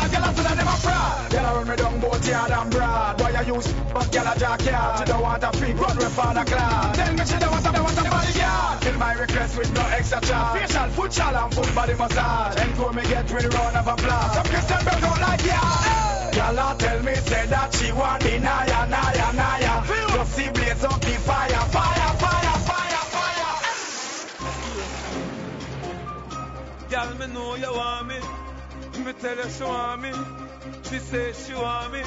[0.80, 1.34] fraud.
[1.34, 3.18] Y'all run me down both yard and broad.
[3.18, 4.99] Boy, I use but y'all a jackyard.
[4.99, 6.95] She don't want a freak, run with father class.
[6.97, 8.81] Tell me she don't want a, don't want a bodyguard.
[8.81, 10.60] Kill my request with no extra charge.
[10.60, 12.60] Facial, foot shall and full body massage.
[12.60, 14.34] Encore me get with round of applause.
[14.34, 15.61] Some Christian bro don't like ya.
[16.35, 19.84] Y'all tell me say that she want the naya, naya, naya.
[20.14, 23.56] Just see blaze up the fire, fire, fire, fire, fire.
[26.89, 28.49] Girl, me know you want me.
[29.06, 30.12] Me tell her she want me.
[30.84, 32.02] She say she want me.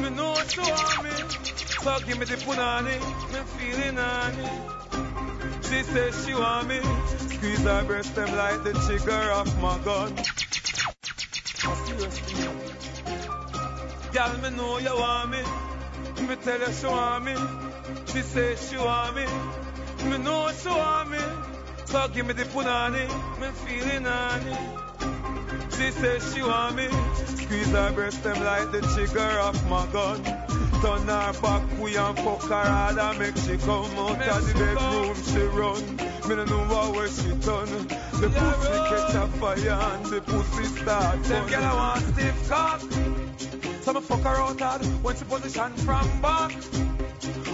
[0.00, 1.10] Me know me.
[1.82, 2.96] So give me the punani.
[3.32, 4.48] Me feeling honey.
[5.62, 6.80] She say she want me.
[7.34, 10.14] Squeeze her breast them like the trigger of my gun.
[14.12, 15.42] Girl, me know you want me.
[16.28, 17.34] Me tell her she want me.
[18.12, 19.26] She say she want me.
[20.10, 21.18] Me know she want me.
[21.86, 23.04] So give me the punani,
[23.40, 24.83] me feeling honey.
[25.76, 26.88] She says she want me,
[27.26, 30.22] squeeze her breast them like the trigger of my gun.
[30.82, 34.54] Turn her back, we and fuck her hard and make she come out of the
[34.54, 35.96] bedroom she run.
[36.28, 37.88] Me no know where she done.
[38.20, 41.22] The pussy catch a fire and the pussy start.
[41.24, 42.80] Them girl I want stiff cock.
[43.82, 46.52] So me fuck her out hard when she position from back.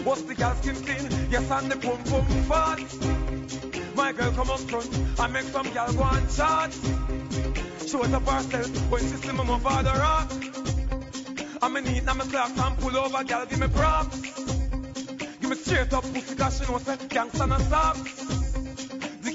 [0.04, 1.28] What's the girl skin clean?
[1.30, 3.29] Yes, and the pum pum fat.
[3.94, 6.72] My girl come up front and make some girl go and chat.
[7.86, 10.32] Show it up herself when she see for the rock.
[11.62, 14.20] I'm in need, now me clock and pull over, girl, give me props.
[15.40, 18.39] Give me straight up pussy, cause she know say gangsta no stop.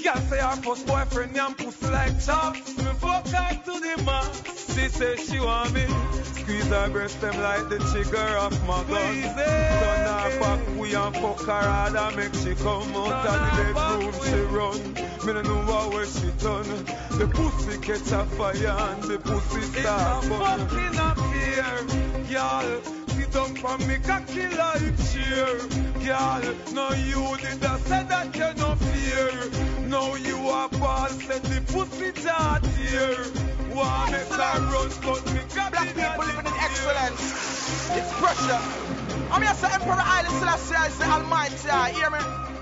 [0.06, 2.78] Girl say her first boyfriend, and pussy like chops.
[2.78, 4.72] Me fuck her to the max.
[4.72, 5.84] She say she want me,
[6.22, 9.22] Squeeze her breast them like the trigger of my gun.
[9.22, 13.74] Turn her back, we and fuck her hard and make she come out of the
[13.74, 14.94] bedroom she run.
[15.26, 16.84] Me no know how where she done.
[17.18, 20.60] The pussy catch a fire and the pussy start burn.
[20.60, 23.05] It's a fucking affair, y'all.
[23.36, 25.58] Down for me cocky like cheer,
[26.00, 26.40] girl.
[26.72, 29.88] No you did I say that you no fear.
[29.88, 33.18] Now you are the pussy chart here.
[33.76, 37.90] Want make her run, but me got Black people living in excellence.
[37.90, 38.62] It's pressure.
[39.30, 41.94] I'm here say Emperor Haile Selassie is the Almighty.
[41.94, 42.55] Hear me?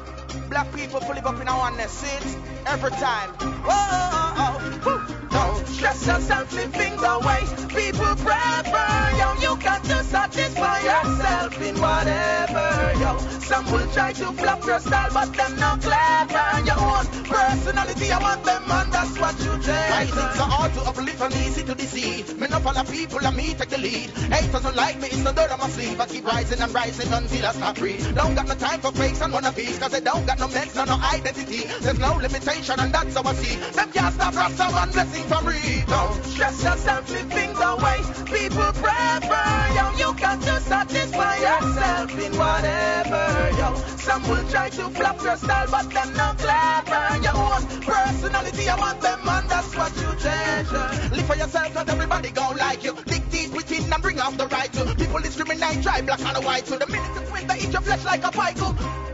[0.49, 2.03] Black people to live up in our oneness.
[2.03, 2.37] It?
[2.67, 3.31] Every time.
[3.67, 4.95] Whoa,
[5.31, 9.11] Don't stress yourself living the way people prefer.
[9.19, 12.93] Yo, you got to satisfy yourself in whatever.
[13.01, 16.65] Yo, some will try to flop your style, but them not clever.
[16.65, 20.73] Your own personality, I want them, and that's what you Why is it so hard
[20.75, 22.39] to uplift and easy to deceive?
[22.39, 24.11] Me no follow people and me take the lead.
[24.33, 26.01] Haters don't like me, it's no dirt on my sleeve.
[26.01, 27.99] I keep rising and rising until I stop free.
[28.15, 30.85] Don't got no time for fakes and wannabes, cause they don't got no meds, no
[30.85, 31.65] no identity.
[31.81, 33.57] There's no limitation and that's how I see.
[33.57, 35.85] Them can't stop Rasta one blessing for me.
[35.87, 39.55] Don't stress yourself living the way people prefer.
[39.77, 43.51] Yo, you got to satisfy yourself in whatever.
[43.59, 47.23] Yo, some will try to flop your style, but them not clever.
[47.23, 51.15] Your own personality, I want them, and that's what you treasure.
[51.15, 52.97] Live for yourself, not everybody gon' like you.
[53.07, 56.67] Dig deep within and bring out the right to people discriminate, try black and white.
[56.67, 59.14] So the minute it's winter, eat your flesh like a pike.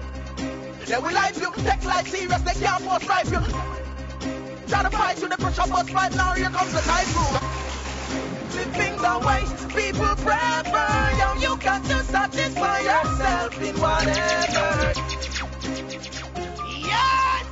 [0.90, 3.38] They will life you, take life serious, they can't force life you.
[4.66, 7.38] Try to fight you, the pressure bust right now, here comes the typhoon.
[8.56, 11.10] Living the way people prefer.
[11.16, 14.92] Yo, you got to satisfy yourself in whatever.
[16.82, 17.46] Yes.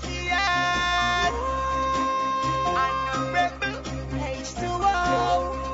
[2.66, 3.82] I'm a rebel.
[4.18, 5.67] H2O.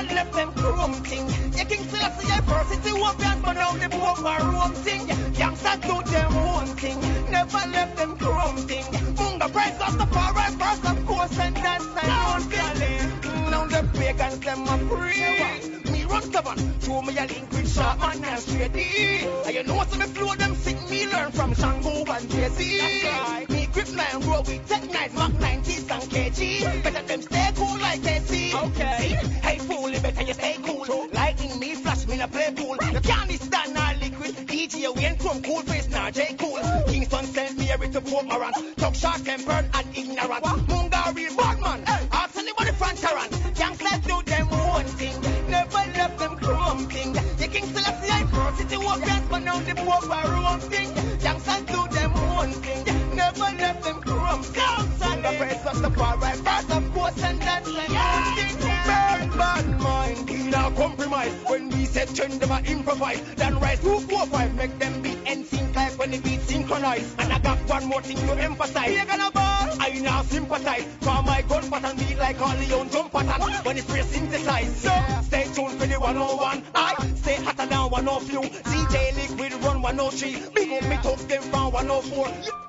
[0.00, 1.26] Never left them chrome thing.
[1.58, 5.06] You King Selassie adversity won't be but now the poor room thing.
[5.34, 7.00] Gangsters do them own thing.
[7.32, 8.84] Never left them chrome thing.
[9.16, 13.10] Munga price of the power first of course and that's my own thing.
[13.22, 15.90] Mm, now the pagans them a free.
[15.92, 16.58] Me run stubborn.
[16.80, 19.26] Show me a link with sharp man and straight D.
[19.46, 23.48] And you know some me flow them sick me learn from Shango and JC.
[23.50, 26.82] Me grip line grow with tech nice Mac 90s and KG.
[26.82, 28.54] Better them stay cool like KC.
[28.68, 29.16] Okay.
[29.42, 31.08] Hey fool, you better you stay cool.
[31.12, 32.76] Lightning me flash me na play pool.
[32.92, 34.34] You can't stand now liquid.
[34.46, 36.60] DJ Wayne from cool face now J cool.
[36.86, 38.52] Kingston sent me every to Port Moran.
[38.76, 40.44] Talk short tempered and ignorant.
[40.68, 41.82] Munga real bad man.
[42.12, 43.30] Ask anybody front around.
[43.54, 45.20] Gangsters do them one thing.
[45.48, 47.12] Never left them chrome thing.
[47.12, 49.00] The King Selassie I first city was
[49.30, 50.00] but now the poor
[50.32, 50.94] room thing.
[51.20, 52.97] Gangsters do them one thing.
[53.28, 55.22] Never left them chrome thing.
[55.22, 59.36] The praise of the far right, first of course, and that's yeah.
[59.36, 61.34] Bad, mind, we not compromise.
[61.46, 63.20] When we set trend, them a improvise.
[63.36, 67.14] Then rise two, four, five, make them beat and sync like when the beat synchronize.
[67.18, 68.98] And I got one more thing to emphasize.
[68.98, 70.86] We gonna ball, I now sympathize.
[71.02, 73.52] For my gun pattern beat like all Leon jump pattern.
[73.62, 74.74] When it's synthesized.
[74.74, 74.92] So
[75.24, 76.62] stay tuned for the 101.
[76.74, 78.40] I stay hotter than 102.
[78.70, 80.50] CJ Liquid run 103.
[80.54, 82.67] Big up me talk them from 104.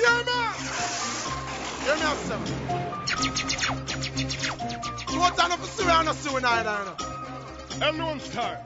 [0.00, 0.54] Yeah, man.
[1.82, 2.46] Hear me out, seven.
[5.08, 5.16] To
[5.56, 6.96] for I'm not suing either, you know.
[7.88, 8.58] Everyone start.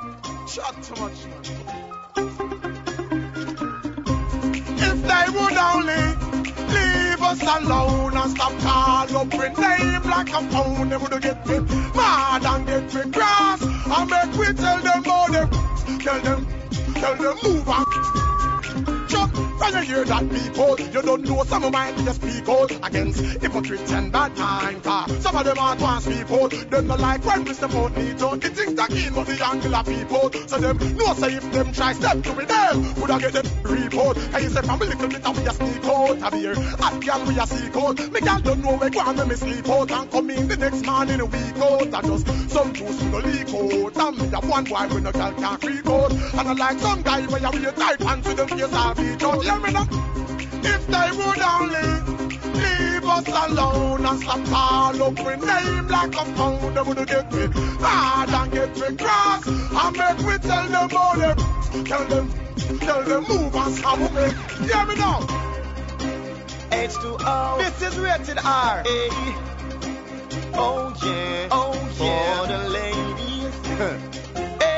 [0.49, 1.43] Chat too much, man.
[4.77, 6.05] If they would only
[6.75, 11.49] leave us alone and stop call up with name like a phone, they would get
[11.49, 11.63] it
[11.95, 13.63] mad and get me cross.
[13.63, 15.51] And make we tell them all them,
[15.99, 16.47] tell them,
[16.95, 18.32] tell them move on.
[19.63, 23.21] When you hear that people, you don't know some of mine just speak out against
[23.41, 24.83] hypocrites and bad mind.
[24.83, 27.97] Car ah, some of them are trans people, them not like when we step out
[27.97, 28.35] need to.
[28.35, 30.33] It thinks the game of the angular people.
[30.49, 33.47] So them no say if them try step to me them, would I get them
[33.63, 34.17] report?
[34.19, 36.55] And you say from a little bit and we a sneak out of here.
[37.03, 37.99] Girl we a seek out.
[38.13, 40.87] Me girl don't know where go and me sleep out and come in the next
[40.87, 41.83] morning a week out.
[41.83, 43.97] And just some juice we go leak out.
[43.97, 46.13] And me a one boy when no girl can't creep out.
[46.13, 49.23] And I like some guy where you wear tight pants with them face off each
[49.23, 49.52] out.
[49.53, 49.87] Hear me now?
[50.65, 51.89] If they would only
[52.59, 57.31] leave us alone and stop all up with name like a phone, they would get
[57.35, 57.49] me
[57.79, 59.47] hard and get me cross.
[59.47, 61.37] And make we tell them all them
[61.85, 62.33] Tell them,
[62.79, 64.07] tell them move and stop me.
[64.67, 65.21] Hear me now.
[66.71, 67.59] H2O.
[67.59, 68.83] This is rated R.
[68.85, 69.09] Hey.
[70.55, 71.49] Oh yeah.
[71.51, 72.39] Oh yeah.
[72.39, 73.57] For the ladies.
[74.63, 74.75] hey.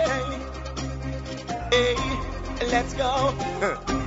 [1.70, 2.14] Hey.
[2.66, 4.00] Let's go.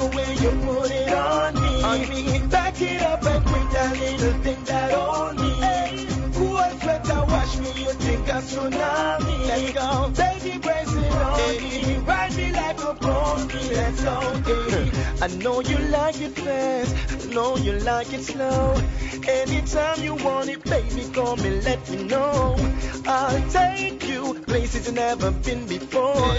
[0.00, 1.82] The way you put it on me.
[1.82, 2.48] On me.
[2.48, 5.50] Back it up and quit that little thing that on me.
[5.60, 6.06] Hey.
[6.34, 9.00] Cool sweater, wash me, you think tsunami.
[9.00, 9.09] Let's
[12.94, 13.36] go.
[13.48, 14.90] Hey.
[15.22, 16.96] I know you like it fast.
[17.12, 18.74] I know you like it slow.
[19.28, 22.56] Anytime you want it, baby, call me, let me know.
[23.06, 26.34] I'll take you places you've never been before.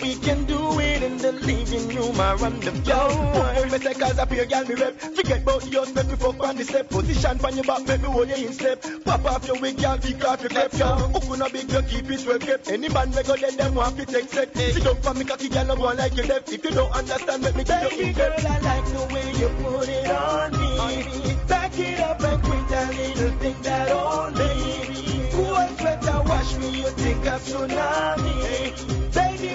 [0.00, 3.66] We can do it in the living room or on the floor.
[3.70, 4.98] Me say cause up here, girl, me rep.
[4.98, 6.88] Forget about yours, make me fuck on the step.
[6.88, 8.84] Position from your back, make me hold you in step.
[9.04, 10.86] Pop off your wig, girl, kick off your crep, yo.
[10.86, 12.70] Hook on a big, you keep it well kept.
[12.70, 14.56] Any man me go then them want to take set.
[14.56, 16.52] Sit down for me, cocky girl, no like you left.
[16.52, 19.48] If you don't understand, make me give you in girl, I like the way you
[19.62, 21.36] put it on me.
[21.48, 24.44] Back it up and quit that little thing that only.
[24.88, 25.28] me.
[25.32, 28.32] Cool sweater, wash me, you think a tsunami.
[28.42, 29.01] Baby,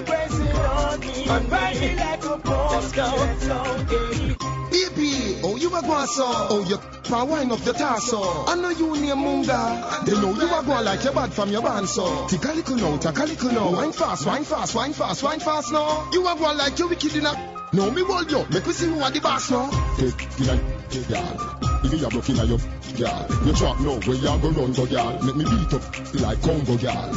[0.02, 1.80] me.
[1.80, 2.22] Me like.
[4.70, 8.20] Baby, oh you a go so, oh you can wind up your torso.
[8.46, 10.04] I know you name Munga.
[10.04, 12.26] They know you a go like your bad from your band so.
[12.26, 13.16] Take a little now, take.
[13.16, 16.10] Wine fast, wine fast, wine fast, wine fast now.
[16.12, 17.54] You a go like you wicked in a.
[17.72, 19.70] No me hold you, make we see who are the boss now.
[19.96, 20.56] Take in a
[21.08, 21.58] girl.
[21.84, 22.58] If you a broke in a your
[22.96, 25.22] girl, you trap now where you go run go girl.
[25.22, 27.12] Make me beat up like Congo girl.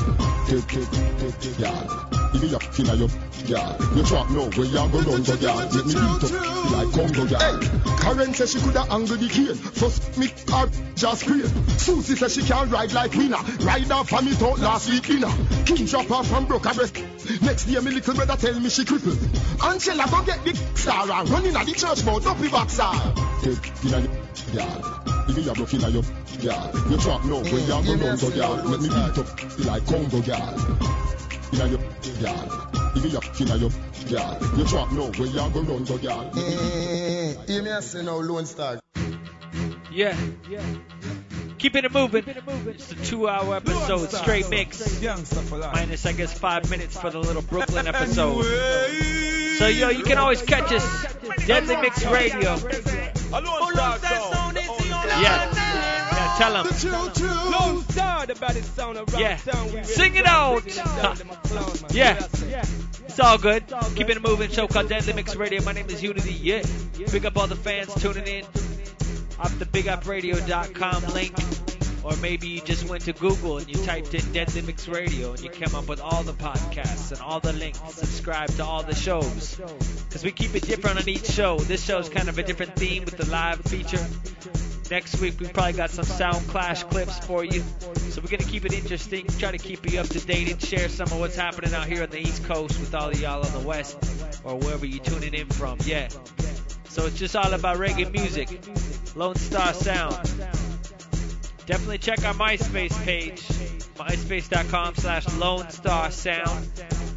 [0.48, 2.21] Take take take girl.
[2.34, 3.10] If you in a your
[3.46, 5.58] girl, you trap now where you go run go girl.
[5.68, 7.40] Make me beat up like Congo girl.
[7.40, 7.58] Hey,
[8.00, 9.56] Karen says she coulda angle the cane.
[9.56, 11.52] First me her just create.
[11.78, 13.42] Susie says she can ride like winner.
[13.62, 15.32] Ride off from it out last week dinner.
[15.66, 16.96] King drop her from broke her breast.
[17.42, 19.20] Next day me little brother tell me she crippled.
[19.64, 22.92] Angela go get big star and running at the church mouth up the boxer.
[23.44, 24.02] Take in a
[24.56, 25.02] girl.
[25.28, 26.04] If you a broke in your
[26.40, 28.56] girl, you trap now when you go run go girl.
[28.72, 31.02] Make me beat up like Congo girl.
[31.54, 32.72] In a your girl.
[32.96, 33.72] If you a in a your
[34.10, 36.32] girl, you trap now when you go run go girl.
[37.48, 38.80] Hear me a say now, Lone Star.
[39.92, 40.16] Yeah.
[41.58, 42.24] Keeping it moving.
[42.28, 45.02] It's a two hour episode, straight mix.
[45.04, 48.44] Minus, I guess, five minutes for the little Brooklyn episode.
[49.58, 51.16] So, yo, you can always catch us.
[51.46, 52.58] Deadly Mix Radio.
[55.22, 55.81] Yeah.
[56.42, 57.52] Yeah, tell them.
[57.52, 59.38] Lone Star, the baddest sound of rock Yeah.
[59.38, 59.74] sound.
[59.74, 60.66] We Sing it really out.
[60.66, 61.36] it down to my.
[61.92, 62.26] Yeah.
[63.06, 63.64] It's all good.
[63.96, 64.50] Keeping it moving.
[64.50, 65.62] Show called Deadly Mix Radio.
[65.64, 66.32] My name is Uni-T.
[66.32, 66.64] Yeah.
[67.12, 68.46] Big up all the fans tuning in
[69.40, 71.36] off the bigupradio.com link.
[72.04, 75.40] Or maybe you just went to Google and you typed in Deadly Mix Radio and
[75.42, 77.80] you came up with all the podcasts and all the links.
[77.94, 79.60] Subscribe to all the shows.
[80.08, 81.58] Because we keep it different on each show.
[81.60, 84.04] This show is kind of a different theme with the live feature.
[84.92, 87.64] Next week we probably got some sound clash clips for you.
[88.10, 90.90] So we're gonna keep it interesting, try to keep you up to date and share
[90.90, 93.54] some of what's happening out here on the East Coast with all of y'all on
[93.54, 93.98] the West
[94.44, 95.78] or wherever you're tuning in from.
[95.86, 96.10] Yeah.
[96.90, 98.50] So it's just all about reggae music.
[99.16, 100.30] Lone Star Sound.
[101.66, 103.42] Definitely check our MySpace page,
[103.96, 106.68] myspace.com slash Lone Star Sound.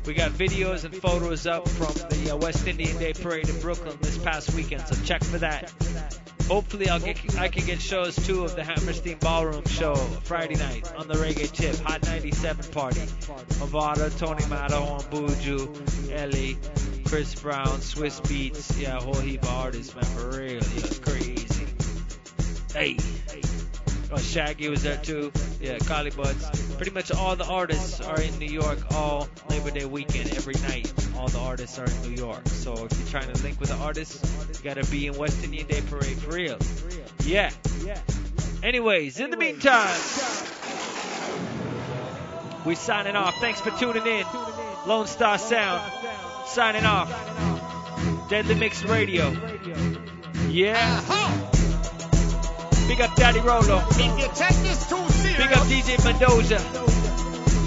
[0.06, 3.98] We got videos and photos up from the uh, West Indian Day Parade in Brooklyn
[4.00, 5.72] this past weekend, so check for that.
[6.48, 10.92] Hopefully, I'll get I can get shows too of the Hammerstein Ballroom show Friday night
[10.94, 13.00] on the Reggae Tip Hot 97 party.
[13.00, 16.58] Avada, Tony Matterhorn, Buju, Ellie,
[17.06, 21.66] Chris Brown, Swizz Beatz, yeah, whole heap of artists, man, for real, yeah, crazy.
[22.74, 23.13] Hey.
[24.14, 25.32] Oh, Shaggy was there too.
[25.60, 26.48] Yeah, Collie Buddz.
[26.76, 30.92] Pretty much all the artists are in New York all Labor Day weekend, every night.
[31.16, 32.46] All the artists are in New York.
[32.46, 35.66] So if you're trying to link with the artists, you gotta be in West Indian
[35.66, 36.58] Day Parade for real.
[37.24, 37.50] Yeah.
[38.62, 39.98] Anyways, in the meantime,
[42.64, 43.34] we're signing off.
[43.40, 44.24] Thanks for tuning in.
[44.86, 45.82] Lone Star Sound
[46.46, 47.10] signing off.
[48.30, 49.36] Deadly Mix Radio.
[50.48, 51.50] Yeah.
[52.86, 53.82] Big up Daddy Rolo.
[53.90, 56.60] If you take this too serious, Big up DJ Mendoja.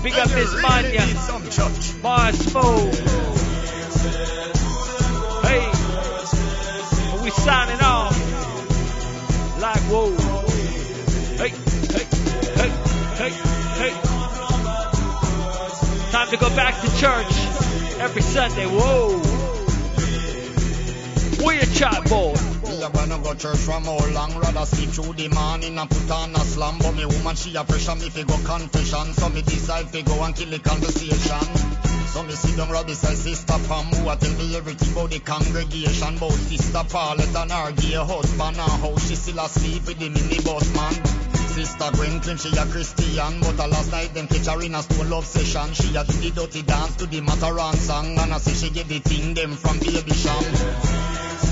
[0.03, 1.01] Big up Miss really Manya.
[2.01, 2.93] Marsmoov.
[5.43, 7.23] Hey.
[7.23, 8.15] We signing off.
[9.59, 10.11] Like whoa.
[11.37, 12.05] Hey, hey,
[12.55, 12.69] hey,
[13.17, 13.31] hey,
[13.79, 13.93] hey.
[16.11, 17.33] Time to go back to church
[17.99, 18.65] every Sunday.
[18.67, 19.36] Whoa.
[21.43, 22.33] We're a chat boy.
[22.67, 26.11] Me a wanna go church from how long Rather sleep through the morning and put
[26.11, 29.13] on a slam But me woman she a pressure me fi go confession.
[29.13, 31.47] So me decide fi go and kill the conversation.
[32.07, 34.09] So me sit down right beside sister Pam Who?
[34.09, 36.17] A tell me everything about the congregation.
[36.17, 38.57] About sister Paulette and her gay husband.
[38.57, 41.26] And how she still asleep with the minibus man
[41.67, 44.81] Sister Gwen claim she a Christian But a last night them catch her in a
[44.81, 45.73] stone love session.
[45.73, 48.87] She a do the dirty dance to the Matterhorn song And I say she get
[48.87, 51.46] the thing them from Baby Cham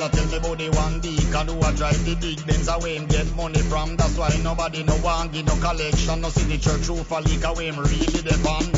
[0.00, 3.58] All tell me the one deacon who a drive the big Benz away get money
[3.66, 3.96] from.
[3.96, 6.20] That's why nobody no want give no collection.
[6.20, 8.70] No see the church roof a leak away him really depend.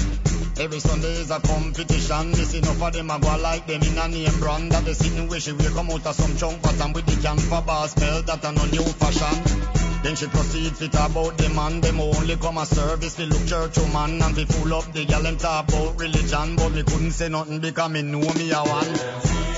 [0.56, 2.32] Every Sunday is a competition.
[2.32, 4.72] This enough of them a go like them in a name brand.
[4.72, 7.62] That they sitting wish she will come out of some chunk pattern with the camphor
[7.66, 9.36] bar smell that a no new fashion.
[10.02, 13.46] Then she proceeds to talk about the man, them only come a service, we look
[13.46, 16.82] church to man and we full up the gal them talk about religion, but me
[16.82, 19.49] couldn't say nothing because me know me a one.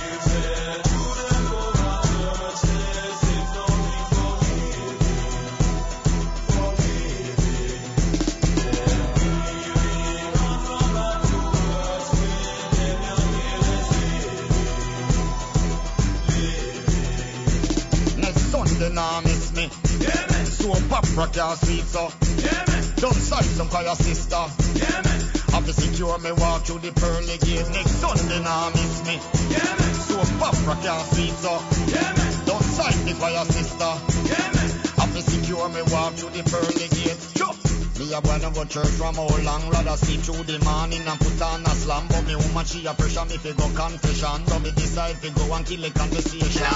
[18.92, 19.70] Now miss me.
[20.00, 20.44] Yeah, man.
[20.44, 22.12] So Papa can't sweet so.
[22.36, 22.84] Yeah, man.
[22.96, 24.44] Don't side some your sister.
[24.74, 25.20] Yeah, man.
[25.52, 27.68] Have to secure me walk through the pearly gate.
[27.72, 29.18] Next Sunday now miss me.
[29.48, 29.94] Yeah, man.
[29.94, 31.52] So Papa can't sweet so.
[31.88, 32.44] Yeah, man.
[32.44, 33.92] Don't side the your sister.
[34.28, 34.70] Yeah, man.
[35.00, 37.16] Have to secure me walk through the pearly gate.
[37.34, 37.71] Chop.
[37.98, 41.42] Me a wanna go church from how long Rather sleep through the morning and put
[41.42, 44.70] on a slam But me woman she a pressure me fi go confession So me
[44.72, 46.72] decide fi go and kill the conversation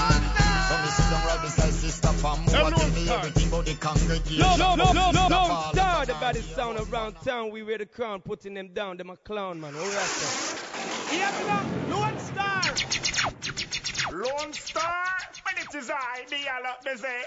[0.67, 3.75] So me sit down right beside sister Pam Who a tell me everything about the
[3.75, 5.43] congregation No, no, no, no, no, no.
[6.07, 7.51] About the sound around town.
[7.51, 8.97] We wear the crown, putting them down.
[8.97, 9.73] Them a clown, man.
[9.75, 9.91] All right,
[11.47, 12.61] now, Lone Star.
[14.11, 15.05] Lone Star,
[15.43, 17.23] when it is I, the yellow, they say.